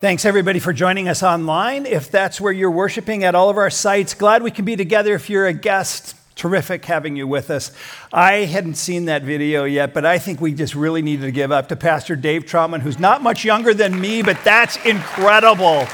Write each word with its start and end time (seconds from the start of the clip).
Thanks, 0.00 0.24
everybody, 0.24 0.60
for 0.60 0.72
joining 0.72 1.08
us 1.08 1.24
online. 1.24 1.84
If 1.84 2.08
that's 2.08 2.40
where 2.40 2.52
you're 2.52 2.70
worshiping 2.70 3.24
at 3.24 3.34
all 3.34 3.50
of 3.50 3.56
our 3.56 3.68
sites, 3.68 4.14
glad 4.14 4.44
we 4.44 4.52
can 4.52 4.64
be 4.64 4.76
together. 4.76 5.12
If 5.16 5.28
you're 5.28 5.48
a 5.48 5.52
guest, 5.52 6.14
terrific 6.36 6.84
having 6.84 7.16
you 7.16 7.26
with 7.26 7.50
us. 7.50 7.72
I 8.12 8.44
hadn't 8.44 8.76
seen 8.76 9.06
that 9.06 9.24
video 9.24 9.64
yet, 9.64 9.94
but 9.94 10.06
I 10.06 10.20
think 10.20 10.40
we 10.40 10.54
just 10.54 10.76
really 10.76 11.02
needed 11.02 11.22
to 11.22 11.32
give 11.32 11.50
up 11.50 11.66
to 11.70 11.74
Pastor 11.74 12.14
Dave 12.14 12.44
Trotman, 12.46 12.80
who's 12.82 13.00
not 13.00 13.24
much 13.24 13.44
younger 13.44 13.74
than 13.74 14.00
me, 14.00 14.22
but 14.22 14.38
that's 14.44 14.76
incredible. 14.86 15.88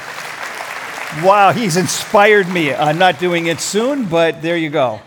Wow, 1.25 1.53
he's 1.55 1.79
inspired 1.79 2.47
me. 2.51 2.75
I'm 2.75 2.99
not 2.99 3.19
doing 3.19 3.47
it 3.47 3.59
soon, 3.59 4.05
but 4.05 4.43
there 4.43 4.59
you 4.59 4.69
go. 4.69 5.01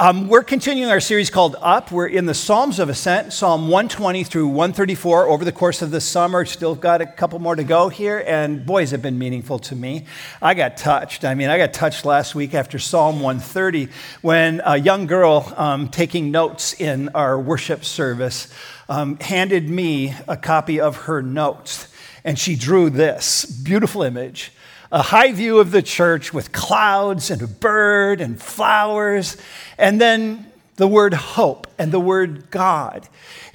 Um, 0.00 0.28
we're 0.28 0.44
continuing 0.44 0.92
our 0.92 1.00
series 1.00 1.28
called 1.28 1.56
Up. 1.60 1.90
We're 1.90 2.06
in 2.06 2.26
the 2.26 2.32
Psalms 2.32 2.78
of 2.78 2.88
Ascent, 2.88 3.32
Psalm 3.32 3.62
120 3.62 4.22
through 4.22 4.46
134 4.46 5.26
over 5.26 5.44
the 5.44 5.50
course 5.50 5.82
of 5.82 5.90
the 5.90 6.00
summer. 6.00 6.44
Still 6.44 6.76
got 6.76 7.00
a 7.00 7.06
couple 7.06 7.40
more 7.40 7.56
to 7.56 7.64
go 7.64 7.88
here, 7.88 8.22
and 8.24 8.64
boys 8.64 8.92
have 8.92 9.02
been 9.02 9.18
meaningful 9.18 9.58
to 9.58 9.74
me. 9.74 10.04
I 10.40 10.54
got 10.54 10.76
touched. 10.76 11.24
I 11.24 11.34
mean, 11.34 11.50
I 11.50 11.58
got 11.58 11.72
touched 11.72 12.04
last 12.04 12.36
week 12.36 12.54
after 12.54 12.78
Psalm 12.78 13.16
130 13.16 13.88
when 14.22 14.62
a 14.64 14.76
young 14.76 15.08
girl 15.08 15.52
um, 15.56 15.88
taking 15.88 16.30
notes 16.30 16.74
in 16.74 17.08
our 17.08 17.36
worship 17.36 17.84
service 17.84 18.54
um, 18.88 19.18
handed 19.18 19.68
me 19.68 20.14
a 20.28 20.36
copy 20.36 20.78
of 20.80 20.96
her 21.06 21.22
notes, 21.22 21.92
and 22.22 22.38
she 22.38 22.54
drew 22.54 22.88
this 22.88 23.44
beautiful 23.44 24.04
image 24.04 24.52
a 24.90 25.02
high 25.02 25.32
view 25.32 25.58
of 25.58 25.70
the 25.70 25.82
church 25.82 26.32
with 26.32 26.52
clouds 26.52 27.30
and 27.30 27.42
a 27.42 27.46
bird 27.46 28.20
and 28.20 28.40
flowers, 28.40 29.36
and 29.76 30.00
then 30.00 30.50
the 30.76 30.88
word 30.88 31.14
hope 31.14 31.66
and 31.78 31.92
the 31.92 32.00
word 32.00 32.50
God. 32.50 33.08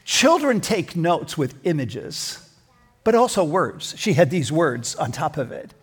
Children 0.05 0.61
take 0.61 0.95
notes 0.95 1.37
with 1.37 1.55
images, 1.65 2.39
but 3.03 3.15
also 3.15 3.43
words. 3.43 3.95
She 3.97 4.13
had 4.13 4.29
these 4.29 4.51
words 4.51 4.95
on 4.95 5.11
top 5.11 5.37
of 5.37 5.51
it. 5.51 5.73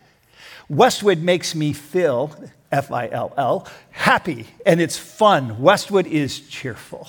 Westwood 0.68 1.18
makes 1.18 1.54
me 1.54 1.72
feel, 1.72 2.36
F 2.70 2.92
I 2.92 3.08
L 3.08 3.32
L, 3.36 3.66
happy, 3.90 4.46
and 4.64 4.80
it's 4.80 4.96
fun. 4.96 5.60
Westwood 5.60 6.06
is 6.06 6.40
cheerful. 6.40 7.08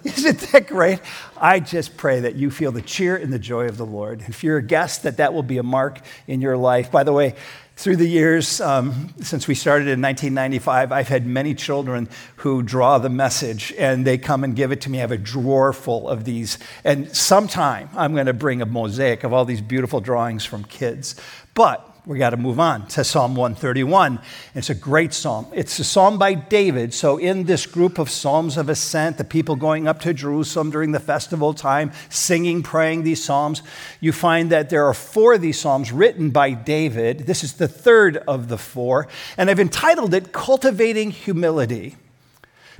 Isn't 0.04 0.38
that 0.52 0.68
great? 0.68 1.00
I 1.36 1.60
just 1.60 1.96
pray 1.96 2.20
that 2.20 2.36
you 2.36 2.50
feel 2.50 2.70
the 2.72 2.82
cheer 2.82 3.16
and 3.16 3.32
the 3.32 3.38
joy 3.38 3.66
of 3.66 3.76
the 3.76 3.86
Lord. 3.86 4.22
If 4.28 4.44
you're 4.44 4.58
a 4.58 4.62
guest, 4.62 5.02
that 5.02 5.16
that 5.16 5.34
will 5.34 5.42
be 5.42 5.58
a 5.58 5.62
mark 5.62 6.00
in 6.26 6.40
your 6.40 6.56
life. 6.56 6.90
By 6.90 7.02
the 7.02 7.12
way, 7.12 7.34
through 7.76 7.96
the 7.96 8.08
years, 8.08 8.60
um, 8.60 9.14
since 9.20 9.46
we 9.46 9.54
started 9.54 9.88
in 9.88 10.02
1995, 10.02 10.92
I've 10.92 11.08
had 11.08 11.26
many 11.26 11.54
children 11.54 12.08
who 12.36 12.62
draw 12.62 12.98
the 12.98 13.08
message 13.08 13.72
and 13.78 14.04
they 14.04 14.18
come 14.18 14.44
and 14.44 14.54
give 14.54 14.72
it 14.72 14.80
to 14.82 14.90
me. 14.90 14.98
I 14.98 15.02
have 15.02 15.12
a 15.12 15.18
drawer 15.18 15.72
full 15.72 16.08
of 16.08 16.24
these. 16.24 16.58
And 16.84 17.14
sometime 17.16 17.88
I'm 17.94 18.14
going 18.14 18.26
to 18.26 18.32
bring 18.32 18.62
a 18.62 18.66
mosaic 18.66 19.24
of 19.24 19.32
all 19.32 19.44
these 19.44 19.60
beautiful 19.60 20.00
drawings 20.00 20.44
from 20.44 20.64
kids. 20.64 21.14
But 21.54 21.97
we 22.08 22.16
got 22.16 22.30
to 22.30 22.38
move 22.38 22.58
on 22.58 22.86
to 22.86 23.04
Psalm 23.04 23.34
131. 23.34 24.18
It's 24.54 24.70
a 24.70 24.74
great 24.74 25.12
psalm. 25.12 25.46
It's 25.52 25.78
a 25.78 25.84
psalm 25.84 26.16
by 26.16 26.32
David. 26.32 26.94
So, 26.94 27.18
in 27.18 27.44
this 27.44 27.66
group 27.66 27.98
of 27.98 28.08
psalms 28.08 28.56
of 28.56 28.70
ascent, 28.70 29.18
the 29.18 29.24
people 29.24 29.56
going 29.56 29.86
up 29.86 30.00
to 30.00 30.14
Jerusalem 30.14 30.70
during 30.70 30.92
the 30.92 31.00
festival 31.00 31.52
time, 31.52 31.92
singing, 32.08 32.62
praying 32.62 33.02
these 33.02 33.22
psalms, 33.22 33.62
you 34.00 34.12
find 34.12 34.48
that 34.50 34.70
there 34.70 34.86
are 34.86 34.94
four 34.94 35.34
of 35.34 35.42
these 35.42 35.60
psalms 35.60 35.92
written 35.92 36.30
by 36.30 36.52
David. 36.52 37.26
This 37.26 37.44
is 37.44 37.52
the 37.52 37.68
third 37.68 38.16
of 38.26 38.48
the 38.48 38.56
four. 38.56 39.06
And 39.36 39.50
I've 39.50 39.60
entitled 39.60 40.14
it 40.14 40.32
Cultivating 40.32 41.10
Humility 41.10 41.96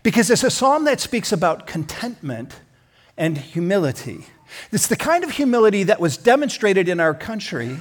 because 0.03 0.31
it's 0.31 0.43
a 0.43 0.51
psalm 0.51 0.87
that 0.87 1.01
speaks 1.01 1.33
about 1.33 1.67
contentment 1.67 2.61
and 3.19 3.37
humility. 3.37 4.25
It's 4.73 4.87
the 4.87 4.97
kind 4.97 5.23
of 5.23 5.33
humility 5.33 5.83
that 5.83 6.01
was 6.01 6.17
demonstrated 6.17 6.89
in 6.89 6.99
our 6.99 7.13
country 7.13 7.77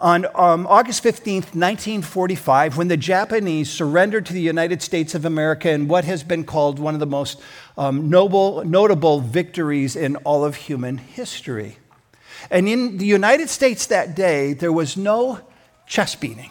on 0.00 0.26
um, 0.34 0.66
August 0.66 1.02
15th, 1.02 1.54
1945, 1.54 2.76
when 2.76 2.88
the 2.88 2.96
Japanese 2.96 3.70
surrendered 3.70 4.26
to 4.26 4.32
the 4.32 4.40
United 4.40 4.82
States 4.82 5.14
of 5.14 5.24
America 5.24 5.70
in 5.70 5.88
what 5.88 6.04
has 6.04 6.22
been 6.22 6.44
called 6.44 6.78
one 6.78 6.94
of 6.94 7.00
the 7.00 7.06
most 7.06 7.40
um, 7.76 8.08
noble, 8.08 8.64
notable 8.64 9.20
victories 9.20 9.96
in 9.96 10.16
all 10.16 10.44
of 10.44 10.54
human 10.56 10.98
history. 10.98 11.78
And 12.50 12.68
in 12.68 12.98
the 12.98 13.06
United 13.06 13.48
States 13.48 13.86
that 13.86 14.14
day, 14.14 14.52
there 14.52 14.72
was 14.72 14.96
no 14.96 15.40
chest 15.86 16.20
beating. 16.20 16.50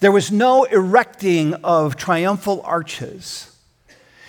There 0.00 0.12
was 0.12 0.32
no 0.32 0.64
erecting 0.64 1.54
of 1.54 1.96
triumphal 1.96 2.62
arches. 2.64 3.54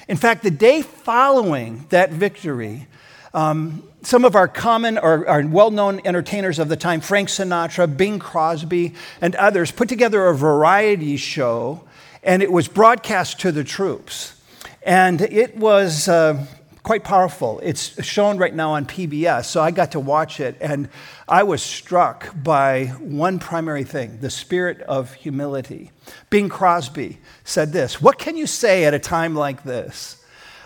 In 0.07 0.17
fact, 0.17 0.43
the 0.43 0.51
day 0.51 0.81
following 0.81 1.85
that 1.89 2.11
victory, 2.11 2.87
um, 3.33 3.83
some 4.03 4.25
of 4.25 4.35
our 4.35 4.47
common 4.47 4.97
or, 4.97 5.27
or 5.29 5.45
well 5.45 5.71
known 5.71 6.01
entertainers 6.05 6.59
of 6.59 6.69
the 6.69 6.75
time, 6.75 7.01
Frank 7.01 7.29
Sinatra, 7.29 7.95
Bing 7.95 8.19
Crosby, 8.19 8.93
and 9.21 9.35
others, 9.35 9.71
put 9.71 9.89
together 9.89 10.27
a 10.27 10.35
variety 10.35 11.17
show, 11.17 11.83
and 12.23 12.41
it 12.41 12.51
was 12.51 12.67
broadcast 12.67 13.39
to 13.41 13.51
the 13.51 13.63
troops. 13.63 14.35
And 14.83 15.21
it 15.21 15.55
was 15.55 16.07
uh, 16.07 16.45
quite 16.83 17.03
powerful. 17.03 17.59
It's 17.63 18.03
shown 18.03 18.37
right 18.37 18.53
now 18.53 18.71
on 18.71 18.85
PBS, 18.85 19.45
so 19.45 19.61
I 19.61 19.71
got 19.71 19.91
to 19.91 19.99
watch 19.99 20.39
it, 20.39 20.57
and 20.59 20.89
I 21.27 21.43
was 21.43 21.61
struck 21.61 22.33
by 22.43 22.85
one 22.99 23.39
primary 23.39 23.83
thing 23.83 24.17
the 24.19 24.29
spirit 24.29 24.81
of 24.81 25.13
humility. 25.13 25.91
Bing 26.29 26.49
Crosby 26.49 27.19
said 27.43 27.71
this 27.71 28.01
What 28.01 28.17
can 28.17 28.35
you 28.35 28.47
say 28.47 28.85
at 28.85 28.93
a 28.93 28.99
time 28.99 29.35
like 29.35 29.63
this? 29.63 30.20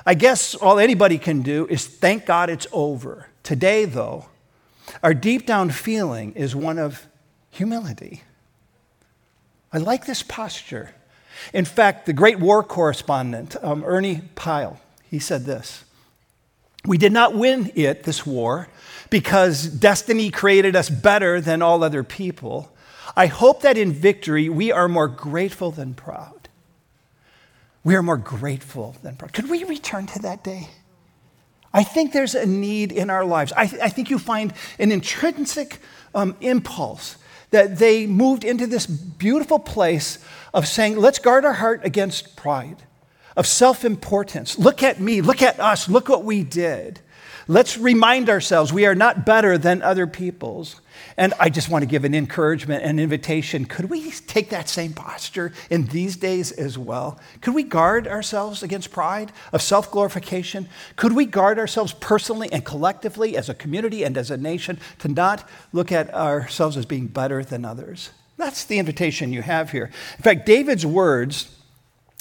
I 0.05 0.13
guess 0.13 0.53
all 0.53 0.77
anybody 0.77 1.17
can 1.17 1.41
do 1.41 1.65
is 1.67 1.87
thank 1.87 2.25
God 2.25 2.49
it's 2.49 2.67
over. 2.71 3.27
Today, 3.41 3.85
though, 3.85 4.25
our 5.01 5.15
deep 5.15 5.47
down 5.47 5.71
feeling 5.71 6.33
is 6.33 6.55
one 6.55 6.77
of 6.77 7.07
humility. 7.49 8.23
I 9.73 9.79
like 9.79 10.05
this 10.05 10.21
posture. 10.21 10.91
In 11.53 11.65
fact, 11.65 12.05
the 12.05 12.13
great 12.13 12.39
war 12.39 12.63
correspondent, 12.63 13.55
um, 13.63 13.83
Ernie 13.83 14.21
Pyle, 14.35 14.79
he 15.09 15.19
said 15.19 15.45
this 15.45 15.83
We 16.85 16.97
did 16.99 17.11
not 17.11 17.35
win 17.35 17.71
it, 17.75 18.03
this 18.03 18.25
war, 18.25 18.67
because 19.09 19.65
destiny 19.67 20.29
created 20.29 20.75
us 20.75 20.89
better 20.89 21.41
than 21.41 21.63
all 21.63 21.83
other 21.83 22.03
people. 22.03 22.71
I 23.15 23.25
hope 23.25 23.61
that 23.61 23.77
in 23.77 23.91
victory 23.91 24.49
we 24.49 24.71
are 24.71 24.87
more 24.87 25.07
grateful 25.07 25.71
than 25.71 25.93
proud 25.93 26.34
we 27.85 27.95
are 27.95 28.03
more 28.03 28.17
grateful 28.17 28.95
than 29.03 29.15
proud. 29.15 29.31
Could 29.31 29.49
we 29.49 29.63
return 29.63 30.07
to 30.07 30.19
that 30.23 30.43
day? 30.43 30.67
I 31.71 31.83
think 31.83 32.13
there's 32.13 32.35
a 32.35 32.45
need 32.45 32.91
in 32.91 33.09
our 33.09 33.23
lives. 33.23 33.53
I, 33.55 33.67
th- 33.67 33.81
I 33.81 33.89
think 33.89 34.09
you 34.09 34.17
find 34.17 34.53
an 34.79 34.91
intrinsic 34.91 35.79
um, 36.15 36.35
impulse 36.41 37.17
that 37.51 37.77
they 37.77 38.07
moved 38.07 38.43
into 38.43 38.65
this 38.65 38.87
beautiful 38.87 39.59
place 39.59 40.17
of 40.53 40.67
saying, 40.67 40.97
let's 40.97 41.19
guard 41.19 41.45
our 41.45 41.53
heart 41.53 41.81
against 41.83 42.35
pride, 42.35 42.77
of 43.37 43.45
self 43.45 43.85
importance. 43.85 44.57
Look 44.57 44.81
at 44.81 44.99
me, 44.99 45.21
look 45.21 45.43
at 45.43 45.59
us, 45.59 45.87
look 45.87 46.09
what 46.09 46.23
we 46.23 46.43
did. 46.43 47.01
Let's 47.47 47.77
remind 47.77 48.29
ourselves 48.29 48.73
we 48.73 48.87
are 48.87 48.95
not 48.95 49.25
better 49.25 49.57
than 49.59 49.83
other 49.83 50.07
peoples. 50.07 50.81
And 51.17 51.33
I 51.39 51.49
just 51.49 51.69
want 51.69 51.83
to 51.83 51.87
give 51.87 52.05
an 52.05 52.13
encouragement 52.13 52.83
and 52.83 52.99
invitation. 52.99 53.65
Could 53.65 53.89
we 53.89 54.11
take 54.11 54.49
that 54.49 54.67
same 54.69 54.93
posture 54.93 55.53
in 55.69 55.85
these 55.85 56.15
days 56.15 56.51
as 56.51 56.77
well? 56.77 57.19
Could 57.41 57.53
we 57.53 57.63
guard 57.63 58.07
ourselves 58.07 58.63
against 58.63 58.91
pride 58.91 59.31
of 59.53 59.61
self 59.61 59.91
glorification? 59.91 60.67
Could 60.95 61.13
we 61.13 61.25
guard 61.25 61.59
ourselves 61.59 61.93
personally 61.93 62.49
and 62.51 62.65
collectively 62.65 63.37
as 63.37 63.49
a 63.49 63.53
community 63.53 64.03
and 64.03 64.17
as 64.17 64.31
a 64.31 64.37
nation 64.37 64.79
to 64.99 65.07
not 65.07 65.47
look 65.71 65.91
at 65.91 66.13
ourselves 66.13 66.77
as 66.77 66.85
being 66.85 67.07
better 67.07 67.43
than 67.43 67.65
others? 67.65 68.09
That's 68.37 68.65
the 68.65 68.79
invitation 68.79 69.31
you 69.31 69.41
have 69.41 69.71
here. 69.71 69.91
In 70.17 70.23
fact, 70.23 70.45
David's 70.45 70.85
words 70.85 71.55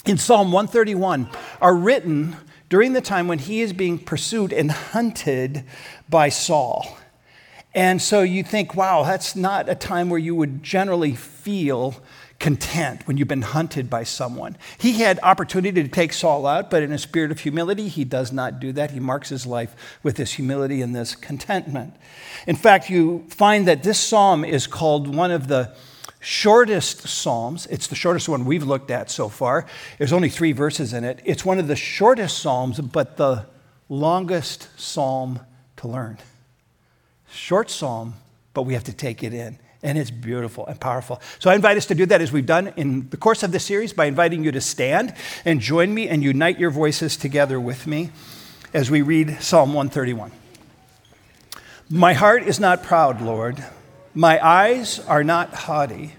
in 0.05 0.17
Psalm 0.17 0.51
131 0.51 1.29
are 1.61 1.75
written 1.75 2.37
during 2.69 2.93
the 2.93 3.01
time 3.01 3.27
when 3.27 3.39
he 3.39 3.61
is 3.61 3.73
being 3.73 3.99
pursued 3.99 4.53
and 4.53 4.71
hunted 4.71 5.63
by 6.09 6.29
Saul. 6.29 6.97
And 7.75 8.01
so 8.01 8.21
you 8.21 8.41
think, 8.41 8.73
wow, 8.73 9.03
that's 9.03 9.35
not 9.35 9.67
a 9.67 9.75
time 9.75 10.09
where 10.09 10.19
you 10.19 10.33
would 10.33 10.63
generally 10.63 11.13
feel 11.13 12.01
content 12.39 13.05
when 13.05 13.17
you've 13.17 13.27
been 13.27 13.41
hunted 13.41 13.89
by 13.89 14.03
someone. 14.03 14.57
He 14.77 14.93
had 14.93 15.19
opportunity 15.21 15.83
to 15.83 15.89
take 15.89 16.13
Saul 16.13 16.47
out, 16.47 16.71
but 16.71 16.83
in 16.83 16.93
a 16.93 16.97
spirit 16.97 17.31
of 17.31 17.41
humility, 17.41 17.89
he 17.89 18.05
does 18.05 18.31
not 18.31 18.61
do 18.61 18.71
that. 18.73 18.91
He 18.91 18.99
marks 19.01 19.27
his 19.27 19.45
life 19.45 19.99
with 20.03 20.15
this 20.15 20.33
humility 20.33 20.81
and 20.81 20.95
this 20.95 21.15
contentment. 21.15 21.95
In 22.47 22.55
fact, 22.55 22.89
you 22.89 23.25
find 23.27 23.67
that 23.67 23.83
this 23.83 23.99
psalm 23.99 24.45
is 24.45 24.67
called 24.67 25.13
one 25.13 25.31
of 25.31 25.49
the 25.49 25.75
shortest 26.21 27.07
Psalms. 27.07 27.67
It's 27.67 27.87
the 27.87 27.95
shortest 27.95 28.27
one 28.27 28.45
we've 28.45 28.63
looked 28.63 28.89
at 28.89 29.11
so 29.11 29.29
far. 29.29 29.65
There's 29.97 30.13
only 30.13 30.29
three 30.29 30.53
verses 30.53 30.93
in 30.93 31.03
it. 31.03 31.21
It's 31.23 31.45
one 31.45 31.59
of 31.59 31.67
the 31.67 31.75
shortest 31.75 32.39
Psalms, 32.39 32.79
but 32.79 33.17
the 33.17 33.45
longest 33.89 34.69
Psalm 34.79 35.41
to 35.77 35.87
learn. 35.87 36.17
Short 37.35 37.69
Psalm, 37.69 38.15
but 38.53 38.63
we 38.63 38.73
have 38.73 38.85
to 38.85 38.93
take 38.93 39.23
it 39.23 39.33
in. 39.33 39.59
And 39.83 39.97
it's 39.99 40.09
beautiful 40.09 40.65
and 40.65 40.79
powerful. 40.79 41.21
So 41.37 41.51
I 41.51 41.55
invite 41.55 41.77
us 41.77 41.85
to 41.87 41.95
do 41.95 42.07
that 42.07 42.19
as 42.19 42.31
we've 42.31 42.45
done 42.45 42.73
in 42.75 43.07
the 43.09 43.17
course 43.17 43.43
of 43.43 43.51
this 43.51 43.65
series 43.65 43.93
by 43.93 44.05
inviting 44.05 44.43
you 44.43 44.51
to 44.51 44.61
stand 44.61 45.13
and 45.43 45.59
join 45.59 45.93
me 45.93 46.07
and 46.07 46.23
unite 46.23 46.57
your 46.57 46.71
voices 46.71 47.17
together 47.17 47.59
with 47.59 47.85
me 47.85 48.09
as 48.73 48.89
we 48.89 49.03
read 49.03 49.41
Psalm 49.41 49.73
131. 49.73 50.31
My 51.89 52.13
heart 52.13 52.43
is 52.43 52.59
not 52.59 52.81
proud, 52.81 53.21
Lord 53.21 53.63
My 54.15 54.43
eyes 54.43 54.99
are 54.99 55.23
not 55.23 55.53
haughty. 55.53 56.13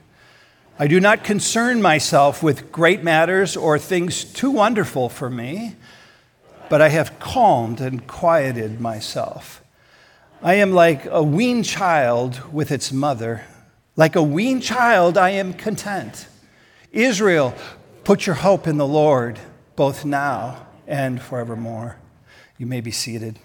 I 0.79 0.87
do 0.87 1.01
not 1.01 1.25
concern 1.25 1.81
myself 1.81 2.43
with 2.43 2.71
great 2.71 3.03
matters 3.03 3.57
or 3.57 3.79
things 3.79 4.23
too 4.23 4.51
wonderful 4.51 5.09
for 5.09 5.31
me, 5.31 5.75
but 6.69 6.83
I 6.83 6.91
have 6.91 7.19
calmed 7.19 7.81
and 7.81 8.07
quieted 8.07 8.81
myself. 8.81 9.63
I 10.43 10.55
am 10.57 10.73
like 10.73 11.07
a 11.07 11.23
weaned 11.23 11.65
child 11.65 12.53
with 12.53 12.71
its 12.71 12.93
mother. 12.93 13.43
Like 13.97 14.17
a 14.17 14.23
weaned 14.23 14.63
child, 14.63 15.17
I 15.17 15.31
am 15.31 15.55
content. 15.55 16.29
Israel, 16.93 17.55
put 18.05 18.27
your 18.27 18.37
hope 18.37 18.67
in 18.67 18.77
the 18.77 18.87
Lord, 18.87 19.39
both 19.77 20.05
now 20.05 20.67
and 20.87 21.23
forevermore. 21.23 21.97
You 22.59 22.67
may 22.67 22.83
be 22.83 22.91
seated. 22.91 23.39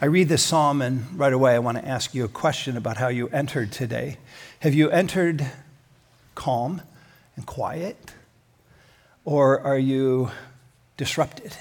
I 0.00 0.06
read 0.06 0.28
this 0.28 0.42
psalm, 0.42 0.82
and 0.82 1.16
right 1.18 1.32
away 1.32 1.54
I 1.54 1.60
want 1.60 1.78
to 1.78 1.86
ask 1.86 2.12
you 2.12 2.24
a 2.24 2.28
question 2.28 2.76
about 2.76 2.96
how 2.96 3.08
you 3.08 3.28
entered 3.28 3.70
today. 3.70 4.16
Have 4.60 4.74
you 4.74 4.90
entered 4.90 5.46
calm 6.34 6.82
and 7.36 7.46
quiet? 7.46 8.14
Or 9.24 9.60
are 9.60 9.78
you 9.78 10.30
disrupted 10.96 11.56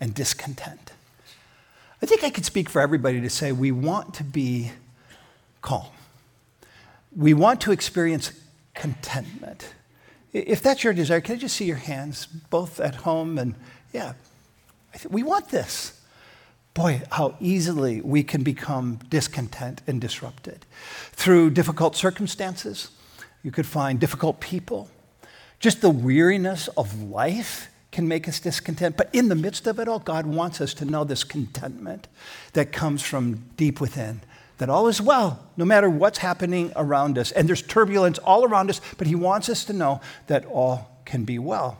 and 0.00 0.14
discontent? 0.14 0.92
I 2.02 2.06
think 2.06 2.22
I 2.24 2.30
could 2.30 2.44
speak 2.44 2.68
for 2.68 2.80
everybody 2.80 3.20
to 3.20 3.30
say 3.30 3.52
we 3.52 3.72
want 3.72 4.14
to 4.14 4.24
be 4.24 4.72
calm. 5.62 5.86
We 7.16 7.32
want 7.32 7.60
to 7.62 7.72
experience 7.72 8.32
contentment. 8.74 9.74
If 10.32 10.62
that's 10.62 10.84
your 10.84 10.92
desire, 10.92 11.20
can 11.20 11.36
I 11.36 11.38
just 11.38 11.56
see 11.56 11.64
your 11.64 11.76
hands, 11.76 12.26
both 12.26 12.80
at 12.80 12.96
home 12.96 13.38
and, 13.38 13.54
yeah, 13.92 14.14
we 15.08 15.22
want 15.22 15.48
this 15.48 16.00
boy, 16.74 17.00
how 17.12 17.36
easily 17.40 18.00
we 18.00 18.24
can 18.24 18.42
become 18.42 18.98
discontent 19.08 19.80
and 19.86 20.00
disrupted. 20.00 20.66
Through 21.12 21.50
difficult 21.50 21.94
circumstances, 21.94 22.90
you 23.44 23.52
could 23.52 23.66
find 23.66 24.00
difficult 24.00 24.40
people. 24.40 24.90
Just 25.60 25.80
the 25.80 25.90
weariness 25.90 26.66
of 26.76 27.00
life 27.00 27.68
can 27.94 28.08
make 28.08 28.28
us 28.28 28.40
discontent. 28.40 28.96
But 28.96 29.08
in 29.12 29.28
the 29.28 29.34
midst 29.34 29.66
of 29.66 29.78
it 29.78 29.88
all, 29.88 30.00
God 30.00 30.26
wants 30.26 30.60
us 30.60 30.74
to 30.74 30.84
know 30.84 31.04
this 31.04 31.24
contentment 31.24 32.08
that 32.52 32.72
comes 32.72 33.02
from 33.02 33.44
deep 33.56 33.80
within. 33.80 34.20
That 34.58 34.68
all 34.68 34.88
is 34.88 35.00
well, 35.00 35.46
no 35.56 35.64
matter 35.64 35.88
what's 35.88 36.18
happening 36.18 36.72
around 36.76 37.16
us. 37.16 37.32
And 37.32 37.48
there's 37.48 37.62
turbulence 37.62 38.18
all 38.18 38.44
around 38.44 38.68
us, 38.68 38.80
but 38.98 39.06
He 39.06 39.14
wants 39.14 39.48
us 39.48 39.64
to 39.66 39.72
know 39.72 40.00
that 40.26 40.44
all 40.46 41.00
can 41.04 41.24
be 41.24 41.38
well. 41.38 41.78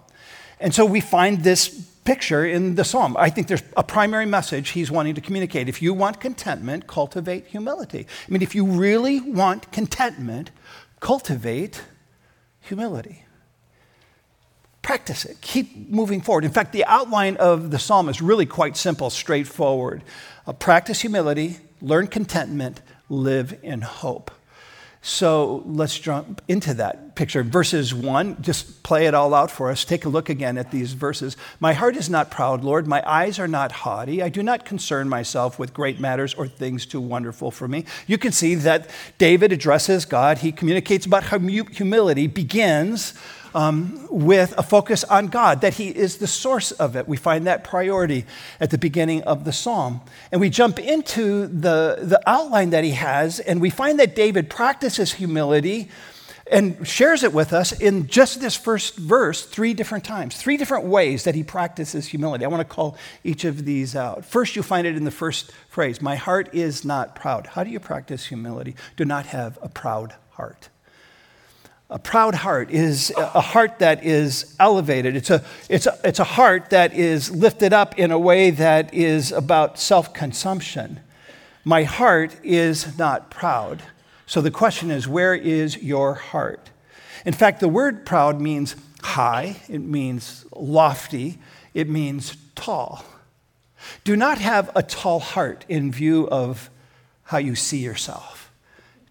And 0.61 0.73
so 0.73 0.85
we 0.85 1.01
find 1.01 1.43
this 1.43 1.69
picture 2.05 2.45
in 2.45 2.77
the 2.77 2.85
psalm. 2.85 3.17
I 3.19 3.29
think 3.29 3.49
there's 3.49 3.63
a 3.77 3.83
primary 3.83 4.27
message 4.27 4.71
he's 4.71 4.91
wanting 4.91 5.15
to 5.15 5.21
communicate. 5.21 5.69
If 5.69 5.83
you 5.83 5.95
want 5.95 6.21
contentment, 6.21 6.87
cultivate 6.87 7.47
humility. 7.47 8.07
I 8.29 8.33
mean, 8.33 8.43
if 8.43 8.55
you 8.55 8.65
really 8.67 9.21
want 9.21 9.73
contentment, 9.73 10.51
cultivate 11.01 11.83
humility. 12.61 13.24
Practice 14.85 15.25
it. 15.25 15.41
Keep 15.41 15.89
moving 15.89 16.21
forward. 16.21 16.45
In 16.45 16.51
fact, 16.51 16.73
the 16.73 16.85
outline 16.85 17.39
of 17.39 17.71
the 17.71 17.79
psalm 17.79 18.11
is 18.11 18.21
really 18.21 18.45
quite 18.45 18.77
simple, 18.77 19.09
straightforward. 19.09 20.05
Uh, 20.47 20.53
practice 20.53 21.01
humility, 21.01 21.57
learn 21.81 22.07
contentment, 22.07 22.83
live 23.09 23.59
in 23.63 23.81
hope. 23.81 24.31
So 25.01 25.63
let's 25.65 25.99
jump 25.99 26.43
into 26.49 26.75
that 26.75 27.15
picture. 27.15 27.43
Verses 27.43 27.95
1, 27.95 28.43
just 28.43 28.83
play 28.83 29.07
it 29.07 29.15
all 29.15 29.33
out 29.33 29.51
for 29.51 29.71
us. 29.71 29.87
Take 29.87 30.05
a 30.05 30.11
look 30.11 30.29
again 30.29 30.59
at 30.59 30.71
these 30.71 30.93
verses. 30.93 31.35
My 31.61 31.73
heart 31.73 31.97
is 31.97 32.11
not 32.11 32.31
proud, 32.31 32.63
Lord. 32.63 32.87
My 32.87 33.03
eyes 33.11 33.39
are 33.39 33.49
not 33.49 33.73
haughty. 33.73 34.23
I 34.23 34.29
do 34.29 34.43
not 34.43 34.67
concern 34.67 35.09
myself 35.09 35.59
with 35.59 35.73
great 35.73 35.99
matters 35.99 36.35
or 36.35 36.47
things 36.47 36.85
too 36.85 37.01
wonderful 37.01 37.51
for 37.51 37.69
me. 37.69 37.87
You 38.07 38.19
can 38.19 38.33
see 38.33 38.55
that 38.57 38.91
David 39.17 39.51
addresses 39.51 40.05
God. 40.05 40.39
He 40.39 40.53
communicates 40.53 41.07
about 41.07 41.25
how 41.25 41.39
humility 41.39 42.27
begins 42.27 43.15
um, 43.55 44.07
with 44.11 44.53
a 44.59 44.63
focus 44.63 45.05
on 45.05 45.29
God, 45.29 45.61
that 45.61 45.75
He 45.75 45.89
is 45.89 46.19
the 46.19 46.27
source 46.27 46.73
of 46.73 46.97
it. 46.97 47.09
We 47.09 47.17
find 47.17 47.47
that 47.47 47.65
priority 47.65 48.27
at 48.61 48.71
the 48.71 48.79
beginning 48.79 49.23
of 49.23 49.45
the 49.45 49.53
psalm. 49.53 50.01
And 50.33 50.41
we 50.41 50.51
jump 50.51 50.79
into 50.79 51.47
the, 51.47 51.99
the 52.03 52.21
outline 52.27 52.71
that 52.71 52.85
He 52.85 52.93
has, 52.93 53.41
and 53.41 53.61
we 53.61 53.71
find 53.71 53.99
that 54.01 54.15
David 54.17 54.51
practices 54.51 55.15
humility 55.15 55.89
and 56.51 56.87
shares 56.87 57.23
it 57.23 57.33
with 57.33 57.53
us 57.53 57.73
in 57.73 58.07
just 58.07 58.41
this 58.41 58.55
first 58.55 58.97
verse 58.97 59.45
three 59.45 59.73
different 59.73 60.05
times, 60.05 60.37
three 60.37 60.57
different 60.57 60.85
ways 60.85 61.25
that 61.25 61.35
he 61.35 61.43
practices 61.43 62.07
humility. 62.09 62.45
I 62.45 62.49
want 62.49 62.61
to 62.61 62.75
call 62.75 62.99
each 63.23 63.45
of 63.45 63.65
these 63.65 63.97
out. 63.97 64.25
First, 64.25 64.55
you 64.55 64.63
find 64.63 64.87
it 64.87 64.97
in 64.97 65.05
the 65.05 65.11
first 65.11 65.53
phrase 65.69 66.03
My 66.03 66.17
heart 66.17 66.55
is 66.55 66.85
not 66.85 67.17
proud. 67.17 67.47
How 67.47 67.65
do 67.65 67.71
you 67.71 67.81
practice 67.81 68.27
humility? 68.27 68.77
Do 68.97 69.05
not 69.05 69.27
have 69.27 69.59
a 69.63 69.69
proud 69.69 70.15
heart. 70.33 70.69
A 71.91 71.99
proud 71.99 72.35
heart 72.35 72.71
is 72.71 73.13
a 73.17 73.41
heart 73.41 73.79
that 73.81 74.05
is 74.05 74.57
elevated. 74.59 75.17
It's 75.17 75.31
a, 75.31 75.45
it's, 75.69 75.87
a, 75.87 75.99
it's 76.03 76.19
a 76.19 76.25
heart 76.25 76.71
that 76.71 76.95
is 76.95 77.31
lifted 77.31 77.73
up 77.75 77.99
in 77.99 78.11
a 78.11 78.19
way 78.19 78.51
that 78.51 78.95
is 78.95 79.31
about 79.31 79.79
self 79.79 80.15
consumption. 80.15 81.01
My 81.63 81.85
heart 81.85 82.37
is 82.43 82.99
not 82.99 83.31
proud. 83.31 83.83
So 84.27 84.41
the 84.41 84.51
question 84.51 84.91
is, 84.91 85.07
where 85.07 85.35
is 85.35 85.83
your 85.83 86.15
heart? 86.15 86.71
In 87.27 87.35
fact, 87.35 87.61
the 87.61 87.69
word 87.69 88.07
proud 88.07 88.41
means 88.41 88.77
high, 89.03 89.57
it 89.69 89.81
means 89.81 90.47
lofty, 90.57 91.39
it 91.75 91.89
means 91.89 92.37
tall. 92.55 93.05
Do 94.05 94.17
not 94.17 94.39
have 94.39 94.71
a 94.75 94.83
tall 94.83 95.21
heart 95.21 95.67
in 95.69 95.93
view 95.93 96.29
of 96.29 96.71
how 97.25 97.39
you 97.39 97.55
see 97.55 97.79
yourself. 97.79 98.51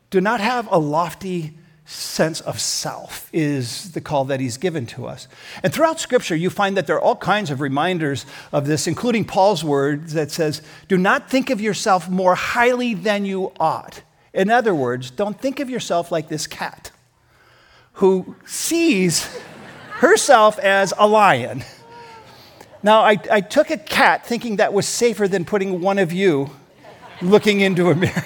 Do 0.09 0.19
not 0.19 0.39
have 0.39 0.67
a 0.71 0.79
lofty 0.79 1.53
sense 1.85 2.39
of 2.41 2.59
self 2.59 3.29
is 3.33 3.91
the 3.91 4.01
call 4.01 4.25
that 4.25 4.39
he's 4.39 4.57
given 4.57 4.85
to 4.85 5.05
us. 5.05 5.27
And 5.63 5.73
throughout 5.73 5.99
scripture 5.99 6.35
you 6.35 6.49
find 6.49 6.77
that 6.77 6.87
there 6.87 6.95
are 6.95 7.01
all 7.01 7.15
kinds 7.15 7.51
of 7.51 7.59
reminders 7.59 8.25
of 8.51 8.65
this 8.67 8.87
including 8.87 9.25
Paul's 9.25 9.63
words 9.63 10.13
that 10.13 10.31
says 10.31 10.61
do 10.87 10.97
not 10.97 11.29
think 11.29 11.49
of 11.49 11.59
yourself 11.59 12.09
more 12.09 12.35
highly 12.35 12.93
than 12.93 13.25
you 13.25 13.51
ought. 13.59 14.01
In 14.33 14.49
other 14.49 14.73
words, 14.73 15.11
don't 15.11 15.39
think 15.39 15.59
of 15.59 15.69
yourself 15.69 16.11
like 16.11 16.29
this 16.29 16.47
cat 16.47 16.91
who 17.93 18.35
sees 18.45 19.27
herself 19.91 20.57
as 20.59 20.93
a 20.97 21.07
lion. 21.07 21.63
Now, 22.81 23.01
I, 23.01 23.17
I 23.31 23.41
took 23.41 23.69
a 23.69 23.77
cat 23.77 24.25
thinking 24.25 24.57
that 24.57 24.73
was 24.73 24.87
safer 24.87 25.27
than 25.27 25.45
putting 25.45 25.79
one 25.79 25.99
of 25.99 26.11
you 26.11 26.49
looking 27.21 27.61
into 27.61 27.89
a 27.89 27.95
mirror. 27.95 28.25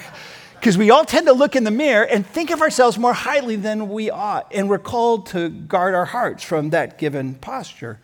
Because 0.58 0.76
we 0.76 0.90
all 0.90 1.04
tend 1.04 1.26
to 1.26 1.32
look 1.32 1.54
in 1.54 1.64
the 1.64 1.70
mirror 1.70 2.04
and 2.04 2.26
think 2.26 2.50
of 2.50 2.60
ourselves 2.60 2.98
more 2.98 3.12
highly 3.12 3.56
than 3.56 3.88
we 3.88 4.10
ought. 4.10 4.52
And 4.52 4.68
we're 4.68 4.78
called 4.78 5.26
to 5.26 5.48
guard 5.48 5.94
our 5.94 6.04
hearts 6.04 6.42
from 6.42 6.70
that 6.70 6.98
given 6.98 7.36
posture. 7.36 8.00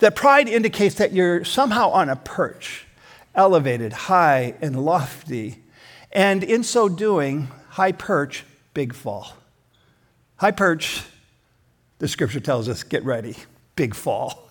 That 0.00 0.16
pride 0.16 0.48
indicates 0.48 0.96
that 0.96 1.12
you're 1.12 1.44
somehow 1.44 1.90
on 1.90 2.08
a 2.08 2.16
perch, 2.16 2.86
elevated, 3.34 3.92
high, 3.92 4.54
and 4.60 4.84
lofty. 4.84 5.62
And 6.10 6.42
in 6.42 6.64
so 6.64 6.88
doing, 6.88 7.48
high 7.70 7.92
perch, 7.92 8.44
big 8.74 8.92
fall. 8.92 9.32
High 10.36 10.50
perch, 10.50 11.02
the 12.00 12.08
scripture 12.08 12.40
tells 12.40 12.68
us, 12.68 12.82
get 12.82 13.04
ready, 13.04 13.36
big 13.76 13.94
fall. 13.94 14.50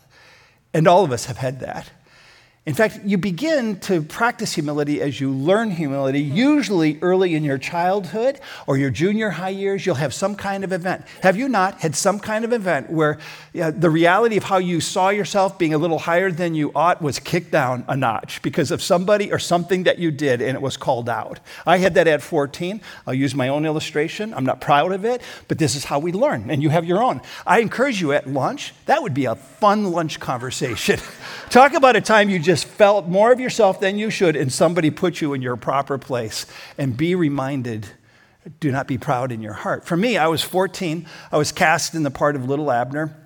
And 0.73 0.88
all 0.88 1.03
of 1.03 1.12
us 1.12 1.25
have 1.25 1.38
had 1.38 1.59
that. 1.59 1.89
In 2.65 2.74
fact, 2.74 3.01
you 3.03 3.17
begin 3.17 3.77
to 3.82 4.01
practice 4.01 4.53
humility 4.53 5.01
as 5.01 5.20
you 5.20 5.32
learn 5.32 5.70
humility, 5.70 6.25
mm-hmm. 6.25 6.38
usually 6.38 6.98
early 7.01 7.36
in 7.36 7.43
your 7.43 7.58
childhood 7.58 8.39
or 8.67 8.77
your 8.77 8.89
junior 8.89 9.32
high 9.32 9.50
years. 9.50 9.86
You'll 9.86 9.96
have 9.96 10.13
some 10.13 10.34
kind 10.34 10.63
of 10.63 10.72
event. 10.72 11.03
Have 11.24 11.36
you 11.36 11.50
not 11.50 11.82
had 11.82 11.93
some 11.93 12.20
kind 12.22 12.46
of 12.46 12.53
event 12.53 12.89
where 12.89 13.20
the 13.51 13.89
reality 13.89 14.38
of 14.38 14.46
how 14.46 14.60
you 14.60 14.79
saw 14.79 15.10
yourself 15.10 15.60
being 15.60 15.74
a 15.74 15.77
little 15.77 16.00
higher 16.00 16.32
than 16.32 16.55
you 16.55 16.72
ought 16.74 17.01
was 17.01 17.20
kicked 17.20 17.51
down 17.51 17.84
a 17.89 17.98
notch 17.98 18.41
because 18.41 18.72
of 18.72 18.82
somebody 18.82 19.29
or 19.29 19.39
something 19.39 19.84
that 19.84 20.00
you 20.00 20.10
did 20.10 20.41
and 20.41 20.55
it 20.55 20.62
was 20.62 20.77
called 20.77 21.10
out? 21.10 21.41
I 21.65 21.79
had 21.79 21.96
that 21.96 22.08
at 22.08 22.22
14. 22.22 22.79
I'll 23.05 23.13
use 23.13 23.36
my 23.36 23.50
own 23.50 23.65
illustration. 23.65 24.34
I'm 24.34 24.46
not 24.46 24.62
proud 24.62 24.93
of 24.93 25.03
it, 25.03 25.22
but 25.50 25.58
this 25.58 25.75
is 25.75 25.84
how 25.84 26.00
we 26.00 26.13
learn, 26.13 26.50
and 26.50 26.63
you 26.63 26.70
have 26.70 26.86
your 26.86 27.03
own. 27.03 27.20
I 27.46 27.60
encourage 27.60 28.00
you 28.00 28.13
at 28.13 28.25
lunch, 28.25 28.74
that 28.86 29.03
would 29.03 29.13
be 29.13 29.25
a 29.25 29.36
fun 29.36 29.91
lunch 29.91 30.22
conversation. 30.22 31.01
Talk 31.50 31.74
about 31.74 31.98
a 31.98 32.01
time 32.01 32.29
you 32.29 32.39
just 32.39 32.52
just 32.53 32.65
felt 32.65 33.07
more 33.07 33.31
of 33.31 33.39
yourself 33.39 33.79
than 33.79 33.98
you 33.98 34.12
should, 34.12 34.36
and 34.36 34.53
somebody 34.53 34.91
put 34.91 35.22
you 35.22 35.33
in 35.33 35.41
your 35.41 35.55
proper 35.55 35.98
place. 35.98 36.45
And 36.77 36.95
be 36.95 37.15
reminded 37.15 37.88
do 38.60 38.72
not 38.72 38.88
be 38.88 38.98
proud 38.98 39.31
in 39.31 39.41
your 39.41 39.53
heart. 39.53 39.86
For 39.86 39.98
me, 39.98 40.17
I 40.17 40.27
was 40.27 40.43
14. 40.43 41.07
I 41.31 41.38
was 41.38 41.51
cast 41.51 41.95
in 41.95 42.03
the 42.03 42.12
part 42.12 42.36
of 42.36 42.48
Little 42.48 42.72
Abner 42.72 43.17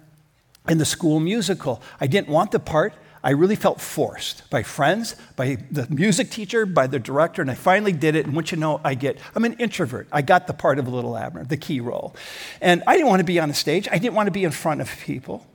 in 0.70 0.78
the 0.78 0.86
school 0.86 1.20
musical. 1.20 1.82
I 2.00 2.08
didn't 2.08 2.30
want 2.30 2.52
the 2.52 2.60
part. 2.60 2.94
I 3.22 3.32
really 3.32 3.58
felt 3.58 3.82
forced 3.82 4.50
by 4.50 4.64
friends, 4.64 5.18
by 5.36 5.58
the 5.72 5.88
music 5.90 6.30
teacher, 6.30 6.66
by 6.66 6.88
the 6.88 7.00
director, 7.00 7.42
and 7.42 7.52
I 7.52 7.56
finally 7.56 7.92
did 7.92 8.16
it. 8.16 8.26
And 8.26 8.34
what 8.34 8.54
you 8.54 8.58
know, 8.58 8.80
I 8.86 8.94
get, 8.94 9.20
I'm 9.36 9.44
an 9.44 9.54
introvert. 9.54 10.08
I 10.10 10.22
got 10.22 10.48
the 10.48 10.54
part 10.54 10.80
of 10.80 10.88
Little 10.88 11.18
Abner, 11.18 11.44
the 11.44 11.58
key 11.58 11.82
role. 11.82 12.16
And 12.62 12.82
I 12.88 12.94
didn't 12.94 13.10
want 13.10 13.20
to 13.20 13.26
be 13.26 13.40
on 13.40 13.50
the 13.50 13.56
stage, 13.56 13.90
I 13.92 13.98
didn't 13.98 14.14
want 14.14 14.28
to 14.28 14.32
be 14.32 14.46
in 14.46 14.52
front 14.52 14.80
of 14.80 14.90
people. 15.02 15.46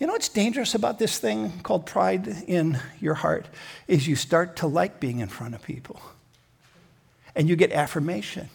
You 0.00 0.06
know 0.06 0.14
what's 0.14 0.30
dangerous 0.30 0.74
about 0.74 0.98
this 0.98 1.18
thing 1.18 1.60
called 1.62 1.84
pride 1.84 2.26
in 2.46 2.80
your 3.00 3.14
heart 3.14 3.46
is 3.86 4.08
you 4.08 4.16
start 4.16 4.56
to 4.56 4.66
like 4.66 4.98
being 4.98 5.20
in 5.20 5.28
front 5.28 5.54
of 5.54 5.62
people. 5.62 6.00
and 7.34 7.48
you 7.48 7.56
get 7.56 7.72
affirmation, 7.72 8.48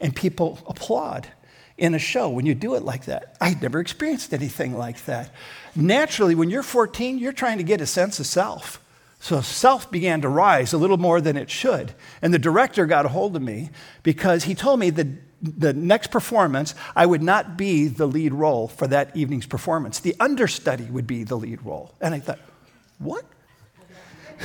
and 0.00 0.14
people 0.14 0.58
applaud 0.66 1.28
in 1.76 1.94
a 1.94 1.98
show 1.98 2.28
when 2.28 2.46
you 2.46 2.54
do 2.54 2.74
it 2.74 2.82
like 2.82 3.06
that. 3.06 3.36
I'd 3.40 3.62
never 3.62 3.80
experienced 3.80 4.32
anything 4.32 4.76
like 4.76 5.04
that. 5.06 5.30
Naturally, 5.74 6.34
when 6.34 6.50
you're 6.50 6.62
14, 6.62 7.18
you're 7.18 7.32
trying 7.32 7.58
to 7.58 7.64
get 7.64 7.80
a 7.80 7.86
sense 7.86 8.20
of 8.20 8.26
self. 8.26 8.80
So 9.22 9.42
self 9.42 9.90
began 9.90 10.22
to 10.22 10.28
rise 10.28 10.72
a 10.72 10.78
little 10.78 10.96
more 10.96 11.20
than 11.20 11.36
it 11.36 11.50
should. 11.50 11.92
And 12.22 12.32
the 12.32 12.38
director 12.38 12.86
got 12.86 13.04
a 13.04 13.10
hold 13.10 13.36
of 13.36 13.42
me 13.42 13.70
because 14.02 14.44
he 14.44 14.54
told 14.54 14.80
me 14.80 14.88
that 14.90 15.06
the 15.42 15.74
next 15.74 16.10
performance, 16.10 16.74
I 16.96 17.04
would 17.04 17.22
not 17.22 17.56
be 17.56 17.86
the 17.86 18.06
lead 18.06 18.32
role 18.32 18.66
for 18.66 18.86
that 18.86 19.14
evening's 19.14 19.46
performance. 19.46 20.00
The 20.00 20.16
understudy 20.18 20.84
would 20.84 21.06
be 21.06 21.24
the 21.24 21.36
lead 21.36 21.62
role. 21.62 21.94
And 22.00 22.14
I 22.14 22.20
thought, 22.20 22.40
what? 22.98 23.24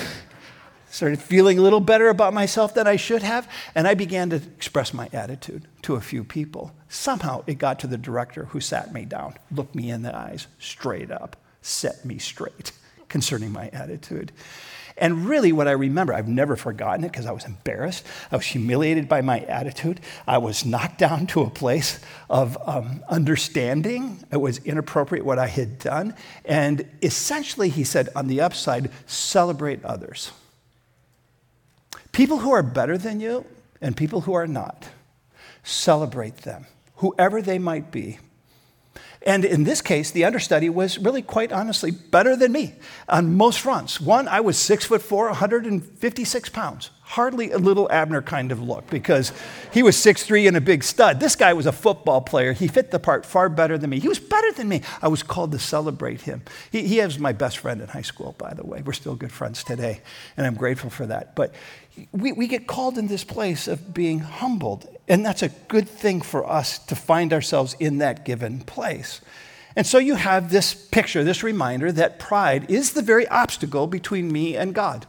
Started 0.90 1.22
feeling 1.22 1.58
a 1.58 1.62
little 1.62 1.82
better 1.82 2.10
about 2.10 2.34
myself 2.34 2.74
than 2.74 2.88
I 2.88 2.96
should 2.98 3.24
have, 3.24 3.50
and 3.76 3.88
I 3.88 3.94
began 3.94 4.30
to 4.30 4.38
express 4.38 4.94
my 4.94 5.10
attitude 5.12 5.68
to 5.84 5.96
a 5.96 6.02
few 6.02 6.24
people. 6.24 6.74
Somehow 6.88 7.44
it 7.48 7.56
got 7.56 7.80
to 7.80 7.88
the 7.88 7.98
director 7.98 8.46
who 8.46 8.62
sat 8.62 8.94
me 8.94 9.04
down, 9.04 9.36
looked 9.52 9.76
me 9.76 9.90
in 9.90 10.04
the 10.04 10.16
eyes 10.16 10.48
straight 10.60 11.12
up, 11.12 11.36
set 11.62 12.06
me 12.06 12.18
straight 12.18 12.72
concerning 13.10 13.52
my 13.52 13.70
attitude. 13.70 14.32
And 14.98 15.26
really, 15.26 15.52
what 15.52 15.68
I 15.68 15.72
remember, 15.72 16.14
I've 16.14 16.28
never 16.28 16.56
forgotten 16.56 17.04
it 17.04 17.12
because 17.12 17.26
I 17.26 17.32
was 17.32 17.44
embarrassed. 17.44 18.06
I 18.32 18.38
was 18.38 18.46
humiliated 18.46 19.10
by 19.10 19.22
my 19.22 19.42
attitude. 19.42 20.00
I 20.26 20.38
was 20.38 20.66
knocked 20.66 21.00
down 21.00 21.28
to 21.28 21.42
a 21.42 21.50
place 21.50 22.00
of 22.30 22.58
um, 22.66 23.04
understanding. 23.10 24.24
It 24.32 24.38
was 24.38 24.60
inappropriate 24.60 25.26
what 25.26 25.38
I 25.38 25.48
had 25.48 25.80
done. 25.80 26.16
And 26.46 26.90
essentially, 27.02 27.68
he 27.68 27.84
said, 27.84 28.08
on 28.16 28.28
the 28.28 28.40
upside, 28.40 28.90
celebrate 29.06 29.84
others. 29.84 30.32
People 32.14 32.38
who 32.38 32.52
are 32.52 32.64
better 32.64 32.98
than 32.98 33.20
you 33.20 33.44
and 33.82 33.98
people 33.98 34.22
who 34.22 34.34
are 34.34 34.48
not, 34.48 34.88
celebrate 35.64 36.38
them, 36.38 36.68
whoever 36.98 37.42
they 37.42 37.60
might 37.60 37.92
be. 37.92 38.20
And 39.26 39.44
in 39.44 39.64
this 39.64 39.82
case, 39.82 40.12
the 40.12 40.24
understudy 40.24 40.70
was 40.70 41.00
really 41.00 41.24
quite 41.24 41.52
honestly 41.52 41.90
better 41.90 42.36
than 42.36 42.52
me 42.52 42.76
on 43.10 43.36
most 43.36 43.60
fronts. 43.60 44.00
One, 44.00 44.28
I 44.28 44.40
was 44.40 44.58
six 44.58 44.86
foot 44.86 45.02
four, 45.02 45.26
156 45.28 46.50
pounds. 46.50 46.92
Hardly 47.16 47.52
a 47.52 47.58
little 47.58 47.90
Abner 47.90 48.22
kind 48.22 48.52
of 48.52 48.62
look 48.62 48.90
because 48.90 49.32
he 49.72 49.84
was 49.84 49.96
six 49.96 50.24
three 50.24 50.48
and 50.48 50.58
a 50.58 50.60
big 50.60 50.84
stud. 50.84 51.22
This 51.22 51.38
guy 51.38 51.54
was 51.54 51.66
a 51.66 51.72
football 51.72 52.20
player. 52.20 52.52
He 52.52 52.68
fit 52.68 52.92
the 52.92 53.00
part 53.00 53.26
far 53.26 53.48
better 53.48 53.78
than 53.78 53.90
me. 53.90 54.02
He 54.02 54.10
was 54.10 54.20
better 54.20 54.52
than 54.52 54.68
me. 54.68 54.82
I 55.02 55.08
was 55.08 55.24
called 55.24 55.54
to 55.54 55.60
celebrate 55.60 56.24
him. 56.24 56.42
He, 56.70 56.86
he 56.86 57.00
was 57.00 57.18
my 57.18 57.32
best 57.32 57.60
friend 57.60 57.80
in 57.80 57.88
high 57.88 58.02
school, 58.02 58.36
by 58.38 58.54
the 58.54 58.66
way. 58.66 58.82
We're 58.82 58.92
still 58.92 59.16
good 59.16 59.32
friends 59.32 59.64
today, 59.64 60.02
and 60.36 60.46
I'm 60.46 60.56
grateful 60.56 60.90
for 60.90 61.06
that. 61.06 61.38
But 61.38 61.56
we, 62.12 62.34
we 62.34 62.48
get 62.50 62.68
called 62.68 62.98
in 62.98 63.08
this 63.08 63.24
place 63.24 63.70
of 63.70 63.94
being 63.94 64.20
humbled. 64.20 64.86
And 65.08 65.26
that's 65.26 65.42
a 65.42 65.50
good 65.70 65.88
thing 65.88 66.20
for 66.20 66.46
us 66.46 66.80
to 66.80 66.98
find 66.98 67.32
ourselves 67.32 67.78
in 67.80 68.00
that 68.00 68.26
given 68.26 68.60
place. 68.60 69.22
And 69.78 69.88
so 69.88 70.00
you 70.00 70.16
have 70.16 70.52
this 70.52 70.74
picture, 70.74 71.24
this 71.24 71.44
reminder 71.44 71.94
that 71.94 72.20
pride 72.20 72.70
is 72.70 72.92
the 72.92 73.02
very 73.02 73.26
obstacle 73.30 73.88
between 73.88 74.34
me 74.34 74.58
and 74.58 74.76
God 74.76 75.08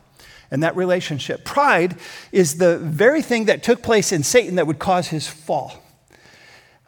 and 0.50 0.62
that 0.62 0.76
relationship. 0.76 1.44
Pride 1.44 1.96
is 2.32 2.58
the 2.58 2.78
very 2.78 3.22
thing 3.22 3.46
that 3.46 3.62
took 3.62 3.82
place 3.82 4.12
in 4.12 4.22
Satan 4.22 4.56
that 4.56 4.66
would 4.66 4.78
cause 4.78 5.08
his 5.08 5.26
fall. 5.28 5.82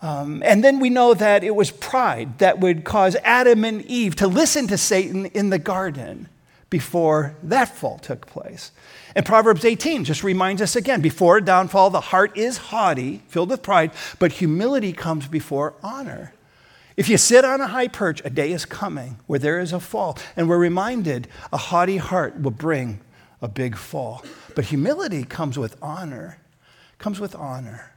Um, 0.01 0.43
and 0.45 0.63
then 0.63 0.79
we 0.79 0.91
know 0.91 1.15
that 1.15 1.43
it 1.43 1.57
was 1.57 1.71
pride 1.71 2.39
that 2.39 2.61
would 2.61 2.85
cause 2.85 3.17
Adam 3.25 3.65
and 3.65 3.85
Eve 3.87 4.15
to 4.17 4.29
listen 4.29 4.69
to 4.69 4.79
Satan 4.79 5.27
in 5.27 5.51
the 5.51 5.59
garden 5.59 6.29
before 6.71 7.35
that 7.43 7.77
fall 7.77 7.99
took 7.99 8.27
place. 8.27 8.71
And 9.17 9.27
Proverbs 9.27 9.65
18 9.65 10.05
just 10.05 10.23
reminds 10.23 10.63
us 10.63 10.77
again 10.77 11.01
before 11.01 11.39
a 11.39 11.45
downfall, 11.45 11.91
the 11.91 12.01
heart 12.01 12.37
is 12.37 12.59
haughty, 12.59 13.23
filled 13.29 13.51
with 13.51 13.63
pride, 13.63 13.91
but 14.19 14.33
humility 14.33 14.93
comes 14.93 15.27
before 15.27 15.75
honor. 15.83 16.33
If 16.97 17.09
you 17.09 17.17
sit 17.17 17.45
on 17.45 17.61
a 17.61 17.69
high 17.69 17.89
perch, 17.89 18.23
a 18.25 18.31
day 18.31 18.53
is 18.53 18.65
coming 18.65 19.19
where 19.27 19.39
there 19.39 19.61
is 19.61 19.73
a 19.73 19.81
fall. 19.81 20.19
And 20.37 20.49
we're 20.49 20.59
reminded 20.59 21.29
a 21.53 21.57
haughty 21.57 21.97
heart 21.97 22.41
will 22.41 22.51
bring 22.51 23.01
a 23.41 23.49
big 23.49 23.77
fall. 23.77 24.25
But 24.55 24.67
humility 24.67 25.25
comes 25.25 25.59
with 25.59 25.77
honor, 25.83 26.39
comes 26.99 27.21
with 27.21 27.35
honor. 27.35 27.93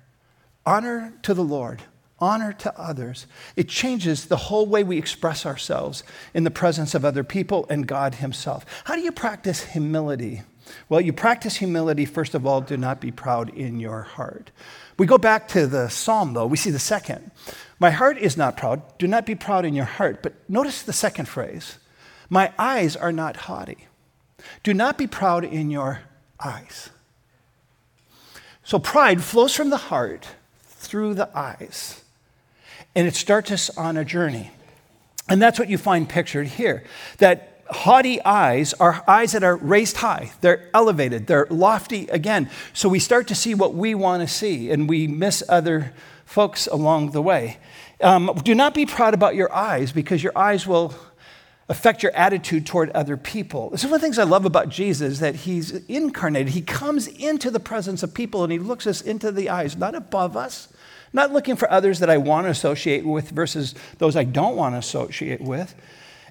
Honor 0.66 1.14
to 1.24 1.34
the 1.34 1.44
Lord, 1.44 1.82
honor 2.20 2.54
to 2.54 2.80
others. 2.80 3.26
It 3.56 3.68
changes 3.68 4.26
the 4.26 4.38
whole 4.38 4.68
way 4.68 4.84
we 4.84 4.98
express 4.98 5.46
ourselves 5.46 6.04
in 6.34 6.44
the 6.44 6.52
presence 6.52 6.94
of 6.94 7.04
other 7.04 7.24
people 7.24 7.66
and 7.70 7.88
God 7.88 8.16
Himself. 8.16 8.66
How 8.86 8.96
do 8.96 9.02
you 9.02 9.12
practice 9.12 9.64
humility? 9.64 10.44
Well, 10.88 11.02
you 11.02 11.14
practice 11.14 11.58
humility, 11.58 12.06
first 12.06 12.36
of 12.36 12.46
all, 12.46 12.62
do 12.62 12.78
not 12.78 13.02
be 13.02 13.12
proud 13.12 13.50
in 13.50 13.80
your 13.80 14.04
heart. 14.04 14.52
We 14.98 15.08
go 15.08 15.18
back 15.18 15.48
to 15.50 15.66
the 15.66 15.90
psalm, 15.90 16.34
though, 16.34 16.46
we 16.46 16.58
see 16.58 16.70
the 16.70 16.80
second. 16.80 17.32
My 17.80 17.90
heart 17.90 18.18
is 18.20 18.38
not 18.38 18.58
proud. 18.58 18.84
Do 19.00 19.08
not 19.08 19.26
be 19.26 19.34
proud 19.34 19.66
in 19.66 19.74
your 19.74 19.86
heart. 19.86 20.22
But 20.22 20.34
notice 20.48 20.84
the 20.84 20.94
second 20.94 21.28
phrase 21.28 21.80
My 22.30 22.54
eyes 22.60 22.96
are 22.96 23.12
not 23.12 23.36
haughty. 23.36 23.88
Do 24.64 24.74
not 24.74 24.98
be 24.98 25.08
proud 25.08 25.44
in 25.44 25.72
your 25.72 26.02
eyes. 26.40 26.90
So 28.64 28.80
pride 28.80 29.24
flows 29.24 29.56
from 29.56 29.70
the 29.70 29.78
heart 29.78 30.28
through 30.66 31.16
the 31.16 31.30
eyes, 31.38 32.04
and 32.96 33.08
it 33.08 33.16
starts 33.16 33.52
us 33.52 33.70
on 33.78 33.98
a 33.98 34.06
journey. 34.06 34.52
And 35.30 35.42
that's 35.42 35.60
what 35.60 35.70
you 35.70 35.78
find 35.78 36.08
pictured 36.08 36.48
here 36.48 36.84
that 37.18 37.64
haughty 37.70 38.22
eyes 38.24 38.74
are 38.74 39.04
eyes 39.08 39.32
that 39.32 39.44
are 39.44 39.56
raised 39.56 39.98
high, 39.98 40.32
they're 40.42 40.70
elevated, 40.74 41.28
they're 41.28 41.48
lofty 41.50 42.08
again. 42.08 42.50
So 42.74 42.90
we 42.90 43.00
start 43.00 43.28
to 43.30 43.36
see 43.36 43.56
what 43.56 43.74
we 43.74 43.96
want 43.96 44.22
to 44.22 44.34
see, 44.34 44.72
and 44.72 44.90
we 44.90 45.08
miss 45.08 45.44
other 45.48 45.94
folks 46.26 46.68
along 46.68 47.12
the 47.12 47.22
way. 47.22 47.58
Um, 48.02 48.32
do 48.44 48.56
not 48.56 48.74
be 48.74 48.86
proud 48.86 49.14
about 49.14 49.36
your 49.36 49.54
eyes 49.54 49.92
because 49.92 50.24
your 50.24 50.38
eyes 50.38 50.66
will 50.66 50.94
affect 51.72 52.04
your 52.04 52.12
attitude 52.12 52.66
toward 52.66 52.90
other 52.92 53.16
people. 53.16 53.72
Is 53.74 53.86
one 53.86 53.94
of 53.94 54.02
the 54.02 54.06
things 54.06 54.20
I 54.20 54.24
love 54.24 54.46
about 54.46 54.68
Jesus 54.68 55.20
that 55.20 55.36
he's 55.36 55.72
incarnated. 55.88 56.54
He 56.54 56.62
comes 56.62 57.08
into 57.08 57.50
the 57.50 57.62
presence 57.62 58.04
of 58.04 58.14
people 58.14 58.44
and 58.44 58.52
he 58.52 58.60
looks 58.60 58.86
us 58.86 59.02
into 59.02 59.32
the 59.32 59.50
eyes, 59.50 59.78
not 59.78 59.96
above 59.96 60.36
us, 60.36 60.68
not 61.14 61.32
looking 61.32 61.56
for 61.56 61.72
others 61.72 62.00
that 62.00 62.10
I 62.10 62.18
want 62.18 62.46
to 62.46 62.50
associate 62.52 63.06
with 63.06 63.30
versus 63.30 63.74
those 64.00 64.18
I 64.18 64.26
don't 64.26 64.58
want 64.58 64.76
to 64.76 64.80
associate 64.80 65.40
with. 65.40 65.74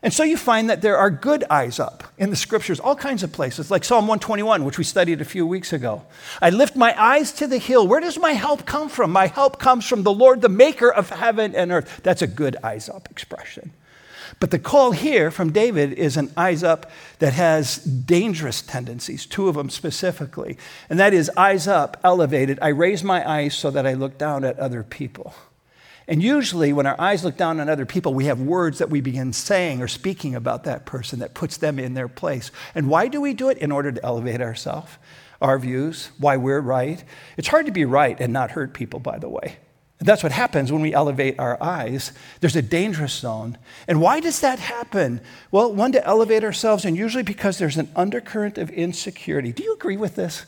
And 0.03 0.13
so 0.13 0.25
you 0.25 0.37
find 0.37 0.69
that 0.69 0.83
there 0.83 0.99
are 0.99 1.11
good 1.11 1.45
eyes 1.51 1.81
up 1.81 2.05
in 2.19 2.29
the 2.29 2.37
scriptures, 2.37 2.79
all 2.79 2.97
kinds 2.97 3.23
of 3.23 3.33
places, 3.33 3.71
like 3.71 3.85
Psalm 3.85 4.07
121, 4.07 4.65
which 4.65 4.79
we 4.79 4.85
studied 4.85 5.23
a 5.23 5.27
few 5.27 5.47
weeks 5.47 5.73
ago. 5.73 6.05
I 6.41 6.51
lift 6.51 6.77
my 6.77 6.99
eyes 7.03 7.33
to 7.33 7.47
the 7.47 7.59
hill. 7.59 7.87
Where 7.87 8.01
does 8.01 8.19
my 8.19 8.33
help 8.33 8.67
come 8.67 8.91
from? 8.91 9.11
My 9.11 9.27
help 9.27 9.59
comes 9.59 9.87
from 9.87 10.03
the 10.03 10.13
Lord, 10.13 10.43
the 10.43 10.49
maker 10.51 10.91
of 10.91 11.11
heaven 11.11 11.55
and 11.55 11.73
earth. 11.73 12.01
That's 12.03 12.23
a 12.23 12.27
good 12.27 12.57
eyes 12.63 12.89
up 12.89 13.11
expression. 13.11 13.73
But 14.39 14.51
the 14.51 14.59
call 14.59 14.93
here 14.93 15.31
from 15.31 15.53
David 15.53 15.93
is 15.95 16.17
an 16.17 16.33
eyes 16.37 16.63
up 16.63 16.91
that 17.19 17.33
has 17.33 17.79
dangerous 17.79 18.63
tendencies, 18.63 19.27
two 19.27 19.49
of 19.49 19.57
them 19.57 19.71
specifically. 19.71 20.57
And 20.89 21.01
that 21.01 21.13
is 21.13 21.31
eyes 21.37 21.67
up, 21.67 21.99
elevated. 22.05 22.59
I 22.63 22.69
raise 22.69 23.03
my 23.03 23.29
eyes 23.29 23.55
so 23.55 23.71
that 23.71 23.87
I 23.87 23.95
look 23.95 24.19
down 24.19 24.45
at 24.45 24.59
other 24.59 24.83
people. 24.83 25.35
And 26.07 26.23
usually, 26.23 26.73
when 26.73 26.87
our 26.87 27.01
eyes 27.01 27.23
look 27.23 27.37
down 27.37 27.61
on 27.61 27.69
other 27.69 27.87
people, 27.87 28.15
we 28.15 28.25
have 28.25 28.41
words 28.41 28.79
that 28.79 28.91
we 28.91 29.01
begin 29.01 29.33
saying 29.33 29.81
or 29.81 29.87
speaking 29.87 30.35
about 30.35 30.65
that 30.65 30.85
person 30.85 31.21
that 31.21 31.35
puts 31.35 31.57
them 31.57 31.79
in 31.79 31.95
their 31.95 32.09
place. 32.09 32.51
And 32.75 32.89
why 32.89 33.07
do 33.07 33.21
we 33.21 33.33
do 33.33 33.49
it? 33.49 33.59
In 33.59 33.71
order 33.71 33.93
to 33.93 34.05
elevate 34.05 34.41
ourselves, 34.41 34.91
our 35.41 35.59
views, 35.59 36.11
why 36.19 36.37
we're 36.37 36.61
right. 36.61 37.03
It's 37.37 37.49
hard 37.49 37.67
to 37.67 37.73
be 37.73 37.85
right 37.85 38.21
and 38.21 38.33
not 38.33 38.51
hurt 38.51 38.75
people, 38.75 38.99
by 38.99 39.19
the 39.19 39.29
way. 39.29 39.59
That's 40.01 40.23
what 40.23 40.33
happens 40.33 40.73
when 40.73 40.81
we 40.81 40.95
elevate 40.95 41.39
our 41.39 41.63
eyes. 41.63 42.13
There's 42.41 42.57
a 42.57 42.63
dangerous 42.63 43.13
zone. 43.13 43.59
And 43.87 44.01
why 44.01 44.21
does 44.21 44.41
that 44.41 44.59
happen? 44.59 45.21
Well, 45.51 45.75
one, 45.75 45.93
to 45.93 46.05
elevate 46.07 46.43
ourselves, 46.43 46.87
and 46.87 46.97
usually 46.97 47.23
because 47.23 47.59
there's 47.59 47.77
an 47.77 47.91
undercurrent 47.95 48.57
of 48.57 48.71
insecurity. 48.71 49.53
Do 49.53 49.63
you 49.63 49.75
agree 49.75 49.99
with 49.99 50.15
this? 50.15 50.47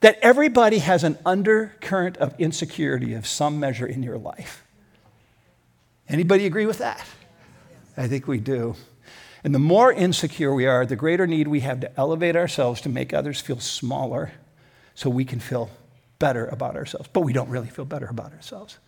That 0.00 0.18
everybody 0.20 0.78
has 0.78 1.04
an 1.04 1.16
undercurrent 1.24 2.16
of 2.16 2.34
insecurity 2.40 3.14
of 3.14 3.24
some 3.24 3.60
measure 3.60 3.86
in 3.86 4.02
your 4.02 4.18
life. 4.18 4.64
Anybody 6.08 6.44
agree 6.44 6.66
with 6.66 6.78
that? 6.78 7.04
I 7.96 8.08
think 8.08 8.26
we 8.26 8.38
do. 8.38 8.74
And 9.44 9.54
the 9.54 9.60
more 9.60 9.92
insecure 9.92 10.52
we 10.52 10.66
are, 10.66 10.84
the 10.84 10.96
greater 10.96 11.26
need 11.28 11.46
we 11.46 11.60
have 11.60 11.80
to 11.80 11.98
elevate 11.98 12.34
ourselves 12.34 12.80
to 12.80 12.88
make 12.88 13.14
others 13.14 13.40
feel 13.40 13.60
smaller 13.60 14.32
so 14.94 15.08
we 15.08 15.24
can 15.24 15.38
feel 15.38 15.70
better 16.22 16.46
about 16.46 16.76
ourselves. 16.76 17.08
But 17.12 17.22
we 17.22 17.32
don't 17.32 17.48
really 17.48 17.66
feel 17.66 17.84
better 17.84 18.06
about 18.06 18.32
ourselves. 18.32 18.78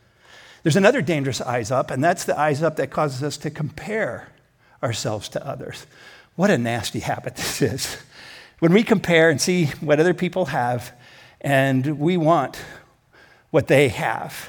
There's 0.62 0.76
another 0.76 1.02
dangerous 1.02 1.40
eyes 1.40 1.72
up, 1.72 1.90
and 1.90 2.02
that's 2.02 2.24
the 2.24 2.38
eyes 2.38 2.62
up 2.62 2.76
that 2.76 2.90
causes 2.90 3.24
us 3.24 3.36
to 3.38 3.50
compare 3.50 4.28
ourselves 4.84 5.28
to 5.30 5.44
others. 5.44 5.84
What 6.36 6.50
a 6.50 6.56
nasty 6.56 7.00
habit 7.00 7.34
this 7.34 7.60
is. 7.60 7.96
When 8.60 8.72
we 8.72 8.84
compare 8.84 9.30
and 9.30 9.40
see 9.40 9.66
what 9.80 9.98
other 9.98 10.14
people 10.14 10.46
have, 10.46 10.92
and 11.40 11.98
we 11.98 12.16
want 12.16 12.56
what 13.50 13.66
they 13.66 13.88
have, 13.88 14.48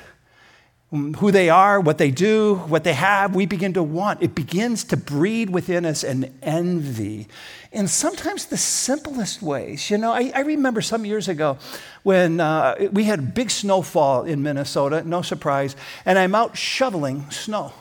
who 0.91 1.31
they 1.31 1.49
are, 1.49 1.79
what 1.79 1.97
they 1.97 2.11
do, 2.11 2.55
what 2.67 2.83
they 2.83 2.93
have, 2.93 3.35
we 3.35 3.45
begin 3.45 3.73
to 3.73 3.83
want. 3.83 4.21
It 4.21 4.35
begins 4.35 4.83
to 4.85 4.97
breed 4.97 5.49
within 5.49 5.85
us 5.85 6.03
an 6.03 6.37
envy. 6.41 7.27
In 7.71 7.87
sometimes 7.87 8.45
the 8.45 8.57
simplest 8.57 9.41
ways. 9.41 9.89
You 9.89 9.97
know, 9.97 10.11
I, 10.11 10.31
I 10.33 10.41
remember 10.41 10.81
some 10.81 11.03
years 11.03 11.27
ago 11.27 11.57
when 12.03 12.39
uh, 12.39 12.89
we 12.91 13.05
had 13.05 13.19
a 13.19 13.23
big 13.23 13.49
snowfall 13.49 14.23
in 14.23 14.43
Minnesota, 14.43 15.03
no 15.05 15.21
surprise, 15.21 15.75
and 16.05 16.17
I'm 16.19 16.35
out 16.35 16.55
shoveling 16.55 17.29
snow. 17.31 17.73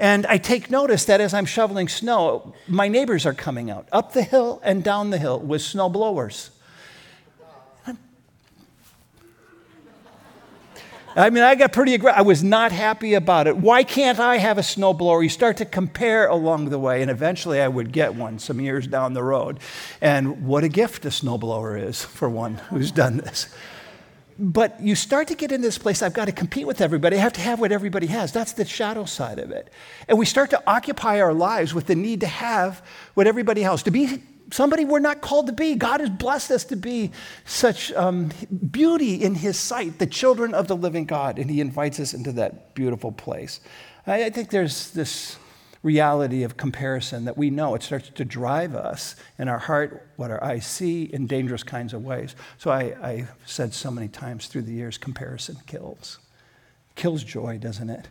And 0.00 0.26
I 0.26 0.38
take 0.38 0.70
notice 0.70 1.04
that 1.04 1.20
as 1.20 1.32
I'm 1.32 1.46
shoveling 1.46 1.88
snow, 1.88 2.52
my 2.66 2.88
neighbors 2.88 3.24
are 3.26 3.32
coming 3.32 3.70
out 3.70 3.88
up 3.92 4.12
the 4.12 4.24
hill 4.24 4.60
and 4.64 4.82
down 4.82 5.10
the 5.10 5.18
hill 5.18 5.38
with 5.38 5.62
snow 5.62 5.88
blowers. 5.88 6.50
I 11.16 11.30
mean, 11.30 11.44
I 11.44 11.54
got 11.54 11.72
pretty 11.72 11.94
aggressive. 11.94 12.18
I 12.18 12.22
was 12.22 12.42
not 12.42 12.72
happy 12.72 13.14
about 13.14 13.46
it. 13.46 13.56
Why 13.56 13.84
can't 13.84 14.18
I 14.18 14.38
have 14.38 14.58
a 14.58 14.62
snowblower? 14.62 15.22
You 15.22 15.28
start 15.28 15.58
to 15.58 15.64
compare 15.64 16.26
along 16.26 16.70
the 16.70 16.78
way, 16.78 17.02
and 17.02 17.10
eventually 17.10 17.60
I 17.60 17.68
would 17.68 17.92
get 17.92 18.16
one 18.16 18.40
some 18.40 18.60
years 18.60 18.88
down 18.88 19.14
the 19.14 19.22
road. 19.22 19.60
And 20.00 20.44
what 20.46 20.64
a 20.64 20.68
gift 20.68 21.04
a 21.04 21.10
snowblower 21.10 21.80
is 21.80 22.02
for 22.02 22.28
one 22.28 22.56
who's 22.56 22.90
done 22.90 23.18
this. 23.18 23.46
But 24.36 24.80
you 24.80 24.96
start 24.96 25.28
to 25.28 25.36
get 25.36 25.52
in 25.52 25.60
this 25.60 25.78
place, 25.78 26.02
I've 26.02 26.12
got 26.12 26.24
to 26.24 26.32
compete 26.32 26.66
with 26.66 26.80
everybody. 26.80 27.16
I 27.16 27.20
have 27.20 27.34
to 27.34 27.40
have 27.40 27.60
what 27.60 27.70
everybody 27.70 28.08
has. 28.08 28.32
That's 28.32 28.52
the 28.52 28.64
shadow 28.64 29.04
side 29.04 29.38
of 29.38 29.52
it. 29.52 29.72
And 30.08 30.18
we 30.18 30.26
start 30.26 30.50
to 30.50 30.62
occupy 30.66 31.20
our 31.20 31.32
lives 31.32 31.72
with 31.72 31.86
the 31.86 31.94
need 31.94 32.20
to 32.22 32.26
have 32.26 32.84
what 33.14 33.28
everybody 33.28 33.62
has, 33.62 33.84
to 33.84 33.92
be 33.92 34.20
somebody 34.52 34.84
we're 34.84 34.98
not 34.98 35.20
called 35.20 35.46
to 35.46 35.52
be. 35.52 35.74
God 35.74 36.00
has 36.00 36.10
blessed 36.10 36.50
us 36.50 36.64
to 36.64 36.76
be 36.76 37.10
such 37.44 37.92
um, 37.92 38.30
beauty 38.70 39.22
in 39.22 39.34
His 39.34 39.58
sight, 39.58 39.98
the 39.98 40.06
children 40.06 40.54
of 40.54 40.68
the 40.68 40.76
living 40.76 41.04
God, 41.04 41.38
and 41.38 41.50
He 41.50 41.60
invites 41.60 42.00
us 42.00 42.14
into 42.14 42.32
that 42.32 42.74
beautiful 42.74 43.12
place. 43.12 43.60
I, 44.06 44.24
I 44.24 44.30
think 44.30 44.50
there's 44.50 44.90
this 44.90 45.36
reality 45.82 46.42
of 46.44 46.56
comparison 46.56 47.26
that 47.26 47.36
we 47.36 47.50
know 47.50 47.74
it 47.74 47.82
starts 47.82 48.08
to 48.08 48.24
drive 48.24 48.74
us 48.74 49.16
in 49.38 49.48
our 49.48 49.58
heart, 49.58 50.08
what 50.16 50.30
our 50.30 50.42
eyes 50.42 50.66
see 50.66 51.04
in 51.04 51.26
dangerous 51.26 51.62
kinds 51.62 51.92
of 51.92 52.02
ways. 52.02 52.34
So 52.56 52.70
I, 52.70 52.82
I 53.02 53.28
said 53.44 53.74
so 53.74 53.90
many 53.90 54.08
times 54.08 54.46
through 54.46 54.62
the 54.62 54.72
years 54.72 54.96
comparison 54.96 55.58
kills. 55.66 56.18
Kills 56.96 57.22
joy, 57.22 57.58
doesn't 57.58 57.90
it? 57.90 58.08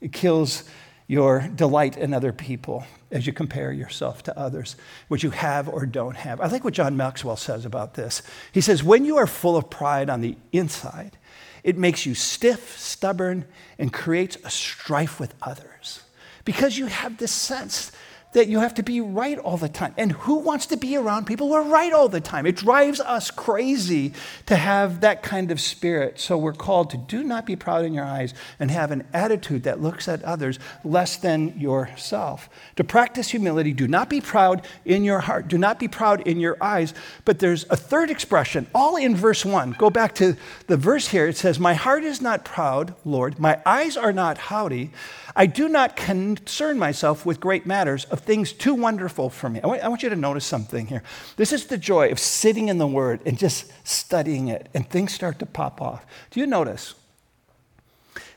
It 0.00 0.12
kills 0.12 0.64
your 1.10 1.40
delight 1.56 1.96
in 1.96 2.14
other 2.14 2.32
people 2.32 2.86
as 3.10 3.26
you 3.26 3.32
compare 3.32 3.72
yourself 3.72 4.22
to 4.22 4.38
others, 4.38 4.76
what 5.08 5.24
you 5.24 5.30
have 5.30 5.68
or 5.68 5.84
don't 5.84 6.14
have. 6.14 6.40
I 6.40 6.46
like 6.46 6.62
what 6.62 6.72
John 6.72 6.96
Maxwell 6.96 7.34
says 7.34 7.64
about 7.64 7.94
this. 7.94 8.22
He 8.52 8.60
says, 8.60 8.84
When 8.84 9.04
you 9.04 9.16
are 9.16 9.26
full 9.26 9.56
of 9.56 9.68
pride 9.68 10.08
on 10.08 10.20
the 10.20 10.36
inside, 10.52 11.18
it 11.64 11.76
makes 11.76 12.06
you 12.06 12.14
stiff, 12.14 12.78
stubborn, 12.78 13.44
and 13.76 13.92
creates 13.92 14.38
a 14.44 14.50
strife 14.50 15.18
with 15.18 15.34
others 15.42 16.04
because 16.44 16.78
you 16.78 16.86
have 16.86 17.16
this 17.16 17.32
sense 17.32 17.90
that 18.32 18.46
you 18.46 18.60
have 18.60 18.74
to 18.74 18.82
be 18.82 19.00
right 19.00 19.38
all 19.38 19.56
the 19.56 19.68
time. 19.68 19.92
And 19.96 20.12
who 20.12 20.36
wants 20.36 20.66
to 20.66 20.76
be 20.76 20.96
around 20.96 21.26
people 21.26 21.48
who 21.48 21.54
are 21.54 21.64
right 21.64 21.92
all 21.92 22.08
the 22.08 22.20
time? 22.20 22.46
It 22.46 22.56
drives 22.56 23.00
us 23.00 23.30
crazy 23.30 24.12
to 24.46 24.54
have 24.54 25.00
that 25.00 25.22
kind 25.22 25.50
of 25.50 25.60
spirit. 25.60 26.20
So 26.20 26.38
we're 26.38 26.52
called 26.52 26.90
to 26.90 26.96
do 26.96 27.24
not 27.24 27.44
be 27.44 27.56
proud 27.56 27.84
in 27.84 27.92
your 27.92 28.04
eyes 28.04 28.32
and 28.60 28.70
have 28.70 28.92
an 28.92 29.04
attitude 29.12 29.64
that 29.64 29.80
looks 29.80 30.06
at 30.06 30.22
others 30.22 30.60
less 30.84 31.16
than 31.16 31.58
yourself. 31.58 32.48
To 32.76 32.84
practice 32.84 33.30
humility, 33.30 33.72
do 33.72 33.88
not 33.88 34.08
be 34.08 34.20
proud 34.20 34.64
in 34.84 35.02
your 35.02 35.20
heart, 35.20 35.48
do 35.48 35.58
not 35.58 35.80
be 35.80 35.88
proud 35.88 36.26
in 36.26 36.38
your 36.38 36.56
eyes. 36.60 36.94
But 37.24 37.40
there's 37.40 37.64
a 37.68 37.76
third 37.76 38.10
expression, 38.10 38.68
all 38.72 38.96
in 38.96 39.16
verse 39.16 39.44
one. 39.44 39.72
Go 39.72 39.90
back 39.90 40.14
to 40.16 40.36
the 40.68 40.76
verse 40.76 41.08
here. 41.08 41.26
It 41.26 41.36
says, 41.36 41.58
My 41.58 41.74
heart 41.74 42.04
is 42.04 42.20
not 42.20 42.44
proud, 42.44 42.94
Lord, 43.04 43.40
my 43.40 43.60
eyes 43.66 43.96
are 43.96 44.12
not 44.12 44.38
haughty. 44.38 44.92
I 45.36 45.46
do 45.46 45.68
not 45.68 45.96
concern 45.96 46.78
myself 46.78 47.24
with 47.24 47.40
great 47.40 47.66
matters 47.66 48.04
of 48.06 48.20
things 48.20 48.52
too 48.52 48.74
wonderful 48.74 49.30
for 49.30 49.48
me. 49.48 49.60
I 49.62 49.66
want, 49.66 49.82
I 49.82 49.88
want, 49.88 50.02
you 50.02 50.08
to 50.08 50.16
notice 50.16 50.44
something 50.44 50.86
here. 50.86 51.02
This 51.36 51.52
is 51.52 51.66
the 51.66 51.78
joy 51.78 52.10
of 52.10 52.18
sitting 52.18 52.68
in 52.68 52.78
the 52.78 52.86
Word 52.86 53.20
and 53.24 53.38
just 53.38 53.70
studying 53.86 54.48
it, 54.48 54.68
and 54.74 54.88
things 54.88 55.12
start 55.12 55.38
to 55.38 55.46
pop 55.46 55.80
off. 55.80 56.04
Do 56.30 56.40
you 56.40 56.46
notice 56.46 56.94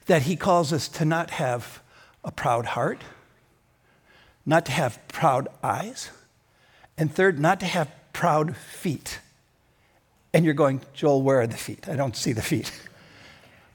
that 0.06 0.24
He 0.24 0.36
calls 0.36 0.72
us 0.72 0.88
to 0.90 1.06
not 1.06 1.32
have 1.32 1.82
a 2.24 2.32
proud 2.32 2.68
heart, 2.68 3.02
not 4.46 4.66
to 4.68 4.72
have 4.72 5.00
proud 5.08 5.48
eyes, 5.64 6.10
and 6.98 7.14
third, 7.14 7.40
not 7.40 7.60
to 7.62 7.66
have 7.66 7.90
proud 8.14 8.56
feet? 8.56 9.20
And 10.34 10.46
you're 10.46 10.54
going, 10.54 10.82
Joel, 10.94 11.22
where 11.22 11.42
are 11.42 11.48
the 11.48 11.58
feet? 11.58 11.88
I 11.88 11.96
don't 11.96 12.16
see 12.16 12.34
the 12.34 12.42
feet. 12.42 12.72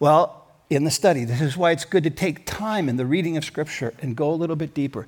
Well, 0.00 0.37
in 0.70 0.84
the 0.84 0.90
study. 0.90 1.24
This 1.24 1.40
is 1.40 1.56
why 1.56 1.70
it's 1.70 1.84
good 1.84 2.04
to 2.04 2.10
take 2.10 2.44
time 2.44 2.88
in 2.88 2.96
the 2.96 3.06
reading 3.06 3.36
of 3.36 3.44
Scripture 3.44 3.94
and 4.00 4.16
go 4.16 4.30
a 4.30 4.34
little 4.34 4.56
bit 4.56 4.74
deeper. 4.74 5.06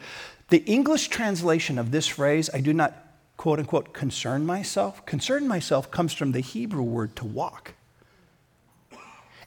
The 0.48 0.58
English 0.58 1.08
translation 1.08 1.78
of 1.78 1.90
this 1.90 2.06
phrase, 2.06 2.50
I 2.52 2.60
do 2.60 2.72
not 2.72 2.94
quote 3.36 3.58
unquote 3.58 3.92
concern 3.92 4.44
myself, 4.44 5.04
concern 5.06 5.46
myself 5.46 5.90
comes 5.90 6.12
from 6.12 6.32
the 6.32 6.40
Hebrew 6.40 6.82
word 6.82 7.16
to 7.16 7.24
walk. 7.24 7.74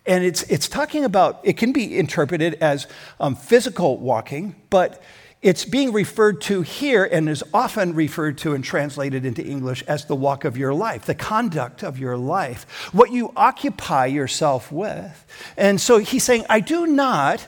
And 0.06 0.24
it's, 0.24 0.44
it's 0.44 0.68
talking 0.68 1.06
about, 1.06 1.40
it 1.44 1.58
can 1.58 1.72
be 1.72 1.98
interpreted 1.98 2.56
as 2.56 2.88
um, 3.20 3.36
physical 3.36 3.98
walking, 3.98 4.56
but 4.70 5.02
it's 5.44 5.66
being 5.66 5.92
referred 5.92 6.40
to 6.42 6.62
here 6.62 7.04
and 7.04 7.28
is 7.28 7.44
often 7.54 7.94
referred 7.94 8.38
to 8.40 8.54
and 8.54 8.64
translated 8.64 9.26
into 9.26 9.46
English 9.46 9.84
as 9.84 10.06
the 10.06 10.16
walk 10.16 10.46
of 10.46 10.58
your 10.58 10.74
life, 10.74 11.06
the 11.06 11.14
conduct 11.14 11.84
of 11.84 12.00
your 12.00 12.16
life, 12.16 12.66
what 12.94 13.12
you 13.12 13.34
occupy 13.36 14.06
yourself 14.06 14.72
with. 14.72 15.26
And 15.58 15.80
so 15.82 15.98
he's 15.98 16.24
saying, 16.24 16.46
I 16.50 16.62
do 16.62 16.88
not 16.88 17.46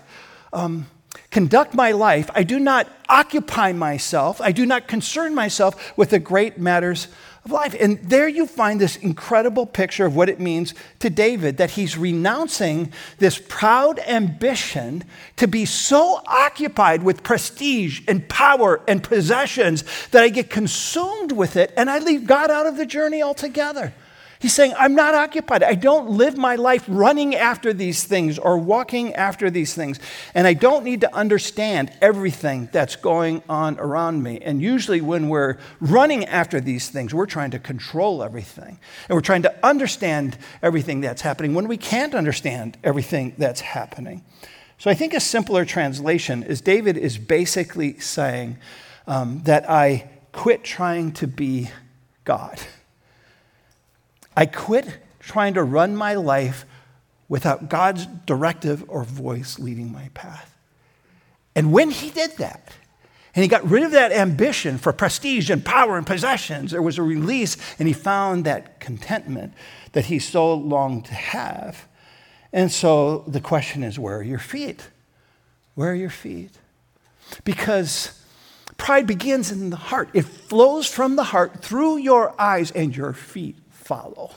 um, 0.51 0.87
conduct 1.31 1.73
my 1.73 1.93
life, 1.93 2.29
I 2.35 2.43
do 2.43 2.59
not 2.59 2.87
occupy 3.07 3.71
myself, 3.71 4.41
I 4.41 4.51
do 4.51 4.65
not 4.65 4.89
concern 4.89 5.33
myself 5.33 5.97
with 5.97 6.09
the 6.09 6.19
great 6.19 6.57
matters 6.57 7.07
of 7.45 7.51
life. 7.51 7.75
And 7.79 7.99
there 7.99 8.27
you 8.27 8.47
find 8.47 8.81
this 8.81 8.97
incredible 8.97 9.67
picture 9.67 10.05
of 10.05 10.15
what 10.15 10.29
it 10.29 10.39
means 10.39 10.73
to 10.99 11.09
David 11.09 11.57
that 11.57 11.71
he's 11.71 11.97
renouncing 11.97 12.91
this 13.19 13.37
proud 13.47 13.99
ambition 13.99 15.03
to 15.37 15.47
be 15.47 15.65
so 15.65 16.21
occupied 16.25 17.03
with 17.03 17.23
prestige 17.23 18.01
and 18.07 18.27
power 18.27 18.81
and 18.87 19.03
possessions 19.03 19.83
that 20.09 20.23
I 20.23 20.29
get 20.29 20.49
consumed 20.49 21.31
with 21.31 21.55
it 21.55 21.71
and 21.77 21.89
I 21.89 21.99
leave 21.99 22.25
God 22.25 22.49
out 22.49 22.65
of 22.65 22.77
the 22.77 22.85
journey 22.85 23.21
altogether. 23.21 23.93
He's 24.39 24.53
saying, 24.53 24.73
I'm 24.77 24.95
not 24.95 25.15
occupied. 25.15 25.63
I 25.63 25.75
don't 25.75 26.09
live 26.09 26.37
my 26.37 26.55
life 26.55 26.83
running 26.87 27.35
after 27.35 27.71
these 27.71 28.03
things 28.03 28.37
or 28.37 28.57
walking 28.57 29.13
after 29.13 29.49
these 29.49 29.73
things. 29.73 29.99
And 30.33 30.45
I 30.45 30.53
don't 30.53 30.83
need 30.83 31.01
to 31.01 31.15
understand 31.15 31.91
everything 32.01 32.69
that's 32.71 32.97
going 32.97 33.43
on 33.47 33.79
around 33.79 34.23
me. 34.23 34.39
And 34.41 34.61
usually, 34.61 34.99
when 34.99 35.29
we're 35.29 35.57
running 35.79 36.25
after 36.25 36.59
these 36.59 36.89
things, 36.89 37.13
we're 37.13 37.25
trying 37.25 37.51
to 37.51 37.59
control 37.59 38.21
everything. 38.21 38.77
And 39.07 39.15
we're 39.15 39.21
trying 39.21 39.43
to 39.43 39.65
understand 39.65 40.37
everything 40.61 41.01
that's 41.01 41.21
happening 41.21 41.53
when 41.53 41.67
we 41.67 41.77
can't 41.77 42.13
understand 42.13 42.77
everything 42.83 43.35
that's 43.37 43.61
happening. 43.61 44.23
So 44.77 44.91
I 44.91 44.93
think 44.93 45.13
a 45.13 45.21
simpler 45.21 45.63
translation 45.63 46.43
is 46.43 46.59
David 46.59 46.97
is 46.97 47.17
basically 47.17 47.99
saying 47.99 48.57
um, 49.07 49.41
that 49.43 49.69
I 49.69 50.09
quit 50.33 50.63
trying 50.63 51.13
to 51.13 51.27
be 51.27 51.69
God. 52.25 52.59
I 54.35 54.45
quit 54.45 54.87
trying 55.19 55.53
to 55.55 55.63
run 55.63 55.95
my 55.95 56.15
life 56.15 56.65
without 57.27 57.69
God's 57.69 58.05
directive 58.05 58.83
or 58.87 59.03
voice 59.03 59.57
leading 59.57 59.91
my 59.91 60.09
path. 60.13 60.55
And 61.55 61.71
when 61.71 61.89
he 61.89 62.09
did 62.09 62.37
that, 62.37 62.73
and 63.33 63.43
he 63.43 63.49
got 63.49 63.69
rid 63.69 63.83
of 63.83 63.91
that 63.91 64.11
ambition 64.11 64.77
for 64.77 64.93
prestige 64.93 65.49
and 65.49 65.63
power 65.65 65.97
and 65.97 66.05
possessions, 66.05 66.71
there 66.71 66.81
was 66.81 66.97
a 66.97 67.03
release, 67.03 67.57
and 67.79 67.87
he 67.87 67.93
found 67.93 68.45
that 68.45 68.79
contentment 68.79 69.53
that 69.91 70.05
he 70.05 70.19
so 70.19 70.53
longed 70.53 71.05
to 71.05 71.13
have. 71.13 71.87
And 72.53 72.71
so 72.71 73.25
the 73.27 73.41
question 73.41 73.83
is 73.83 73.99
where 73.99 74.17
are 74.17 74.23
your 74.23 74.39
feet? 74.39 74.89
Where 75.73 75.91
are 75.91 75.95
your 75.95 76.09
feet? 76.09 76.51
Because 77.43 78.21
pride 78.77 79.07
begins 79.07 79.51
in 79.51 79.69
the 79.69 79.75
heart, 79.75 80.09
it 80.13 80.23
flows 80.23 80.87
from 80.87 81.15
the 81.15 81.23
heart 81.23 81.61
through 81.61 81.97
your 81.97 82.39
eyes 82.39 82.71
and 82.71 82.95
your 82.95 83.11
feet 83.11 83.57
follow. 83.85 84.31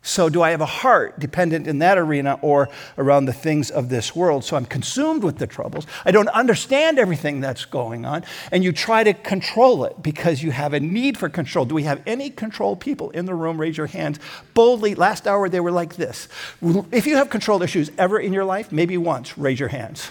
So, 0.00 0.30
do 0.30 0.40
I 0.40 0.50
have 0.50 0.62
a 0.62 0.66
heart 0.66 1.18
dependent 1.18 1.66
in 1.66 1.80
that 1.80 1.98
arena 1.98 2.38
or 2.40 2.70
around 2.96 3.26
the 3.26 3.32
things 3.32 3.70
of 3.70 3.90
this 3.90 4.16
world? 4.16 4.42
So, 4.42 4.56
I'm 4.56 4.64
consumed 4.64 5.22
with 5.22 5.36
the 5.36 5.46
troubles. 5.46 5.86
I 6.06 6.12
don't 6.12 6.28
understand 6.28 6.98
everything 6.98 7.40
that's 7.40 7.66
going 7.66 8.06
on, 8.06 8.24
and 8.50 8.64
you 8.64 8.72
try 8.72 9.04
to 9.04 9.12
control 9.12 9.84
it 9.84 10.02
because 10.02 10.42
you 10.42 10.50
have 10.50 10.72
a 10.72 10.80
need 10.80 11.18
for 11.18 11.28
control. 11.28 11.66
Do 11.66 11.74
we 11.74 11.82
have 11.82 12.00
any 12.06 12.30
control 12.30 12.74
people 12.74 13.10
in 13.10 13.26
the 13.26 13.34
room? 13.34 13.60
Raise 13.60 13.76
your 13.76 13.88
hands 13.88 14.18
boldly. 14.54 14.94
Last 14.94 15.26
hour, 15.26 15.48
they 15.50 15.60
were 15.60 15.72
like 15.72 15.96
this. 15.96 16.28
If 16.90 17.06
you 17.06 17.16
have 17.16 17.28
control 17.28 17.62
issues 17.62 17.90
ever 17.98 18.18
in 18.18 18.32
your 18.32 18.46
life, 18.46 18.72
maybe 18.72 18.96
once, 18.96 19.36
raise 19.36 19.60
your 19.60 19.68
hands. 19.68 20.10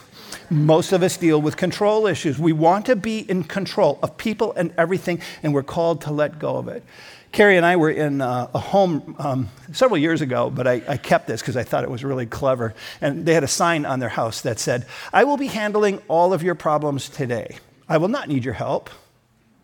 Most 0.50 0.92
of 0.92 1.02
us 1.02 1.18
deal 1.18 1.42
with 1.42 1.58
control 1.58 2.08
issues. 2.08 2.38
We 2.38 2.54
want 2.54 2.86
to 2.86 2.96
be 2.96 3.20
in 3.20 3.46
control 3.46 3.98
of 4.04 4.16
people 4.18 4.54
and 4.54 4.74
everything, 4.78 5.22
and 5.42 5.54
we're 5.54 5.64
called 5.64 6.02
to 6.02 6.12
let 6.12 6.38
go 6.38 6.58
of 6.58 6.68
it. 6.68 6.84
Carrie 7.32 7.58
and 7.58 7.66
I 7.66 7.76
were 7.76 7.92
in 7.92 8.22
uh, 8.22 8.50
a 8.54 8.60
home 8.60 9.16
um, 9.20 9.50
several 9.72 9.98
years 9.98 10.22
ago, 10.22 10.50
but 10.50 10.68
I, 10.68 10.82
I 10.88 10.98
kept 10.98 11.28
this 11.28 11.42
because 11.42 11.58
I 11.58 11.64
thought 11.64 11.84
it 11.84 11.90
was 11.90 12.04
really 12.04 12.26
clever. 12.26 12.74
And 13.02 13.26
they 13.26 13.34
had 13.34 13.44
a 13.44 13.48
sign 13.48 13.86
on 13.86 14.00
their 14.00 14.10
house 14.10 14.42
that 14.42 14.60
said, 14.60 14.86
I 15.14 15.24
will 15.24 15.38
be 15.38 15.48
handling 15.48 16.02
all 16.08 16.34
of 16.34 16.42
your 16.42 16.56
problems 16.56 17.10
today. 17.10 17.58
I 17.88 17.98
will 17.98 18.08
not 18.08 18.28
need 18.28 18.44
your 18.44 18.54
help. 18.54 18.90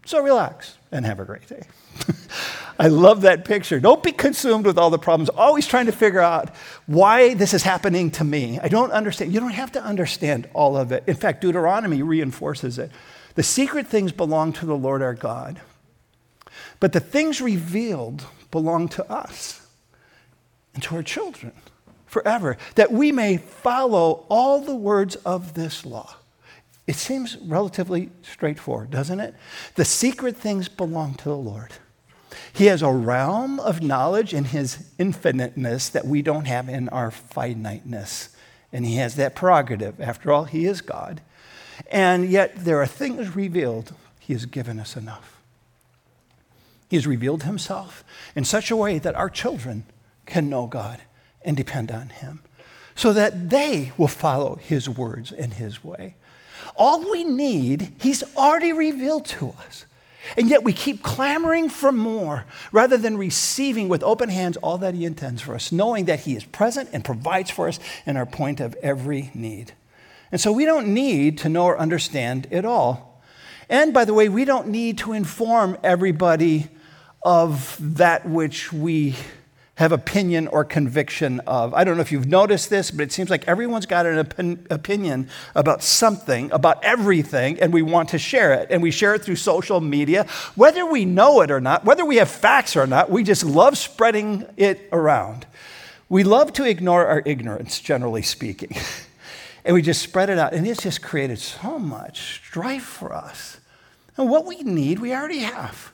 So 0.06 0.22
relax 0.22 0.78
and 0.92 1.06
have 1.06 1.20
a 1.20 1.26
great 1.26 1.48
day. 1.48 1.64
I 2.80 2.88
love 2.88 3.22
that 3.22 3.46
picture. 3.46 3.80
Don't 3.80 4.04
be 4.04 4.12
consumed 4.12 4.66
with 4.66 4.78
all 4.78 4.90
the 4.90 5.00
problems, 5.00 5.30
always 5.30 5.68
trying 5.68 5.86
to 5.86 5.92
figure 5.92 6.20
out 6.20 6.50
why 6.86 7.34
this 7.34 7.54
is 7.54 7.64
happening 7.64 8.12
to 8.12 8.24
me. 8.24 8.60
I 8.62 8.68
don't 8.68 8.92
understand. 8.92 9.34
You 9.34 9.40
don't 9.40 9.52
have 9.52 9.72
to 9.74 9.84
understand 9.84 10.50
all 10.54 10.76
of 10.76 10.92
it. 10.92 11.04
In 11.08 11.16
fact, 11.16 11.42
Deuteronomy 11.42 12.02
reinforces 12.02 12.80
it. 12.80 12.92
The 13.36 13.44
secret 13.44 13.88
things 13.88 14.12
belong 14.12 14.54
to 14.54 14.66
the 14.66 14.76
Lord 14.76 15.02
our 15.02 15.14
God, 15.14 15.62
but 16.84 16.92
the 16.92 17.00
things 17.00 17.40
revealed 17.40 18.26
belong 18.52 18.90
to 18.90 19.10
us 19.10 19.66
and 20.74 20.84
to 20.84 20.96
our 20.96 21.02
children 21.02 21.54
forever, 22.06 22.58
that 22.76 22.92
we 22.92 23.10
may 23.10 23.38
follow 23.38 24.26
all 24.28 24.60
the 24.60 24.76
words 24.76 25.16
of 25.16 25.54
this 25.54 25.86
law. 25.86 26.18
It 26.86 26.98
seems 26.98 27.38
relatively 27.38 28.10
straightforward, 28.22 28.92
doesn't 28.92 29.22
it? 29.22 29.34
The 29.76 29.86
secret 29.86 30.36
things 30.36 30.68
belong 30.68 31.14
to 31.14 31.24
the 31.24 31.38
Lord. 31.38 31.72
He 32.52 32.66
has 32.66 32.82
a 32.82 32.92
realm 32.92 33.62
of 33.62 33.82
knowledge 33.82 34.34
in 34.34 34.44
his 34.44 34.86
infiniteness 35.00 35.88
that 35.88 36.06
we 36.06 36.22
don't 36.22 36.48
have 36.48 36.68
in 36.68 36.90
our 36.90 37.12
finiteness. 37.12 38.36
And 38.74 38.86
he 38.86 38.98
has 38.98 39.16
that 39.16 39.36
prerogative. 39.36 40.02
After 40.02 40.34
all, 40.34 40.44
he 40.44 40.66
is 40.66 40.82
God. 40.82 41.22
And 41.90 42.30
yet, 42.30 42.66
there 42.66 42.82
are 42.82 42.86
things 42.86 43.38
revealed. 43.38 43.94
He 44.20 44.34
has 44.34 44.46
given 44.46 44.82
us 44.82 44.98
enough. 44.98 45.33
He 46.94 46.98
has 46.98 47.08
revealed 47.08 47.42
himself 47.42 48.04
in 48.36 48.44
such 48.44 48.70
a 48.70 48.76
way 48.76 49.00
that 49.00 49.16
our 49.16 49.28
children 49.28 49.86
can 50.28 50.48
know 50.48 50.68
God 50.68 51.02
and 51.42 51.58
depend 51.58 51.92
on 51.92 52.10
him 52.10 52.44
so 52.94 53.14
that 53.14 53.50
they 53.50 53.94
will 53.98 54.08
follow 54.08 54.58
his 54.58 54.88
words 54.88 55.32
and 55.32 55.56
his 55.56 55.84
way. 55.84 56.14
All 56.76 57.10
we 57.10 57.24
need, 57.24 57.94
he's 58.00 58.24
already 58.38 58.74
revealed 58.74 59.26
to 59.26 59.56
us. 59.66 59.88
And 60.38 60.52
yet 60.52 60.64
we 60.64 60.72
keep 60.72 61.02
clamoring 61.02 61.70
for 61.70 61.92
more 61.92 62.46
rather 62.72 62.98
than 62.98 63.18
receiving 63.18 63.90
with 63.90 64.04
open 64.04 64.30
hands 64.30 64.58
all 64.58 64.78
that 64.78 64.94
he 64.94 65.04
intends 65.04 65.42
for 65.42 65.56
us, 65.56 65.72
knowing 65.72 66.06
that 66.06 66.20
he 66.20 66.36
is 66.36 66.44
present 66.46 66.92
and 66.94 67.04
provides 67.04 67.50
for 67.50 67.68
us 67.68 67.80
in 68.06 68.18
our 68.18 68.28
point 68.28 68.60
of 68.60 68.76
every 68.84 69.32
need. 69.34 69.74
And 70.32 70.40
so 70.40 70.52
we 70.52 70.66
don't 70.66 70.94
need 70.94 71.40
to 71.40 71.50
know 71.50 71.66
or 71.66 71.80
understand 71.80 72.46
it 72.52 72.66
all. 72.66 73.20
And 73.68 73.96
by 73.96 74.06
the 74.06 74.14
way, 74.14 74.30
we 74.30 74.46
don't 74.46 74.68
need 74.68 75.00
to 75.00 75.14
inform 75.14 75.76
everybody 75.84 76.70
of 77.24 77.78
that 77.80 78.28
which 78.28 78.74
we 78.74 79.16
have 79.76 79.92
opinion 79.92 80.48
or 80.48 80.64
conviction 80.64 81.40
of. 81.42 81.74
I 81.74 81.84
don't 81.84 81.96
know 81.96 82.02
if 82.02 82.12
you've 82.12 82.28
noticed 82.28 82.70
this, 82.70 82.92
but 82.92 83.02
it 83.04 83.12
seems 83.12 83.30
like 83.32 83.48
everyone's 83.48 83.88
got 83.88 84.06
an 84.06 84.20
op- 84.20 84.72
opinion 84.72 85.30
about 85.56 85.82
something, 85.82 86.52
about 86.52 86.84
everything, 86.84 87.60
and 87.60 87.74
we 87.74 87.82
want 87.82 88.10
to 88.10 88.20
share 88.20 88.54
it. 88.54 88.68
And 88.70 88.84
we 88.84 88.92
share 88.92 89.16
it 89.16 89.24
through 89.24 89.38
social 89.38 89.82
media. 89.82 90.28
Whether 90.56 90.86
we 90.86 91.06
know 91.06 91.42
it 91.42 91.50
or 91.50 91.60
not, 91.60 91.86
whether 91.86 92.06
we 92.06 92.18
have 92.18 92.30
facts 92.30 92.76
or 92.76 92.86
not, 92.86 93.10
we 93.10 93.24
just 93.24 93.44
love 93.44 93.78
spreading 93.78 94.46
it 94.58 94.88
around. 94.92 95.48
We 96.08 96.24
love 96.24 96.54
to 96.54 96.66
ignore 96.66 97.08
our 97.08 97.24
ignorance, 97.26 97.80
generally 97.80 98.22
speaking. 98.22 98.76
and 99.66 99.74
we 99.74 99.82
just 99.82 100.04
spread 100.04 100.30
it 100.30 100.38
out. 100.38 100.54
And 100.54 100.68
it's 100.68 100.84
just 100.84 101.02
created 101.02 101.40
so 101.40 101.80
much 101.80 102.44
strife 102.46 102.84
for 102.84 103.12
us. 103.12 103.58
And 104.18 104.30
what 104.30 104.46
we 104.46 104.58
need, 104.58 105.00
we 105.00 105.16
already 105.16 105.40
have. 105.40 105.93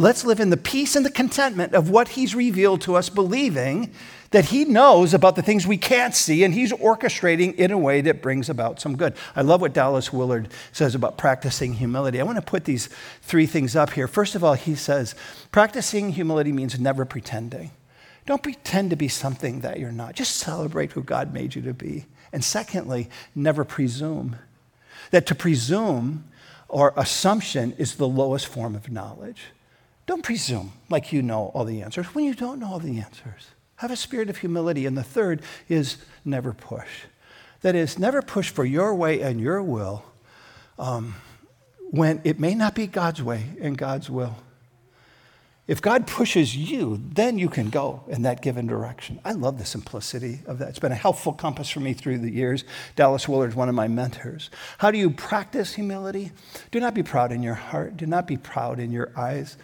Let's 0.00 0.24
live 0.24 0.40
in 0.40 0.48
the 0.48 0.56
peace 0.56 0.96
and 0.96 1.04
the 1.04 1.10
contentment 1.10 1.74
of 1.74 1.90
what 1.90 2.08
He's 2.08 2.34
revealed 2.34 2.80
to 2.82 2.96
us, 2.96 3.10
believing 3.10 3.92
that 4.30 4.46
He 4.46 4.64
knows 4.64 5.12
about 5.12 5.36
the 5.36 5.42
things 5.42 5.66
we 5.66 5.76
can't 5.76 6.14
see 6.14 6.42
and 6.42 6.54
He's 6.54 6.72
orchestrating 6.72 7.54
in 7.56 7.70
a 7.70 7.76
way 7.76 8.00
that 8.00 8.22
brings 8.22 8.48
about 8.48 8.80
some 8.80 8.96
good. 8.96 9.14
I 9.36 9.42
love 9.42 9.60
what 9.60 9.74
Dallas 9.74 10.10
Willard 10.10 10.48
says 10.72 10.94
about 10.94 11.18
practicing 11.18 11.74
humility. 11.74 12.18
I 12.18 12.24
want 12.24 12.36
to 12.36 12.42
put 12.42 12.64
these 12.64 12.88
three 13.20 13.44
things 13.44 13.76
up 13.76 13.90
here. 13.90 14.08
First 14.08 14.34
of 14.34 14.42
all, 14.42 14.54
he 14.54 14.74
says, 14.74 15.14
practicing 15.52 16.12
humility 16.12 16.50
means 16.50 16.80
never 16.80 17.04
pretending. 17.04 17.70
Don't 18.24 18.42
pretend 18.42 18.88
to 18.88 18.96
be 18.96 19.08
something 19.08 19.60
that 19.60 19.78
you're 19.78 19.92
not. 19.92 20.14
Just 20.14 20.38
celebrate 20.38 20.92
who 20.92 21.02
God 21.02 21.34
made 21.34 21.54
you 21.54 21.60
to 21.60 21.74
be. 21.74 22.06
And 22.32 22.42
secondly, 22.42 23.10
never 23.34 23.66
presume. 23.66 24.36
That 25.10 25.26
to 25.26 25.34
presume 25.34 26.24
or 26.68 26.94
assumption 26.96 27.74
is 27.76 27.96
the 27.96 28.08
lowest 28.08 28.46
form 28.46 28.74
of 28.74 28.90
knowledge. 28.90 29.48
Don't 30.10 30.24
presume 30.24 30.72
like 30.88 31.12
you 31.12 31.22
know 31.22 31.52
all 31.54 31.64
the 31.64 31.82
answers 31.82 32.04
when 32.16 32.24
you 32.24 32.34
don't 32.34 32.58
know 32.58 32.66
all 32.66 32.80
the 32.80 32.98
answers. 32.98 33.50
Have 33.76 33.92
a 33.92 33.96
spirit 33.96 34.28
of 34.28 34.38
humility. 34.38 34.84
And 34.84 34.98
the 34.98 35.04
third 35.04 35.40
is 35.68 35.98
never 36.24 36.52
push. 36.52 37.02
That 37.60 37.76
is, 37.76 37.96
never 37.96 38.20
push 38.20 38.50
for 38.50 38.64
your 38.64 38.92
way 38.92 39.20
and 39.20 39.40
your 39.40 39.62
will 39.62 40.04
um, 40.80 41.14
when 41.92 42.20
it 42.24 42.40
may 42.40 42.56
not 42.56 42.74
be 42.74 42.88
God's 42.88 43.22
way 43.22 43.50
and 43.60 43.78
God's 43.78 44.10
will. 44.10 44.34
If 45.68 45.80
God 45.80 46.08
pushes 46.08 46.56
you, 46.56 47.00
then 47.00 47.38
you 47.38 47.48
can 47.48 47.70
go 47.70 48.02
in 48.08 48.22
that 48.22 48.42
given 48.42 48.66
direction. 48.66 49.20
I 49.24 49.30
love 49.30 49.58
the 49.58 49.64
simplicity 49.64 50.40
of 50.44 50.58
that. 50.58 50.70
It's 50.70 50.80
been 50.80 50.90
a 50.90 50.96
helpful 50.96 51.32
compass 51.32 51.70
for 51.70 51.78
me 51.78 51.92
through 51.92 52.18
the 52.18 52.32
years. 52.32 52.64
Dallas 52.96 53.28
Willard 53.28 53.50
is 53.50 53.54
one 53.54 53.68
of 53.68 53.76
my 53.76 53.86
mentors. 53.86 54.50
How 54.78 54.90
do 54.90 54.98
you 54.98 55.10
practice 55.10 55.74
humility? 55.74 56.32
Do 56.72 56.80
not 56.80 56.94
be 56.94 57.04
proud 57.04 57.30
in 57.30 57.44
your 57.44 57.54
heart, 57.54 57.96
do 57.96 58.06
not 58.06 58.26
be 58.26 58.36
proud 58.36 58.80
in 58.80 58.90
your 58.90 59.12
eyes. 59.16 59.56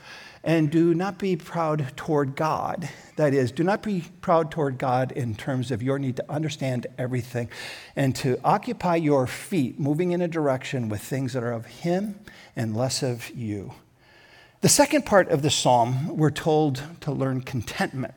And 0.46 0.70
do 0.70 0.94
not 0.94 1.18
be 1.18 1.34
proud 1.34 1.92
toward 1.96 2.36
God. 2.36 2.88
That 3.16 3.34
is, 3.34 3.50
do 3.50 3.64
not 3.64 3.82
be 3.82 4.04
proud 4.20 4.52
toward 4.52 4.78
God 4.78 5.10
in 5.10 5.34
terms 5.34 5.72
of 5.72 5.82
your 5.82 5.98
need 5.98 6.14
to 6.16 6.30
understand 6.30 6.86
everything 6.96 7.50
and 7.96 8.14
to 8.16 8.38
occupy 8.44 8.94
your 8.94 9.26
feet 9.26 9.80
moving 9.80 10.12
in 10.12 10.22
a 10.22 10.28
direction 10.28 10.88
with 10.88 11.02
things 11.02 11.32
that 11.32 11.42
are 11.42 11.50
of 11.50 11.66
Him 11.66 12.20
and 12.54 12.76
less 12.76 13.02
of 13.02 13.28
you. 13.30 13.74
The 14.60 14.68
second 14.68 15.04
part 15.04 15.28
of 15.30 15.42
the 15.42 15.50
psalm, 15.50 16.16
we're 16.16 16.30
told 16.30 16.80
to 17.00 17.10
learn 17.10 17.40
contentment. 17.40 18.14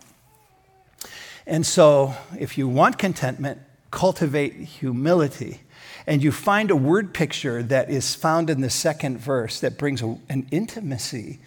And 1.48 1.66
so, 1.66 2.14
if 2.38 2.60
you 2.60 2.68
want 2.68 3.00
contentment, 3.00 3.60
cultivate 3.90 4.54
humility. 4.54 5.62
And 6.06 6.24
you 6.24 6.32
find 6.32 6.70
a 6.70 6.76
word 6.76 7.12
picture 7.12 7.64
that 7.64 7.90
is 7.90 8.14
found 8.14 8.52
in 8.52 8.62
the 8.62 8.70
second 8.70 9.18
verse 9.18 9.60
that 9.62 9.80
brings 9.80 10.04
an 10.04 10.48
intimacy 10.52 11.40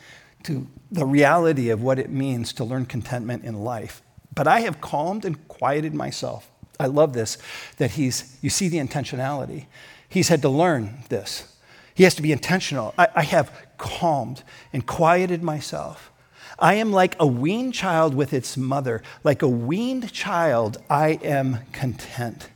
to 0.44 0.66
the 0.90 1.06
reality 1.06 1.70
of 1.70 1.82
what 1.82 1.98
it 1.98 2.10
means 2.10 2.52
to 2.54 2.64
learn 2.64 2.86
contentment 2.86 3.44
in 3.44 3.64
life. 3.64 4.02
But 4.34 4.46
I 4.46 4.60
have 4.60 4.80
calmed 4.80 5.24
and 5.24 5.46
quieted 5.48 5.94
myself. 5.94 6.50
I 6.80 6.86
love 6.86 7.12
this, 7.12 7.38
that 7.76 7.92
he's, 7.92 8.36
you 8.42 8.50
see 8.50 8.68
the 8.68 8.78
intentionality. 8.78 9.66
He's 10.08 10.28
had 10.28 10.42
to 10.42 10.48
learn 10.48 11.04
this. 11.08 11.56
He 11.94 12.04
has 12.04 12.14
to 12.16 12.22
be 12.22 12.32
intentional. 12.32 12.94
I, 12.98 13.08
I 13.14 13.22
have 13.22 13.52
calmed 13.78 14.42
and 14.72 14.86
quieted 14.86 15.42
myself. 15.42 16.10
I 16.58 16.74
am 16.74 16.92
like 16.92 17.16
a 17.18 17.26
weaned 17.26 17.74
child 17.74 18.14
with 18.14 18.32
its 18.32 18.56
mother. 18.56 19.02
Like 19.24 19.42
a 19.42 19.48
weaned 19.48 20.12
child, 20.12 20.78
I 20.88 21.18
am 21.22 21.58
content. 21.72 22.48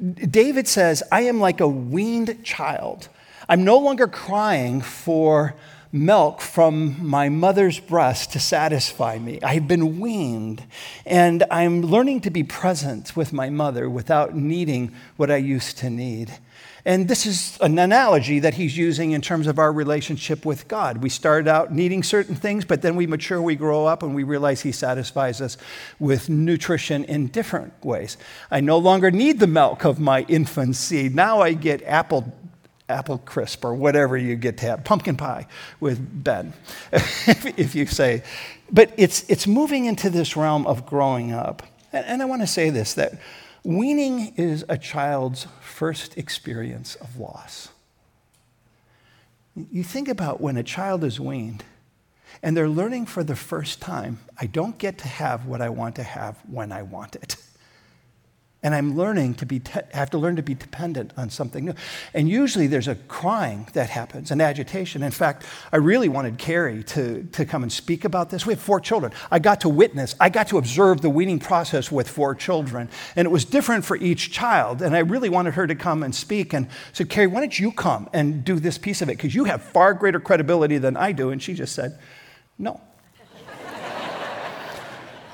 David 0.00 0.66
says, 0.66 1.02
I 1.12 1.22
am 1.22 1.40
like 1.40 1.60
a 1.60 1.68
weaned 1.68 2.42
child. 2.44 3.08
I'm 3.48 3.64
no 3.64 3.78
longer 3.78 4.06
crying 4.06 4.80
for 4.80 5.54
milk 5.92 6.40
from 6.40 6.96
my 7.04 7.28
mother's 7.28 7.80
breast 7.80 8.32
to 8.32 8.40
satisfy 8.40 9.18
me. 9.18 9.40
I've 9.42 9.66
been 9.66 9.98
weaned, 9.98 10.62
and 11.04 11.44
I'm 11.50 11.82
learning 11.82 12.20
to 12.22 12.30
be 12.30 12.44
present 12.44 13.16
with 13.16 13.32
my 13.32 13.50
mother 13.50 13.90
without 13.90 14.34
needing 14.34 14.92
what 15.16 15.30
I 15.30 15.36
used 15.36 15.78
to 15.78 15.90
need. 15.90 16.38
And 16.84 17.08
this 17.08 17.26
is 17.26 17.58
an 17.60 17.78
analogy 17.78 18.38
that 18.38 18.54
he's 18.54 18.76
using 18.76 19.10
in 19.10 19.20
terms 19.20 19.46
of 19.46 19.58
our 19.58 19.72
relationship 19.72 20.46
with 20.46 20.66
God. 20.68 21.02
We 21.02 21.10
start 21.10 21.46
out 21.46 21.72
needing 21.72 22.02
certain 22.02 22.34
things, 22.34 22.64
but 22.64 22.82
then 22.82 22.96
we 22.96 23.06
mature, 23.06 23.42
we 23.42 23.56
grow 23.56 23.84
up, 23.84 24.02
and 24.02 24.14
we 24.14 24.22
realize 24.22 24.62
he 24.62 24.72
satisfies 24.72 25.40
us 25.40 25.58
with 25.98 26.28
nutrition 26.28 27.04
in 27.04 27.26
different 27.26 27.72
ways. 27.84 28.16
I 28.50 28.60
no 28.60 28.78
longer 28.78 29.10
need 29.10 29.40
the 29.40 29.46
milk 29.46 29.84
of 29.84 30.00
my 30.00 30.22
infancy. 30.22 31.08
Now 31.08 31.40
I 31.40 31.52
get 31.52 31.82
apple 31.82 32.32
apple 32.90 33.18
crisp 33.18 33.64
or 33.64 33.74
whatever 33.74 34.16
you 34.16 34.36
get 34.36 34.58
to 34.58 34.66
have, 34.66 34.84
pumpkin 34.84 35.16
pie 35.16 35.46
with 35.78 36.24
Ben, 36.24 36.52
if 36.92 37.74
you 37.74 37.86
say. 37.86 38.22
But 38.70 38.92
it's, 38.96 39.28
it's 39.30 39.46
moving 39.46 39.86
into 39.86 40.10
this 40.10 40.36
realm 40.36 40.66
of 40.66 40.86
growing 40.86 41.32
up. 41.32 41.62
And, 41.92 42.04
and 42.06 42.22
I 42.22 42.24
want 42.24 42.42
to 42.42 42.46
say 42.46 42.70
this 42.70 42.94
that 42.94 43.14
weaning 43.64 44.34
is 44.36 44.64
a 44.68 44.78
child's 44.78 45.46
first 45.60 46.18
experience 46.18 46.96
of 46.96 47.18
loss. 47.18 47.68
You 49.54 49.82
think 49.82 50.08
about 50.08 50.40
when 50.40 50.56
a 50.56 50.62
child 50.62 51.04
is 51.04 51.18
weaned 51.18 51.64
and 52.42 52.56
they're 52.56 52.68
learning 52.68 53.06
for 53.06 53.22
the 53.24 53.36
first 53.36 53.80
time 53.80 54.20
I 54.38 54.46
don't 54.46 54.78
get 54.78 54.98
to 54.98 55.08
have 55.08 55.46
what 55.46 55.60
I 55.60 55.68
want 55.68 55.96
to 55.96 56.02
have 56.02 56.38
when 56.48 56.72
I 56.72 56.82
want 56.82 57.16
it. 57.16 57.36
And 58.62 58.74
I'm 58.74 58.94
learning 58.94 59.34
to 59.36 59.46
be, 59.46 59.60
te- 59.60 59.80
have 59.92 60.10
to 60.10 60.18
learn 60.18 60.36
to 60.36 60.42
be 60.42 60.54
dependent 60.54 61.14
on 61.16 61.30
something 61.30 61.64
new. 61.64 61.74
And 62.12 62.28
usually 62.28 62.66
there's 62.66 62.88
a 62.88 62.94
crying 62.94 63.66
that 63.72 63.88
happens, 63.88 64.30
an 64.30 64.42
agitation. 64.42 65.02
In 65.02 65.12
fact, 65.12 65.46
I 65.72 65.76
really 65.78 66.10
wanted 66.10 66.36
Carrie 66.36 66.84
to, 66.84 67.24
to 67.24 67.46
come 67.46 67.62
and 67.62 67.72
speak 67.72 68.04
about 68.04 68.28
this. 68.28 68.44
We 68.44 68.52
have 68.52 68.62
four 68.62 68.78
children. 68.78 69.12
I 69.30 69.38
got 69.38 69.62
to 69.62 69.70
witness, 69.70 70.14
I 70.20 70.28
got 70.28 70.48
to 70.48 70.58
observe 70.58 71.00
the 71.00 71.08
weaning 71.08 71.38
process 71.38 71.90
with 71.90 72.08
four 72.08 72.34
children. 72.34 72.90
And 73.16 73.24
it 73.24 73.30
was 73.30 73.46
different 73.46 73.86
for 73.86 73.96
each 73.96 74.30
child. 74.30 74.82
And 74.82 74.94
I 74.94 75.00
really 75.00 75.30
wanted 75.30 75.54
her 75.54 75.66
to 75.66 75.74
come 75.74 76.02
and 76.02 76.14
speak. 76.14 76.52
And 76.52 76.68
said, 76.92 77.08
Carrie, 77.08 77.28
why 77.28 77.40
don't 77.40 77.58
you 77.58 77.72
come 77.72 78.10
and 78.12 78.44
do 78.44 78.60
this 78.60 78.76
piece 78.76 79.00
of 79.00 79.08
it? 79.08 79.16
Because 79.16 79.34
you 79.34 79.44
have 79.44 79.62
far 79.62 79.94
greater 79.94 80.20
credibility 80.20 80.76
than 80.76 80.96
I 80.98 81.12
do. 81.12 81.30
And 81.30 81.42
she 81.42 81.54
just 81.54 81.74
said, 81.74 81.98
no. 82.58 82.80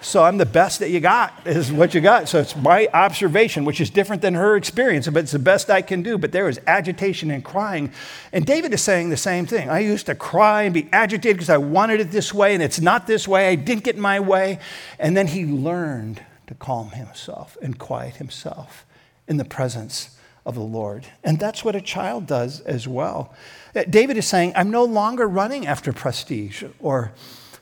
So 0.07 0.23
I'm 0.23 0.39
the 0.39 0.47
best 0.47 0.79
that 0.79 0.91
you 0.91 1.01
got, 1.01 1.33
is 1.47 1.73
what 1.73 1.93
you 1.93 2.01
got. 2.01 2.29
So 2.29 2.39
it's 2.39 2.55
my 2.55 2.89
observation, 2.95 3.65
which 3.65 3.81
is 3.81 3.91
different 3.91 4.23
than 4.23 4.35
her 4.35 4.55
experience, 4.55 5.09
but 5.09 5.25
it's 5.25 5.33
the 5.33 5.41
best 5.41 5.69
I 5.69 5.83
can 5.83 6.03
do. 6.05 6.17
But 6.17 6.31
there 6.31 6.45
was 6.45 6.61
agitation 6.65 7.29
and 7.33 7.45
crying. 7.45 7.91
And 8.33 8.47
David 8.47 8.73
is 8.73 8.81
saying 8.83 9.11
the 9.11 9.17
same 9.17 9.47
thing. 9.47 9.69
I 9.69 9.81
used 9.81 10.07
to 10.07 10.15
cry 10.15 10.63
and 10.63 10.73
be 10.73 10.89
agitated 10.93 11.39
because 11.39 11.51
I 11.51 11.57
wanted 11.57 11.99
it 11.99 12.13
this 12.13 12.33
way, 12.33 12.55
and 12.55 12.63
it's 12.63 12.81
not 12.81 13.09
this 13.09 13.27
way. 13.27 13.49
I 13.49 13.57
didn't 13.57 13.83
get 13.83 13.99
my 13.99 14.21
way. 14.21 14.61
And 15.01 15.17
then 15.17 15.27
he 15.27 15.45
learned 15.45 16.23
to 16.47 16.55
calm 16.55 16.91
himself 16.91 17.59
and 17.61 17.77
quiet 17.77 18.15
himself 18.15 18.87
in 19.27 19.39
the 19.39 19.45
presence 19.45 20.17
of 20.45 20.55
the 20.55 20.61
Lord. 20.61 21.05
And 21.25 21.41
that's 21.41 21.65
what 21.65 21.75
a 21.75 21.81
child 21.81 22.29
does 22.29 22.61
as 22.61 22.87
well. 22.87 23.35
Uh, 23.75 23.83
David 23.91 24.17
is 24.17 24.27
saying, 24.29 24.53
I'm 24.55 24.71
no 24.71 24.85
longer 24.85 25.27
running 25.27 25.67
after 25.67 25.93
prestige 25.93 26.63
or 26.79 27.11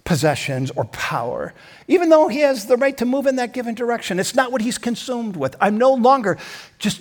possessions 0.04 0.70
or 0.72 0.84
power, 0.86 1.54
even 1.88 2.10
though 2.10 2.28
he 2.28 2.40
has 2.40 2.66
the 2.66 2.76
right 2.76 2.96
to 2.98 3.04
move 3.04 3.26
in 3.26 3.36
that 3.36 3.52
given 3.52 3.74
direction. 3.74 4.20
It's 4.20 4.34
not 4.34 4.52
what 4.52 4.60
he's 4.60 4.78
consumed 4.78 5.36
with. 5.36 5.56
I'm 5.60 5.78
no 5.78 5.94
longer 5.94 6.38
just 6.78 7.00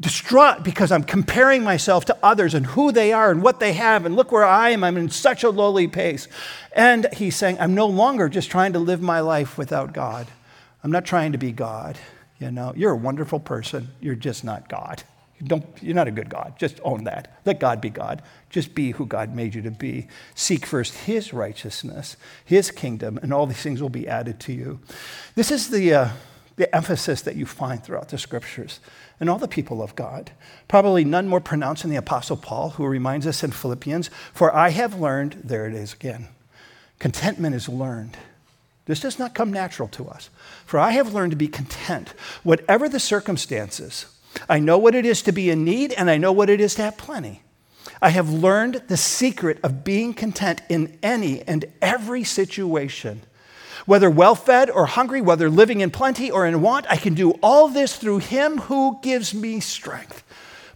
distraught 0.00 0.64
because 0.64 0.90
I'm 0.90 1.04
comparing 1.04 1.62
myself 1.62 2.06
to 2.06 2.16
others 2.22 2.54
and 2.54 2.64
who 2.64 2.90
they 2.90 3.12
are 3.12 3.30
and 3.30 3.42
what 3.42 3.60
they 3.60 3.74
have, 3.74 4.06
and 4.06 4.16
look 4.16 4.32
where 4.32 4.44
I 4.44 4.70
am. 4.70 4.82
I'm 4.82 4.96
in 4.96 5.10
such 5.10 5.44
a 5.44 5.50
lowly 5.50 5.86
pace. 5.86 6.26
And 6.72 7.06
he's 7.12 7.36
saying, 7.36 7.58
I'm 7.60 7.74
no 7.74 7.86
longer 7.86 8.28
just 8.30 8.50
trying 8.50 8.72
to 8.72 8.78
live 8.78 9.02
my 9.02 9.20
life 9.20 9.58
without 9.58 9.92
God. 9.92 10.26
I'm 10.82 10.90
not 10.90 11.04
trying 11.04 11.32
to 11.32 11.38
be 11.38 11.52
God. 11.52 11.98
You 12.38 12.50
know, 12.50 12.72
you're 12.74 12.92
a 12.92 12.96
wonderful 12.96 13.38
person, 13.38 13.90
you're 14.00 14.14
just 14.14 14.44
not 14.44 14.70
God. 14.70 15.02
Don't, 15.44 15.64
you're 15.82 15.94
not 15.94 16.08
a 16.08 16.10
good 16.10 16.28
God. 16.28 16.54
Just 16.58 16.80
own 16.82 17.04
that. 17.04 17.40
Let 17.44 17.60
God 17.60 17.80
be 17.80 17.90
God. 17.90 18.22
Just 18.50 18.74
be 18.74 18.90
who 18.90 19.06
God 19.06 19.34
made 19.34 19.54
you 19.54 19.62
to 19.62 19.70
be. 19.70 20.08
Seek 20.34 20.66
first 20.66 20.94
His 20.94 21.32
righteousness, 21.32 22.16
His 22.44 22.70
kingdom, 22.70 23.18
and 23.22 23.32
all 23.32 23.46
these 23.46 23.62
things 23.62 23.80
will 23.80 23.88
be 23.88 24.08
added 24.08 24.40
to 24.40 24.52
you. 24.52 24.80
This 25.36 25.52
is 25.52 25.70
the, 25.70 25.94
uh, 25.94 26.08
the 26.56 26.74
emphasis 26.74 27.22
that 27.22 27.36
you 27.36 27.46
find 27.46 27.82
throughout 27.82 28.08
the 28.08 28.18
scriptures 28.18 28.80
and 29.20 29.30
all 29.30 29.38
the 29.38 29.46
people 29.46 29.82
of 29.82 29.94
God. 29.94 30.32
Probably 30.66 31.04
none 31.04 31.28
more 31.28 31.40
pronounced 31.40 31.82
than 31.82 31.92
the 31.92 31.96
Apostle 31.96 32.36
Paul, 32.36 32.70
who 32.70 32.86
reminds 32.86 33.26
us 33.26 33.44
in 33.44 33.52
Philippians 33.52 34.10
For 34.34 34.54
I 34.54 34.70
have 34.70 34.98
learned, 34.98 35.42
there 35.44 35.66
it 35.66 35.74
is 35.74 35.92
again, 35.92 36.28
contentment 36.98 37.54
is 37.54 37.68
learned. 37.68 38.16
This 38.86 39.00
does 39.00 39.20
not 39.20 39.34
come 39.34 39.52
natural 39.52 39.86
to 39.88 40.08
us. 40.08 40.30
For 40.66 40.80
I 40.80 40.90
have 40.90 41.14
learned 41.14 41.30
to 41.30 41.36
be 41.36 41.46
content, 41.46 42.14
whatever 42.42 42.88
the 42.88 42.98
circumstances. 42.98 44.06
I 44.48 44.58
know 44.58 44.78
what 44.78 44.96
it 44.96 45.06
is 45.06 45.22
to 45.22 45.32
be 45.32 45.50
in 45.50 45.64
need, 45.64 45.92
and 45.92 46.10
I 46.10 46.18
know 46.18 46.32
what 46.32 46.50
it 46.50 46.60
is 46.60 46.74
to 46.74 46.82
have 46.82 46.96
plenty. 46.96 47.42
I 48.02 48.10
have 48.10 48.30
learned 48.30 48.82
the 48.88 48.96
secret 48.96 49.58
of 49.62 49.84
being 49.84 50.14
content 50.14 50.62
in 50.68 50.98
any 51.02 51.42
and 51.42 51.64
every 51.82 52.24
situation. 52.24 53.22
Whether 53.86 54.10
well 54.10 54.34
fed 54.34 54.70
or 54.70 54.86
hungry, 54.86 55.20
whether 55.20 55.50
living 55.50 55.80
in 55.80 55.90
plenty 55.90 56.30
or 56.30 56.46
in 56.46 56.62
want, 56.62 56.86
I 56.88 56.96
can 56.96 57.14
do 57.14 57.32
all 57.42 57.68
this 57.68 57.96
through 57.96 58.18
him 58.18 58.58
who 58.58 58.98
gives 59.02 59.34
me 59.34 59.60
strength. 59.60 60.22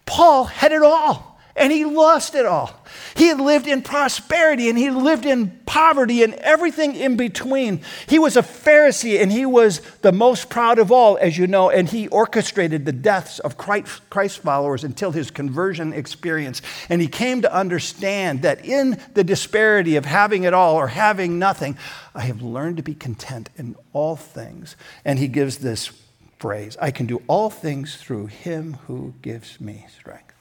Paul 0.05 0.45
had 0.45 0.71
it 0.71 0.81
all 0.81 1.34
and 1.57 1.71
he 1.71 1.85
lost 1.85 2.35
it 2.35 2.45
all. 2.45 2.69
He 3.15 3.27
had 3.27 3.39
lived 3.39 3.65
in 3.65 3.81
prosperity 3.81 4.67
and 4.67 4.77
he 4.77 4.89
lived 4.89 5.25
in 5.25 5.51
poverty 5.65 6.21
and 6.21 6.33
everything 6.35 6.95
in 6.95 7.15
between. 7.15 7.81
He 8.07 8.19
was 8.19 8.35
a 8.35 8.41
Pharisee 8.41 9.21
and 9.21 9.31
he 9.31 9.45
was 9.45 9.79
the 10.01 10.11
most 10.11 10.49
proud 10.49 10.79
of 10.79 10.91
all, 10.91 11.17
as 11.17 11.37
you 11.37 11.47
know, 11.47 11.69
and 11.69 11.87
he 11.87 12.09
orchestrated 12.09 12.85
the 12.85 12.91
deaths 12.91 13.39
of 13.39 13.57
Christ 13.57 14.39
followers 14.39 14.83
until 14.83 15.11
his 15.11 15.31
conversion 15.31 15.93
experience. 15.93 16.61
And 16.89 17.01
he 17.01 17.07
came 17.07 17.41
to 17.43 17.53
understand 17.53 18.41
that 18.41 18.65
in 18.65 18.99
the 19.13 19.23
disparity 19.23 19.95
of 19.95 20.03
having 20.03 20.43
it 20.43 20.53
all 20.53 20.75
or 20.75 20.87
having 20.87 21.39
nothing, 21.39 21.77
I 22.13 22.21
have 22.21 22.41
learned 22.41 22.77
to 22.77 22.83
be 22.83 22.95
content 22.95 23.49
in 23.55 23.77
all 23.93 24.17
things. 24.17 24.75
And 25.05 25.19
he 25.19 25.29
gives 25.29 25.59
this 25.59 25.89
phrase 26.37 26.75
I 26.81 26.91
can 26.91 27.05
do 27.05 27.21
all 27.27 27.49
things 27.49 27.95
through 27.95 28.25
him 28.25 28.73
who 28.87 29.13
gives 29.21 29.61
me 29.61 29.87
strength. 29.97 30.34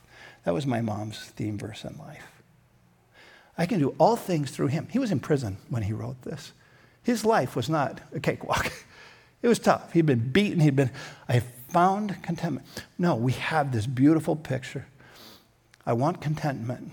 That 0.44 0.54
was 0.54 0.66
my 0.66 0.80
mom's 0.80 1.18
theme 1.18 1.58
verse 1.58 1.84
in 1.84 1.96
life. 1.98 2.42
I 3.56 3.66
can 3.66 3.78
do 3.78 3.94
all 3.98 4.16
things 4.16 4.50
through 4.50 4.68
him. 4.68 4.88
He 4.90 4.98
was 4.98 5.10
in 5.10 5.20
prison 5.20 5.58
when 5.68 5.82
he 5.82 5.92
wrote 5.92 6.22
this. 6.22 6.52
His 7.02 7.24
life 7.24 7.54
was 7.54 7.68
not 7.68 8.00
a 8.12 8.20
cakewalk. 8.20 8.72
It 9.42 9.48
was 9.48 9.58
tough. 9.58 9.92
He'd 9.92 10.06
been 10.06 10.30
beaten. 10.30 10.60
He'd 10.60 10.74
been, 10.74 10.90
I 11.28 11.40
found 11.68 12.22
contentment. 12.22 12.66
No, 12.96 13.14
we 13.14 13.32
have 13.32 13.72
this 13.72 13.86
beautiful 13.86 14.36
picture. 14.36 14.86
I 15.84 15.92
want 15.92 16.22
contentment, 16.22 16.92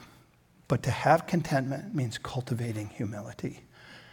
but 0.68 0.84
to 0.84 0.92
have 0.92 1.28
contentment 1.28 1.96
means 1.96 2.18
cultivating 2.18 2.90
humility, 2.90 3.62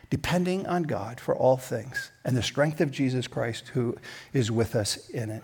depending 0.08 0.68
on 0.68 0.84
God 0.84 1.18
for 1.18 1.34
all 1.34 1.56
things 1.56 2.12
and 2.24 2.36
the 2.36 2.42
strength 2.42 2.80
of 2.80 2.92
Jesus 2.92 3.26
Christ 3.26 3.68
who 3.74 3.96
is 4.32 4.52
with 4.52 4.76
us 4.76 5.08
in 5.08 5.30
it. 5.30 5.42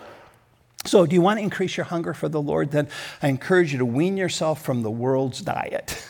So, 0.86 1.06
do 1.06 1.14
you 1.14 1.22
want 1.22 1.38
to 1.38 1.42
increase 1.42 1.76
your 1.76 1.84
hunger 1.84 2.12
for 2.12 2.28
the 2.28 2.42
Lord? 2.42 2.70
Then 2.70 2.88
I 3.22 3.28
encourage 3.28 3.72
you 3.72 3.78
to 3.78 3.86
wean 3.86 4.16
yourself 4.16 4.62
from 4.62 4.82
the 4.82 4.90
world's 4.90 5.40
diet. 5.40 6.04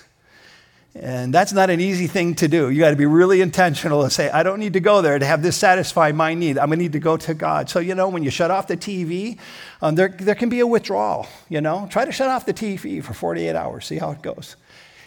And 0.96 1.34
that's 1.34 1.52
not 1.52 1.70
an 1.70 1.80
easy 1.80 2.06
thing 2.06 2.36
to 2.36 2.46
do. 2.46 2.70
You 2.70 2.80
got 2.80 2.90
to 2.90 2.96
be 2.96 3.06
really 3.06 3.40
intentional 3.40 4.02
and 4.04 4.12
say, 4.12 4.30
I 4.30 4.44
don't 4.44 4.60
need 4.60 4.74
to 4.74 4.80
go 4.80 5.02
there 5.02 5.18
to 5.18 5.26
have 5.26 5.42
this 5.42 5.56
satisfy 5.56 6.12
my 6.12 6.34
need. 6.34 6.56
I'm 6.56 6.68
going 6.68 6.78
to 6.78 6.84
need 6.84 6.92
to 6.92 7.00
go 7.00 7.16
to 7.16 7.34
God. 7.34 7.68
So, 7.68 7.80
you 7.80 7.96
know, 7.96 8.08
when 8.08 8.22
you 8.22 8.30
shut 8.30 8.52
off 8.52 8.68
the 8.68 8.76
TV, 8.76 9.38
um, 9.82 9.96
there, 9.96 10.08
there 10.08 10.36
can 10.36 10.48
be 10.48 10.60
a 10.60 10.66
withdrawal. 10.66 11.26
You 11.48 11.60
know, 11.60 11.88
try 11.90 12.04
to 12.04 12.12
shut 12.12 12.28
off 12.28 12.46
the 12.46 12.54
TV 12.54 13.02
for 13.02 13.12
48 13.12 13.56
hours, 13.56 13.86
see 13.86 13.98
how 13.98 14.12
it 14.12 14.22
goes. 14.22 14.54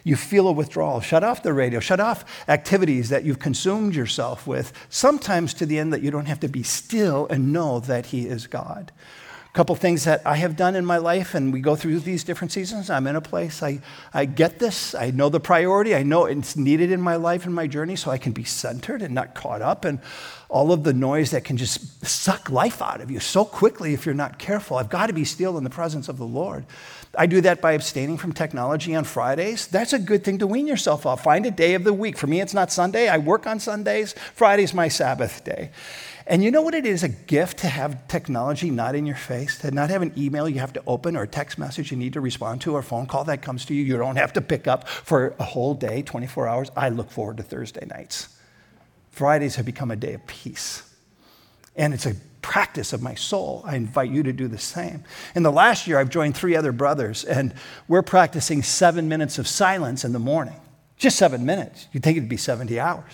You 0.04 0.18
feel 0.18 0.48
a 0.48 0.52
withdrawal. 0.52 1.00
Shut 1.00 1.24
off 1.24 1.44
the 1.44 1.54
radio. 1.54 1.80
Shut 1.80 2.02
off 2.02 2.26
activities 2.50 3.10
that 3.10 3.24
you've 3.24 3.40
consumed 3.40 3.96
yourself 3.96 4.46
with, 4.46 4.74
sometimes 4.90 5.54
to 5.56 5.66
the 5.66 5.80
end 5.80 5.94
that 5.94 6.02
you 6.02 6.12
don't 6.12 6.28
have 6.28 6.40
to 6.42 6.48
be 6.50 6.64
still 6.64 7.28
and 7.30 7.54
know 7.54 7.80
that 7.82 8.08
He 8.08 8.28
is 8.28 8.48
God 8.48 8.92
couple 9.58 9.74
things 9.74 10.04
that 10.04 10.22
I 10.24 10.36
have 10.36 10.56
done 10.56 10.76
in 10.76 10.86
my 10.86 10.98
life, 10.98 11.34
and 11.34 11.52
we 11.52 11.62
go 11.62 11.76
through 11.76 12.02
these 12.02 12.24
different 12.24 12.52
seasons. 12.52 12.91
I'm 12.91 13.08
in 13.08 13.15
a 13.15 13.22
place, 13.22 13.63
I, 13.63 13.82
I 14.13 14.26
get 14.26 14.60
this, 14.60 14.93
I 14.93 15.10
know 15.10 15.30
the 15.30 15.39
priority, 15.39 15.96
I 15.96 16.04
know 16.04 16.26
it's 16.26 16.56
needed 16.56 16.91
in 16.91 17.02
my 17.02 17.15
life 17.15 17.43
and 17.43 17.56
my 17.56 17.65
journey, 17.65 17.96
so 17.96 18.12
I 18.12 18.20
can 18.20 18.34
be 18.34 18.43
centered 18.43 19.02
and 19.02 19.15
not 19.15 19.34
caught 19.34 19.63
up 19.63 19.84
in 19.84 20.00
all 20.48 20.72
of 20.72 20.84
the 20.84 20.93
noise 20.93 21.32
that 21.32 21.43
can 21.43 21.58
just 21.58 22.06
suck 22.06 22.52
life 22.52 22.84
out 22.84 23.02
of 23.02 23.10
you 23.10 23.20
so 23.20 23.43
quickly 23.43 23.96
if 23.96 24.06
you're 24.06 24.13
not 24.13 24.38
careful. 24.38 24.78
I've 24.78 24.89
got 24.89 25.08
to 25.08 25.13
be 25.13 25.26
still 25.26 25.58
in 25.58 25.63
the 25.63 25.72
presence 25.72 26.08
of 26.08 26.20
the 26.20 26.24
Lord. 26.24 26.63
I 27.17 27.26
do 27.26 27.41
that 27.41 27.60
by 27.60 27.72
abstaining 27.72 28.17
from 28.17 28.34
technology 28.34 28.93
on 28.93 29.06
Fridays. 29.06 29.65
That's 29.65 29.91
a 29.91 29.98
good 29.98 30.24
thing 30.24 30.38
to 30.38 30.46
wean 30.46 30.67
yourself 30.67 31.08
off. 31.08 31.24
Find 31.24 31.48
a 31.48 31.52
day 31.52 31.74
of 31.74 31.84
the 31.84 31.93
week. 31.93 32.15
For 32.15 32.28
me, 32.28 32.41
it's 32.41 32.54
not 32.54 32.72
Sunday. 32.72 33.10
I 33.10 33.17
work 33.17 33.48
on 33.48 33.60
Sundays. 33.60 34.13
Friday's 34.36 34.76
my 34.76 34.88
Sabbath 34.88 35.43
day. 35.43 35.72
And 36.30 36.44
you 36.44 36.52
know 36.52 36.62
what 36.62 36.74
it 36.74 36.86
is 36.86 37.04
a 37.04 37.10
gift 37.10 37.60
to 37.60 37.68
have 37.68 38.06
technology 38.10 38.70
not 38.70 38.96
in 38.96 39.06
your 39.06 39.16
face, 39.16 39.60
to 39.60 39.72
not 39.72 39.90
have 39.90 40.02
an 40.02 40.12
email 40.18 40.50
you 40.50 40.60
have 40.60 40.74
to 40.74 40.84
open 40.86 41.16
or 41.16 41.24
a 41.24 41.28
text 41.28 41.58
message 41.58 41.90
you 41.90 41.96
need 41.96 42.13
to 42.13 42.22
respond 42.22 42.60
to 42.62 42.76
or 42.76 42.80
a 42.80 42.84
phone 42.84 43.06
call 43.06 43.24
that 43.24 43.42
comes 43.42 43.63
to 43.66 43.74
you 43.74 43.82
you 43.82 43.96
don't 43.96 44.18
have 44.18 44.34
to 44.34 44.42
pick 44.42 44.68
up 44.68 44.90
for 44.90 45.34
a 45.40 45.44
whole 45.46 45.74
day, 45.74 46.02
24 46.02 46.48
hours. 46.48 46.72
I 46.76 46.90
look 46.90 47.10
forward 47.10 47.38
to 47.38 47.44
Thursday 47.44 47.86
nights. 47.86 48.36
Fridays 49.10 49.56
have 49.56 49.66
become 49.66 49.90
a 49.90 49.96
day 49.96 50.13
of 50.13 50.28
peace. 50.28 50.84
And 51.78 51.94
it's 51.94 52.06
a 52.06 52.16
practice 52.42 52.92
of 52.92 53.02
my 53.02 53.16
soul. 53.16 53.62
I 53.66 53.78
invite 53.78 54.12
you 54.12 54.22
to 54.24 54.34
do 54.34 54.50
the 54.50 54.58
same. 54.58 55.06
In 55.34 55.44
the 55.44 55.52
last 55.52 55.88
year, 55.88 55.98
I've 55.98 56.10
joined 56.10 56.36
three 56.36 56.58
other 56.58 56.74
brothers, 56.74 57.24
and 57.24 57.54
we're 57.88 58.02
practicing 58.02 58.63
seven 58.63 59.08
minutes 59.08 59.40
of 59.40 59.48
silence 59.48 60.04
in 60.04 60.12
the 60.12 60.20
morning. 60.20 60.60
Just 60.98 61.18
seven 61.18 61.46
minutes. 61.46 61.88
You'd 61.94 62.04
think 62.04 62.18
it'd 62.18 62.28
be 62.28 62.38
70 62.38 62.80
hours. 62.80 63.13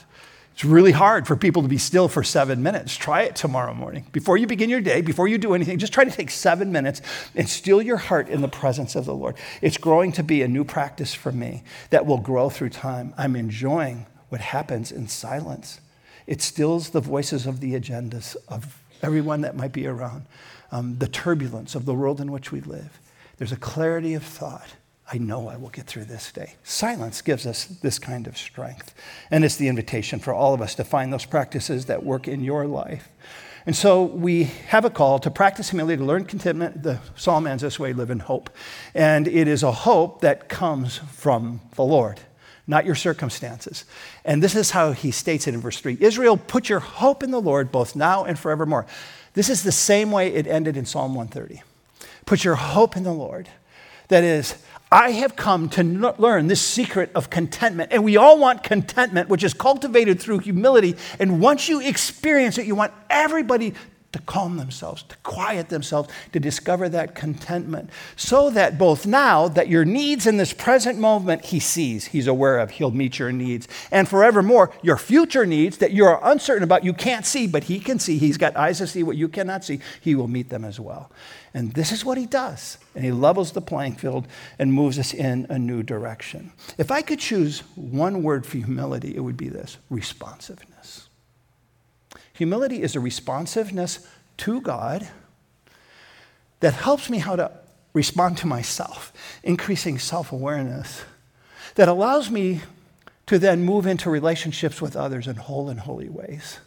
It's 0.54 0.63
really 0.63 0.92
hard 0.92 1.26
for 1.26 1.36
people 1.36 1.63
to 1.63 1.68
be 1.68 1.80
still 1.80 2.08
for 2.08 2.24
seven 2.24 2.62
minutes. 2.62 2.96
Try 2.96 3.24
it 3.24 3.36
tomorrow 3.36 3.74
morning. 3.74 4.06
Before 4.12 4.38
you 4.38 4.46
begin 4.46 4.70
your 4.70 4.82
day, 4.82 5.02
before 5.02 5.28
you 5.28 5.39
do 5.39 5.56
anything, 5.56 5.80
just 5.80 5.94
try 5.94 6.04
to 6.04 6.12
take 6.12 6.30
seven 6.30 6.72
minutes 6.72 7.02
and 7.34 7.50
still 7.50 7.82
your 7.82 7.98
heart 7.98 8.30
in 8.30 8.42
the 8.42 8.48
presence 8.48 8.96
of 8.96 9.06
the 9.06 9.16
Lord. 9.16 9.36
It's 9.62 9.78
growing 9.78 10.12
to 10.12 10.24
be 10.24 10.44
a 10.44 10.48
new 10.48 10.63
practice 10.63 11.13
for 11.13 11.32
me 11.32 11.63
that 11.89 12.06
will 12.06 12.20
grow 12.20 12.52
through 12.52 12.70
time. 12.70 13.16
I'm 13.18 13.36
enjoying 13.36 14.06
what 14.30 14.42
happens 14.42 14.92
in 14.92 15.08
silence. 15.08 15.80
It 16.28 16.42
stills 16.42 16.92
the 16.92 17.02
voices 17.02 17.48
of 17.48 17.60
the 17.60 17.74
agendas 17.74 18.36
of 18.48 18.80
everyone 19.02 19.42
that 19.42 19.56
might 19.56 19.74
be 19.74 19.88
around, 19.88 20.26
um, 20.72 20.98
the 21.00 21.08
turbulence 21.08 21.74
of 21.74 21.86
the 21.86 21.96
world 21.96 22.22
in 22.22 22.32
which 22.32 22.52
we 22.52 22.62
live. 22.62 23.00
There's 23.38 23.52
a 23.52 23.58
clarity 23.58 24.13
of 24.13 24.24
thought 24.24 24.76
I 25.13 25.19
know 25.19 25.47
I 25.47 25.58
will 25.58 25.69
get 25.69 25.86
through 25.86 26.06
this 26.06 26.32
day. 26.32 26.56
Silence 26.63 27.21
gives 27.21 27.45
us 27.45 27.65
this 27.65 27.99
kind 27.99 28.26
of 28.26 28.36
strength. 28.36 28.95
And 29.30 29.45
it's 29.45 29.58
the 29.58 29.67
invitation 29.67 30.19
for 30.19 30.34
all 30.34 30.56
of 30.56 30.62
us 30.62 30.73
to 30.76 30.84
find 30.84 31.13
those 31.13 31.26
practices 31.26 31.86
that 31.86 32.04
work 32.04 32.28
in 32.28 32.43
your 32.43 32.65
life. 32.65 33.10
And 33.67 33.76
so 33.76 34.02
we 34.02 34.45
have 34.69 34.86
a 34.86 34.89
call 34.89 35.19
to 35.19 35.30
practice 35.30 35.69
humility, 35.69 35.97
to 35.97 36.04
learn 36.04 36.26
contentment. 36.26 36.82
The 36.82 36.99
psalm 37.15 37.45
ends 37.45 37.62
this 37.62 37.80
way 37.80 37.93
live 37.93 38.10
in 38.10 38.21
hope. 38.21 38.49
And 38.95 39.28
it 39.28 39.47
is 39.47 39.62
a 39.62 39.71
hope 39.71 40.21
that 40.21 40.49
comes 40.49 40.97
from 40.97 41.62
the 41.76 41.84
Lord, 41.84 42.19
not 42.65 42.84
your 42.84 42.95
circumstances. 42.95 43.86
And 44.26 44.41
this 44.41 44.56
is 44.56 44.71
how 44.71 44.93
he 44.93 45.12
states 45.12 45.47
it 45.47 45.54
in 45.54 45.62
verse 45.62 45.80
3 45.80 45.95
Israel, 45.99 46.38
put 46.38 46.69
your 46.69 46.80
hope 46.80 47.21
in 47.21 47.30
the 47.30 47.39
Lord 47.39 47.71
both 47.71 47.95
now 47.95 48.26
and 48.26 48.39
forevermore. 48.39 48.88
This 49.36 49.47
is 49.47 49.62
the 49.62 49.71
same 49.71 50.12
way 50.12 50.34
it 50.34 50.47
ended 50.47 50.76
in 50.76 50.88
Psalm 50.88 51.13
130. 51.13 51.62
Put 52.26 52.43
your 52.43 52.56
hope 52.56 52.97
in 52.97 53.04
the 53.04 53.13
Lord. 53.13 53.47
That 54.10 54.23
is, 54.23 54.56
I 54.93 55.10
have 55.13 55.36
come 55.36 55.69
to 55.69 55.84
learn 55.84 56.45
this 56.45 56.62
secret 56.62 57.10
of 57.15 57.32
contentment. 57.32 57.91
And 57.91 58.03
we 58.03 58.15
all 58.15 58.38
want 58.38 58.62
contentment, 58.62 59.27
which 59.27 59.43
is 59.43 59.51
cultivated 59.56 60.21
through 60.21 60.39
humility. 60.39 60.95
And 61.19 61.41
once 61.41 61.67
you 61.67 61.82
experience 61.82 62.60
it, 62.60 62.67
you 62.67 62.75
want 62.75 62.93
everybody 63.10 63.73
to 64.12 64.19
calm 64.19 64.58
themselves, 64.58 65.01
to 65.01 65.17
quiet 65.23 65.69
themselves, 65.69 66.10
to 66.32 66.39
discover 66.39 66.88
that 66.89 67.15
contentment. 67.15 67.89
So 68.15 68.51
that 68.51 68.77
both 68.77 69.08
now, 69.08 69.47
that 69.47 69.67
your 69.67 69.84
needs 69.84 70.27
in 70.27 70.38
this 70.38 70.53
present 70.53 70.99
moment, 70.99 71.45
He 71.45 71.60
sees, 71.60 72.06
He's 72.06 72.27
aware 72.27 72.60
of, 72.60 72.69
He'll 72.69 72.91
meet 72.91 73.17
your 73.17 73.32
needs. 73.32 73.67
And 73.89 74.08
forevermore, 74.08 74.71
your 74.84 74.97
future 74.97 75.47
needs 75.47 75.79
that 75.79 75.89
you 75.89 76.06
are 76.06 76.19
uncertain 76.32 76.63
about, 76.63 76.84
you 76.84 76.93
can't 76.93 77.25
see, 77.25 77.47
but 77.47 77.63
He 77.63 77.79
can 77.79 77.97
see. 77.97 78.19
He's 78.19 78.38
got 78.38 78.56
eyes 78.56 78.77
to 78.77 78.86
see 78.86 79.01
what 79.01 79.17
you 79.17 79.27
cannot 79.27 79.63
see. 79.63 79.79
He 80.01 80.13
will 80.13 80.27
meet 80.27 80.49
them 80.49 80.63
as 80.63 80.79
well. 80.79 81.12
And 81.54 81.72
this 81.74 81.92
is 81.92 82.04
what 82.04 82.18
he 82.18 82.26
does. 82.26 82.78
And 82.96 83.06
he 83.06 83.12
levels 83.12 83.52
the 83.52 83.62
playing 83.62 83.96
field 83.96 84.28
and 84.58 84.74
moves 84.74 84.98
us 84.98 85.13
in 85.13 85.46
a 85.50 85.60
new 85.60 85.84
direction. 85.84 86.52
If 86.78 86.89
I 86.89 87.02
could 87.02 87.20
choose 87.20 87.60
one 87.76 88.24
word 88.24 88.46
for 88.46 88.58
humility, 88.58 89.16
it 89.16 89.20
would 89.20 89.38
be 89.38 89.50
this 89.50 89.78
responsiveness. 89.89 91.10
Humility 92.34 92.82
is 92.82 92.96
a 92.96 93.00
responsiveness 93.00 94.08
to 94.38 94.62
God 94.62 95.08
that 96.62 96.74
helps 96.74 97.10
me 97.10 97.20
how 97.20 97.36
to 97.36 97.52
respond 97.94 98.38
to 98.39 98.48
myself, 98.48 99.13
increasing 99.44 100.00
self 100.00 100.32
awareness, 100.32 101.04
that 101.76 101.88
allows 101.88 102.32
me 102.32 102.62
to 103.28 103.38
then 103.38 103.63
move 103.63 103.86
into 103.86 104.10
relationships 104.10 104.82
with 104.82 104.96
others 104.96 105.28
in 105.28 105.36
whole 105.36 105.70
and 105.70 105.82
holy 105.82 106.10
ways. 106.10 106.60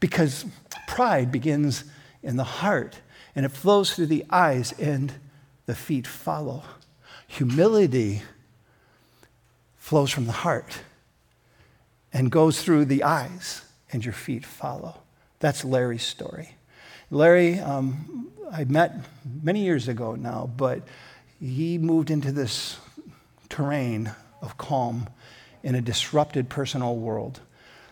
Because 0.00 0.44
pride 0.88 1.30
begins 1.30 1.84
in 2.22 2.36
the 2.36 2.44
heart 2.44 2.98
and 3.34 3.44
it 3.44 3.50
flows 3.50 3.94
through 3.94 4.06
the 4.06 4.24
eyes, 4.30 4.72
and 4.78 5.12
the 5.66 5.74
feet 5.74 6.06
follow. 6.06 6.62
Humility 7.26 8.22
flows 9.76 10.10
from 10.10 10.26
the 10.26 10.32
heart 10.32 10.80
and 12.12 12.30
goes 12.30 12.62
through 12.62 12.84
the 12.84 13.02
eyes, 13.02 13.62
and 13.92 14.04
your 14.04 14.14
feet 14.14 14.46
follow. 14.46 15.02
That's 15.40 15.64
Larry's 15.64 16.04
story. 16.04 16.56
Larry, 17.10 17.58
um, 17.58 18.30
I 18.50 18.64
met 18.64 18.94
many 19.42 19.60
years 19.60 19.88
ago 19.88 20.14
now, 20.14 20.50
but 20.56 20.82
he 21.40 21.76
moved 21.76 22.10
into 22.10 22.32
this 22.32 22.78
terrain 23.48 24.12
of 24.40 24.56
calm 24.56 25.08
in 25.62 25.74
a 25.74 25.80
disrupted 25.80 26.48
personal 26.48 26.96
world. 26.96 27.40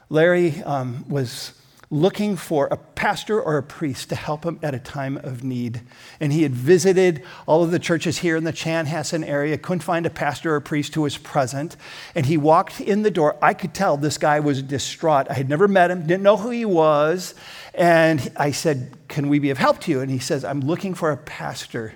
Larry 0.08 0.62
um, 0.62 1.04
was 1.08 1.52
looking 1.92 2.36
for 2.36 2.68
a 2.68 2.76
pastor 2.76 3.38
or 3.38 3.58
a 3.58 3.62
priest 3.62 4.08
to 4.08 4.14
help 4.14 4.44
him 4.44 4.58
at 4.62 4.74
a 4.74 4.78
time 4.78 5.18
of 5.18 5.44
need. 5.44 5.82
And 6.20 6.32
he 6.32 6.42
had 6.42 6.54
visited 6.54 7.22
all 7.46 7.62
of 7.62 7.70
the 7.70 7.78
churches 7.78 8.16
here 8.16 8.34
in 8.34 8.44
the 8.44 8.52
Chanhassen 8.52 9.28
area, 9.28 9.58
couldn't 9.58 9.80
find 9.80 10.06
a 10.06 10.10
pastor 10.10 10.54
or 10.54 10.60
priest 10.60 10.94
who 10.94 11.02
was 11.02 11.18
present. 11.18 11.76
And 12.14 12.24
he 12.24 12.38
walked 12.38 12.80
in 12.80 13.02
the 13.02 13.10
door. 13.10 13.36
I 13.42 13.52
could 13.52 13.74
tell 13.74 13.98
this 13.98 14.16
guy 14.16 14.40
was 14.40 14.62
distraught. 14.62 15.26
I 15.30 15.34
had 15.34 15.50
never 15.50 15.68
met 15.68 15.90
him, 15.90 16.06
didn't 16.06 16.22
know 16.22 16.38
who 16.38 16.48
he 16.48 16.64
was. 16.64 17.34
And 17.74 18.32
I 18.38 18.52
said, 18.52 18.96
Can 19.08 19.28
we 19.28 19.38
be 19.38 19.50
of 19.50 19.58
help 19.58 19.80
to 19.80 19.90
you? 19.90 20.00
And 20.00 20.10
he 20.10 20.18
says, 20.18 20.46
I'm 20.46 20.62
looking 20.62 20.94
for 20.94 21.10
a 21.10 21.18
pastor. 21.18 21.92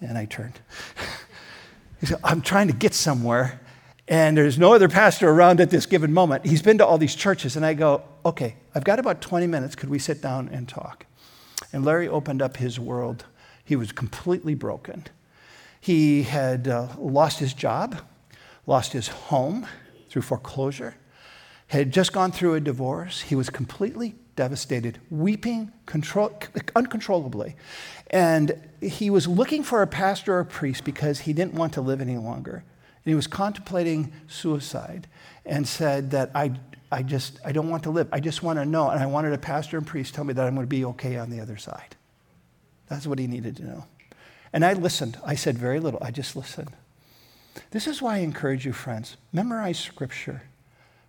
And 0.00 0.18
I 0.18 0.24
turned. 0.24 0.58
He 2.00 2.08
said, 2.08 2.20
I'm 2.22 2.42
trying 2.42 2.66
to 2.66 2.74
get 2.74 2.92
somewhere 2.92 3.62
and 4.06 4.36
there's 4.36 4.58
no 4.58 4.74
other 4.74 4.88
pastor 4.88 5.30
around 5.30 5.60
at 5.60 5.70
this 5.70 5.86
given 5.86 6.12
moment. 6.12 6.44
He's 6.44 6.62
been 6.62 6.78
to 6.78 6.86
all 6.86 6.98
these 6.98 7.14
churches, 7.14 7.56
and 7.56 7.64
I 7.64 7.74
go, 7.74 8.02
okay, 8.24 8.56
I've 8.74 8.84
got 8.84 8.98
about 8.98 9.20
20 9.22 9.46
minutes. 9.46 9.74
Could 9.74 9.88
we 9.88 9.98
sit 9.98 10.20
down 10.20 10.48
and 10.48 10.68
talk? 10.68 11.06
And 11.72 11.84
Larry 11.84 12.08
opened 12.08 12.42
up 12.42 12.58
his 12.58 12.78
world. 12.78 13.24
He 13.64 13.76
was 13.76 13.92
completely 13.92 14.54
broken. 14.54 15.04
He 15.80 16.24
had 16.24 16.68
uh, 16.68 16.88
lost 16.98 17.38
his 17.38 17.54
job, 17.54 18.00
lost 18.66 18.92
his 18.92 19.08
home 19.08 19.66
through 20.10 20.22
foreclosure, 20.22 20.96
had 21.68 21.90
just 21.90 22.12
gone 22.12 22.30
through 22.30 22.54
a 22.54 22.60
divorce. 22.60 23.22
He 23.22 23.34
was 23.34 23.48
completely 23.48 24.14
devastated, 24.36 25.00
weeping 25.10 25.72
control, 25.86 26.38
uncontrollably. 26.76 27.56
And 28.10 28.60
he 28.82 29.08
was 29.08 29.26
looking 29.26 29.62
for 29.62 29.80
a 29.80 29.86
pastor 29.86 30.34
or 30.34 30.40
a 30.40 30.44
priest 30.44 30.84
because 30.84 31.20
he 31.20 31.32
didn't 31.32 31.54
want 31.54 31.72
to 31.74 31.80
live 31.80 32.00
any 32.00 32.18
longer. 32.18 32.64
And 33.04 33.10
he 33.10 33.14
was 33.14 33.26
contemplating 33.26 34.12
suicide 34.28 35.06
and 35.44 35.68
said 35.68 36.10
that 36.12 36.30
I, 36.34 36.52
I 36.90 37.02
just, 37.02 37.38
I 37.44 37.52
don't 37.52 37.68
want 37.68 37.82
to 37.84 37.90
live. 37.90 38.08
I 38.12 38.20
just 38.20 38.42
want 38.42 38.58
to 38.58 38.64
know. 38.64 38.88
And 38.88 39.02
I 39.02 39.06
wanted 39.06 39.32
a 39.32 39.38
pastor 39.38 39.76
and 39.76 39.86
priest 39.86 40.14
tell 40.14 40.24
me 40.24 40.32
that 40.32 40.46
I'm 40.46 40.54
going 40.54 40.66
to 40.66 40.70
be 40.70 40.84
okay 40.86 41.16
on 41.16 41.30
the 41.30 41.40
other 41.40 41.56
side. 41.56 41.96
That's 42.88 43.06
what 43.06 43.18
he 43.18 43.26
needed 43.26 43.56
to 43.56 43.64
know. 43.64 43.84
And 44.52 44.64
I 44.64 44.72
listened. 44.72 45.18
I 45.24 45.34
said 45.34 45.58
very 45.58 45.80
little. 45.80 46.02
I 46.02 46.10
just 46.10 46.36
listened. 46.36 46.70
This 47.70 47.86
is 47.86 48.00
why 48.00 48.16
I 48.16 48.18
encourage 48.18 48.64
you, 48.64 48.72
friends, 48.72 49.16
memorize 49.32 49.78
scripture. 49.78 50.42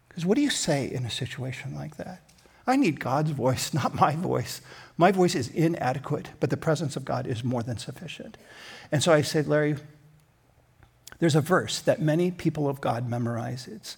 Because 0.10 0.26
what 0.26 0.36
do 0.36 0.42
you 0.42 0.50
say 0.50 0.90
in 0.92 1.06
a 1.06 1.10
situation 1.10 1.76
like 1.76 1.98
that? 1.98 2.22
I 2.68 2.76
need 2.76 3.00
God's 3.00 3.32
voice, 3.32 3.74
not 3.74 3.96
my 3.96 4.16
voice. 4.16 4.62
My 4.98 5.12
voice 5.12 5.36
is 5.36 5.50
inadequate, 5.50 6.30
but 6.40 6.50
the 6.50 6.58
presence 6.58 6.96
of 6.96 7.06
God 7.06 7.28
is 7.28 7.44
more 7.44 7.64
than 7.64 7.78
sufficient. 7.78 8.38
And 8.92 9.04
so 9.04 9.14
I 9.14 9.22
said, 9.22 9.48
Larry, 9.48 9.76
there's 11.20 11.36
a 11.36 11.42
verse 11.42 11.80
that 11.82 12.02
many 12.02 12.32
people 12.32 12.68
of 12.68 12.82
God 12.82 13.10
memorize. 13.10 13.68
It's 13.68 13.98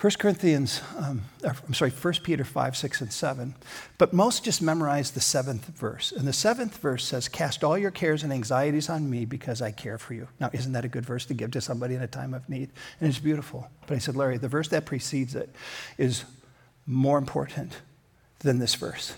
1 0.00 0.12
Corinthians, 0.18 0.82
um, 0.98 1.22
I'm 1.44 1.72
sorry, 1.72 1.90
1 1.90 2.14
Peter 2.22 2.44
5, 2.44 2.76
6, 2.76 3.00
and 3.00 3.12
7. 3.12 3.54
But 3.96 4.12
most 4.12 4.44
just 4.44 4.60
memorize 4.60 5.12
the 5.12 5.20
seventh 5.20 5.66
verse. 5.68 6.12
And 6.12 6.26
the 6.26 6.32
seventh 6.32 6.76
verse 6.78 7.04
says, 7.04 7.28
Cast 7.28 7.64
all 7.64 7.78
your 7.78 7.90
cares 7.90 8.22
and 8.22 8.32
anxieties 8.32 8.90
on 8.90 9.08
me 9.08 9.24
because 9.24 9.62
I 9.62 9.70
care 9.70 9.96
for 9.96 10.14
you. 10.14 10.28
Now, 10.40 10.50
isn't 10.52 10.72
that 10.72 10.84
a 10.84 10.88
good 10.88 11.06
verse 11.06 11.24
to 11.26 11.34
give 11.34 11.52
to 11.52 11.60
somebody 11.60 11.94
in 11.94 12.02
a 12.02 12.06
time 12.06 12.34
of 12.34 12.48
need? 12.48 12.70
And 13.00 13.08
it's 13.08 13.18
beautiful. 13.18 13.70
But 13.86 13.94
I 13.94 13.98
said, 13.98 14.16
Larry, 14.16 14.36
the 14.36 14.48
verse 14.48 14.68
that 14.68 14.84
precedes 14.84 15.34
it 15.34 15.54
is 15.96 16.24
more 16.86 17.16
important 17.16 17.80
than 18.40 18.58
this 18.58 18.74
verse. 18.74 19.14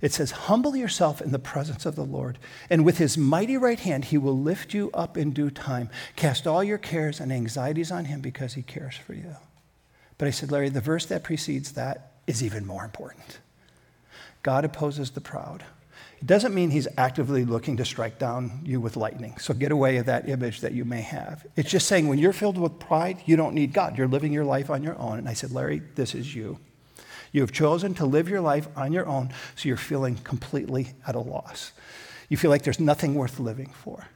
It 0.00 0.12
says, 0.12 0.30
Humble 0.30 0.76
yourself 0.76 1.20
in 1.20 1.32
the 1.32 1.38
presence 1.38 1.86
of 1.86 1.96
the 1.96 2.04
Lord, 2.04 2.38
and 2.68 2.84
with 2.84 2.98
his 2.98 3.16
mighty 3.16 3.56
right 3.56 3.80
hand 3.80 4.06
he 4.06 4.18
will 4.18 4.38
lift 4.38 4.74
you 4.74 4.90
up 4.92 5.16
in 5.16 5.32
due 5.32 5.50
time. 5.50 5.90
Cast 6.16 6.46
all 6.46 6.62
your 6.62 6.78
cares 6.78 7.20
and 7.20 7.32
anxieties 7.32 7.90
on 7.90 8.06
him 8.06 8.20
because 8.20 8.54
he 8.54 8.62
cares 8.62 8.96
for 8.96 9.14
you. 9.14 9.36
But 10.18 10.28
I 10.28 10.30
said, 10.30 10.50
Larry, 10.50 10.68
the 10.68 10.80
verse 10.80 11.06
that 11.06 11.24
precedes 11.24 11.72
that 11.72 12.12
is 12.26 12.42
even 12.42 12.66
more 12.66 12.84
important. 12.84 13.38
God 14.42 14.64
opposes 14.64 15.10
the 15.10 15.20
proud. 15.20 15.64
It 16.20 16.26
doesn't 16.26 16.54
mean 16.54 16.70
he's 16.70 16.88
actively 16.96 17.44
looking 17.44 17.76
to 17.76 17.84
strike 17.84 18.18
down 18.18 18.60
you 18.64 18.80
with 18.80 18.96
lightning. 18.96 19.36
So 19.38 19.52
get 19.52 19.70
away 19.70 19.98
of 19.98 20.06
that 20.06 20.28
image 20.28 20.60
that 20.62 20.72
you 20.72 20.84
may 20.84 21.02
have. 21.02 21.46
It's 21.56 21.70
just 21.70 21.86
saying 21.88 22.08
when 22.08 22.18
you're 22.18 22.32
filled 22.32 22.56
with 22.56 22.78
pride, 22.78 23.18
you 23.26 23.36
don't 23.36 23.54
need 23.54 23.72
God. 23.74 23.98
You're 23.98 24.08
living 24.08 24.32
your 24.32 24.44
life 24.44 24.70
on 24.70 24.82
your 24.82 24.98
own. 24.98 25.18
And 25.18 25.28
I 25.28 25.34
said, 25.34 25.52
Larry, 25.52 25.82
this 25.94 26.14
is 26.14 26.34
you. 26.34 26.58
You 27.36 27.42
have 27.42 27.52
chosen 27.52 27.92
to 27.96 28.06
live 28.06 28.30
your 28.30 28.40
life 28.40 28.66
on 28.76 28.94
your 28.94 29.04
own, 29.04 29.28
so 29.56 29.68
you're 29.68 29.76
feeling 29.76 30.16
completely 30.16 30.94
at 31.06 31.14
a 31.14 31.20
loss. 31.20 31.72
You 32.30 32.38
feel 32.38 32.50
like 32.50 32.62
there's 32.62 32.80
nothing 32.80 33.14
worth 33.14 33.38
living 33.38 33.74
for. 33.74 34.08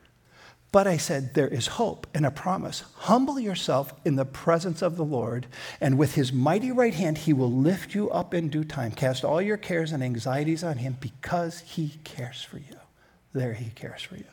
But 0.72 0.86
I 0.86 0.96
said, 0.96 1.34
there 1.34 1.46
is 1.46 1.66
hope 1.66 2.06
and 2.14 2.24
a 2.24 2.30
promise. 2.30 2.82
Humble 2.94 3.38
yourself 3.38 3.92
in 4.06 4.16
the 4.16 4.24
presence 4.24 4.80
of 4.80 4.96
the 4.96 5.04
Lord, 5.04 5.48
and 5.82 5.98
with 5.98 6.14
his 6.14 6.32
mighty 6.32 6.72
right 6.72 6.94
hand, 6.94 7.18
he 7.18 7.34
will 7.34 7.52
lift 7.52 7.94
you 7.94 8.08
up 8.08 8.32
in 8.32 8.48
due 8.48 8.64
time. 8.64 8.90
Cast 8.90 9.22
all 9.22 9.42
your 9.42 9.58
cares 9.58 9.92
and 9.92 10.02
anxieties 10.02 10.64
on 10.64 10.78
him 10.78 10.96
because 10.98 11.60
he 11.60 11.98
cares 12.04 12.42
for 12.42 12.56
you. 12.56 12.78
There, 13.34 13.52
he 13.52 13.68
cares 13.68 14.00
for 14.00 14.16
you. 14.16 14.24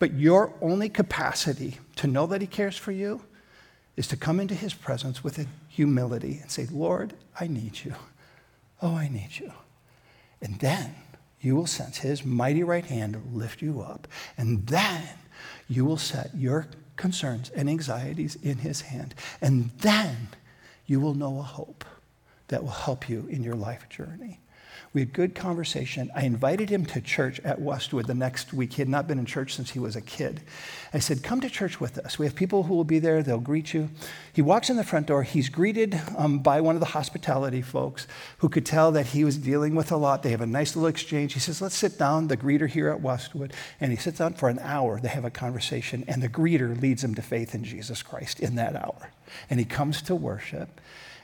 But 0.00 0.14
your 0.14 0.54
only 0.60 0.88
capacity 0.88 1.78
to 1.94 2.08
know 2.08 2.26
that 2.26 2.40
he 2.40 2.48
cares 2.48 2.76
for 2.76 2.90
you 2.90 3.22
is 3.96 4.08
to 4.08 4.16
come 4.16 4.40
into 4.40 4.56
his 4.56 4.74
presence 4.74 5.22
with 5.22 5.38
humility 5.72 6.38
and 6.42 6.50
say, 6.50 6.66
Lord, 6.70 7.14
I 7.40 7.46
need 7.46 7.82
you. 7.82 7.94
Oh, 8.82 8.94
I 8.94 9.08
need 9.08 9.38
you. 9.38 9.52
And 10.42 10.58
then 10.58 10.94
you 11.40 11.56
will 11.56 11.66
sense 11.66 11.98
his 11.98 12.26
mighty 12.26 12.62
right 12.62 12.84
hand 12.84 13.20
lift 13.32 13.62
you 13.62 13.80
up. 13.80 14.06
And 14.36 14.66
then 14.66 15.08
you 15.68 15.86
will 15.86 15.96
set 15.96 16.30
your 16.34 16.68
concerns 16.96 17.50
and 17.50 17.70
anxieties 17.70 18.36
in 18.42 18.58
his 18.58 18.82
hand. 18.82 19.14
And 19.40 19.70
then 19.78 20.28
you 20.86 21.00
will 21.00 21.14
know 21.14 21.38
a 21.38 21.42
hope 21.42 21.86
that 22.48 22.62
will 22.62 22.70
help 22.70 23.08
you 23.08 23.26
in 23.30 23.42
your 23.42 23.56
life 23.56 23.88
journey. 23.88 24.40
We 24.94 25.00
had 25.00 25.14
good 25.14 25.34
conversation. 25.34 26.10
I 26.14 26.24
invited 26.24 26.68
him 26.68 26.84
to 26.86 27.00
church 27.00 27.40
at 27.40 27.58
Westwood 27.58 28.06
the 28.06 28.14
next 28.14 28.52
week. 28.52 28.74
He 28.74 28.82
had 28.82 28.90
not 28.90 29.08
been 29.08 29.18
in 29.18 29.24
church 29.24 29.54
since 29.54 29.70
he 29.70 29.78
was 29.78 29.96
a 29.96 30.02
kid. 30.02 30.42
I 30.92 30.98
said, 30.98 31.22
Come 31.22 31.40
to 31.40 31.48
church 31.48 31.80
with 31.80 31.96
us. 31.96 32.18
We 32.18 32.26
have 32.26 32.34
people 32.34 32.64
who 32.64 32.74
will 32.74 32.84
be 32.84 32.98
there, 32.98 33.22
they'll 33.22 33.38
greet 33.38 33.72
you. 33.72 33.88
He 34.34 34.42
walks 34.42 34.68
in 34.68 34.76
the 34.76 34.84
front 34.84 35.06
door. 35.06 35.22
He's 35.22 35.48
greeted 35.48 35.98
um, 36.18 36.40
by 36.40 36.60
one 36.60 36.76
of 36.76 36.80
the 36.80 36.86
hospitality 36.86 37.62
folks 37.62 38.06
who 38.38 38.50
could 38.50 38.66
tell 38.66 38.92
that 38.92 39.06
he 39.06 39.24
was 39.24 39.38
dealing 39.38 39.74
with 39.74 39.90
a 39.90 39.96
lot. 39.96 40.22
They 40.22 40.30
have 40.30 40.42
a 40.42 40.46
nice 40.46 40.76
little 40.76 40.88
exchange. 40.88 41.32
He 41.32 41.40
says, 41.40 41.62
Let's 41.62 41.76
sit 41.76 41.98
down, 41.98 42.28
the 42.28 42.36
greeter 42.36 42.68
here 42.68 42.90
at 42.90 43.00
Westwood. 43.00 43.54
And 43.80 43.92
he 43.92 43.96
sits 43.96 44.18
down 44.18 44.34
for 44.34 44.50
an 44.50 44.58
hour. 44.58 45.00
They 45.00 45.08
have 45.08 45.24
a 45.24 45.30
conversation, 45.30 46.04
and 46.06 46.22
the 46.22 46.28
greeter 46.28 46.78
leads 46.78 47.02
him 47.02 47.14
to 47.14 47.22
faith 47.22 47.54
in 47.54 47.64
Jesus 47.64 48.02
Christ 48.02 48.40
in 48.40 48.56
that 48.56 48.76
hour. 48.76 49.10
And 49.48 49.58
he 49.58 49.64
comes 49.64 50.02
to 50.02 50.14
worship. 50.14 50.82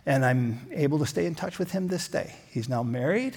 And 0.09 0.25
I'm 0.25 0.67
able 0.73 0.99
to 1.01 1.07
stay 1.07 1.27
in 1.27 1.35
touch 1.35 1.59
with 1.59 1.73
him 1.73 1.89
this 1.89 2.09
day. 2.09 2.35
He's 2.51 2.67
now 2.67 2.83
married, 2.83 3.37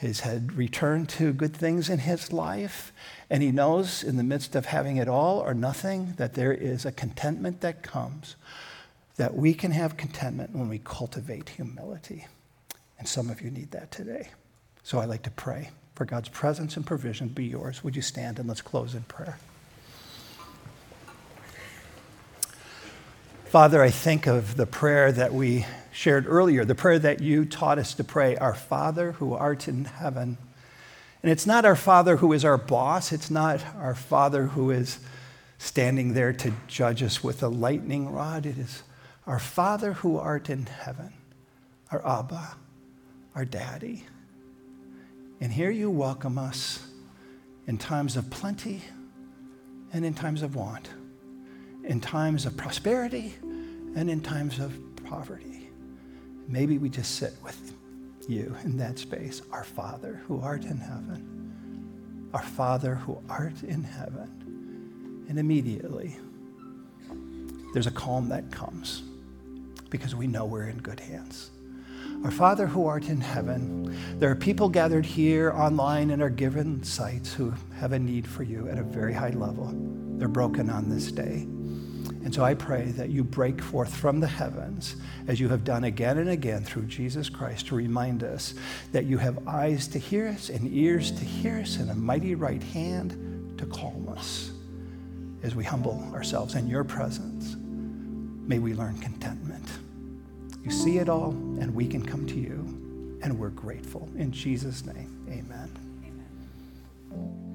he's 0.00 0.20
had 0.20 0.52
returned 0.52 1.08
to 1.08 1.32
good 1.32 1.52
things 1.52 1.90
in 1.90 1.98
his 1.98 2.32
life, 2.32 2.92
and 3.28 3.42
he 3.42 3.50
knows 3.50 4.04
in 4.04 4.18
the 4.18 4.22
midst 4.22 4.54
of 4.54 4.66
having 4.66 4.98
it 4.98 5.08
all 5.08 5.40
or 5.40 5.52
nothing 5.52 6.14
that 6.18 6.34
there 6.34 6.52
is 6.52 6.84
a 6.84 6.92
contentment 6.92 7.60
that 7.62 7.82
comes, 7.82 8.36
that 9.16 9.34
we 9.34 9.52
can 9.52 9.72
have 9.72 9.96
contentment 9.96 10.54
when 10.54 10.68
we 10.68 10.78
cultivate 10.78 11.48
humility. 11.48 12.28
And 13.00 13.08
some 13.08 13.28
of 13.28 13.42
you 13.42 13.50
need 13.50 13.72
that 13.72 13.90
today. 13.90 14.28
So 14.84 15.00
I'd 15.00 15.08
like 15.08 15.24
to 15.24 15.30
pray 15.32 15.70
for 15.96 16.04
God's 16.04 16.28
presence 16.28 16.76
and 16.76 16.86
provision 16.86 17.26
be 17.30 17.46
yours. 17.46 17.82
Would 17.82 17.96
you 17.96 18.02
stand 18.02 18.38
and 18.38 18.46
let's 18.46 18.62
close 18.62 18.94
in 18.94 19.02
prayer? 19.02 19.40
Father, 23.46 23.82
I 23.82 23.90
think 23.90 24.28
of 24.28 24.56
the 24.56 24.66
prayer 24.66 25.10
that 25.10 25.34
we 25.34 25.66
shared 25.92 26.26
earlier, 26.26 26.64
the 26.64 26.74
prayer 26.74 26.98
that 26.98 27.20
you 27.20 27.44
taught 27.44 27.78
us 27.78 27.94
to 27.94 28.04
pray, 28.04 28.36
Our 28.36 28.54
Father 28.54 29.12
who 29.12 29.34
art 29.34 29.68
in 29.68 29.84
heaven. 29.84 30.38
And 31.22 31.30
it's 31.30 31.46
not 31.46 31.64
our 31.64 31.76
Father 31.76 32.16
who 32.16 32.32
is 32.32 32.44
our 32.44 32.58
boss, 32.58 33.12
it's 33.12 33.30
not 33.30 33.62
our 33.76 33.94
Father 33.94 34.46
who 34.46 34.70
is 34.70 34.98
standing 35.58 36.14
there 36.14 36.32
to 36.32 36.52
judge 36.66 37.02
us 37.02 37.22
with 37.22 37.42
a 37.42 37.48
lightning 37.48 38.10
rod. 38.10 38.46
It 38.46 38.58
is 38.58 38.82
our 39.26 39.38
Father 39.38 39.92
who 39.92 40.16
art 40.16 40.50
in 40.50 40.66
heaven, 40.66 41.12
our 41.92 42.04
Abba, 42.04 42.56
our 43.36 43.44
Daddy. 43.44 44.04
And 45.40 45.52
here 45.52 45.70
you 45.70 45.90
welcome 45.90 46.38
us 46.38 46.84
in 47.68 47.78
times 47.78 48.16
of 48.16 48.30
plenty 48.30 48.82
and 49.92 50.04
in 50.04 50.14
times 50.14 50.42
of 50.42 50.56
want 50.56 50.88
in 51.84 52.00
times 52.00 52.46
of 52.46 52.56
prosperity 52.56 53.34
and 53.96 54.10
in 54.10 54.20
times 54.20 54.58
of 54.58 54.78
poverty. 55.04 55.61
Maybe 56.52 56.76
we 56.76 56.90
just 56.90 57.14
sit 57.14 57.32
with 57.42 57.74
you 58.28 58.54
in 58.62 58.76
that 58.76 58.98
space, 58.98 59.40
our 59.52 59.64
Father 59.64 60.20
who 60.26 60.38
art 60.42 60.64
in 60.66 60.76
heaven, 60.76 62.28
our 62.34 62.42
Father 62.42 62.94
who 62.94 63.18
art 63.26 63.62
in 63.62 63.82
heaven. 63.82 65.24
And 65.30 65.38
immediately, 65.38 66.14
there's 67.72 67.86
a 67.86 67.90
calm 67.90 68.28
that 68.28 68.52
comes 68.52 69.02
because 69.88 70.14
we 70.14 70.26
know 70.26 70.44
we're 70.44 70.66
in 70.66 70.76
good 70.76 71.00
hands. 71.00 71.50
Our 72.22 72.30
Father 72.30 72.66
who 72.66 72.86
art 72.86 73.08
in 73.08 73.22
heaven, 73.22 74.18
there 74.18 74.30
are 74.30 74.36
people 74.36 74.68
gathered 74.68 75.06
here 75.06 75.52
online 75.52 76.10
in 76.10 76.20
our 76.20 76.28
given 76.28 76.82
sites 76.84 77.32
who 77.32 77.54
have 77.76 77.92
a 77.92 77.98
need 77.98 78.26
for 78.26 78.42
you 78.42 78.68
at 78.68 78.76
a 78.76 78.82
very 78.82 79.14
high 79.14 79.30
level. 79.30 79.72
They're 80.18 80.28
broken 80.28 80.68
on 80.68 80.90
this 80.90 81.10
day. 81.10 81.46
And 82.24 82.32
so 82.32 82.44
I 82.44 82.54
pray 82.54 82.84
that 82.92 83.10
you 83.10 83.24
break 83.24 83.60
forth 83.60 83.94
from 83.94 84.20
the 84.20 84.28
heavens, 84.28 84.96
as 85.26 85.40
you 85.40 85.48
have 85.48 85.64
done 85.64 85.84
again 85.84 86.18
and 86.18 86.30
again 86.30 86.62
through 86.62 86.84
Jesus 86.84 87.28
Christ, 87.28 87.66
to 87.66 87.74
remind 87.74 88.22
us 88.22 88.54
that 88.92 89.06
you 89.06 89.18
have 89.18 89.46
eyes 89.48 89.88
to 89.88 89.98
hear 89.98 90.28
us 90.28 90.48
and 90.48 90.72
ears 90.72 91.10
to 91.12 91.24
hear 91.24 91.58
us 91.58 91.76
and 91.76 91.90
a 91.90 91.94
mighty 91.94 92.34
right 92.34 92.62
hand 92.62 93.58
to 93.58 93.66
calm 93.66 94.08
us 94.08 94.52
as 95.42 95.54
we 95.54 95.64
humble 95.64 96.08
ourselves 96.14 96.54
in 96.54 96.68
your 96.68 96.84
presence. 96.84 97.56
May 98.46 98.58
we 98.58 98.74
learn 98.74 98.98
contentment. 98.98 99.68
You 100.64 100.70
see 100.70 100.98
it 100.98 101.08
all, 101.08 101.30
and 101.30 101.74
we 101.74 101.86
can 101.86 102.04
come 102.04 102.26
to 102.26 102.34
you, 102.34 103.18
and 103.22 103.38
we're 103.38 103.48
grateful. 103.48 104.08
In 104.16 104.30
Jesus' 104.30 104.84
name, 104.84 105.26
amen. 105.28 105.70
amen. 106.04 107.51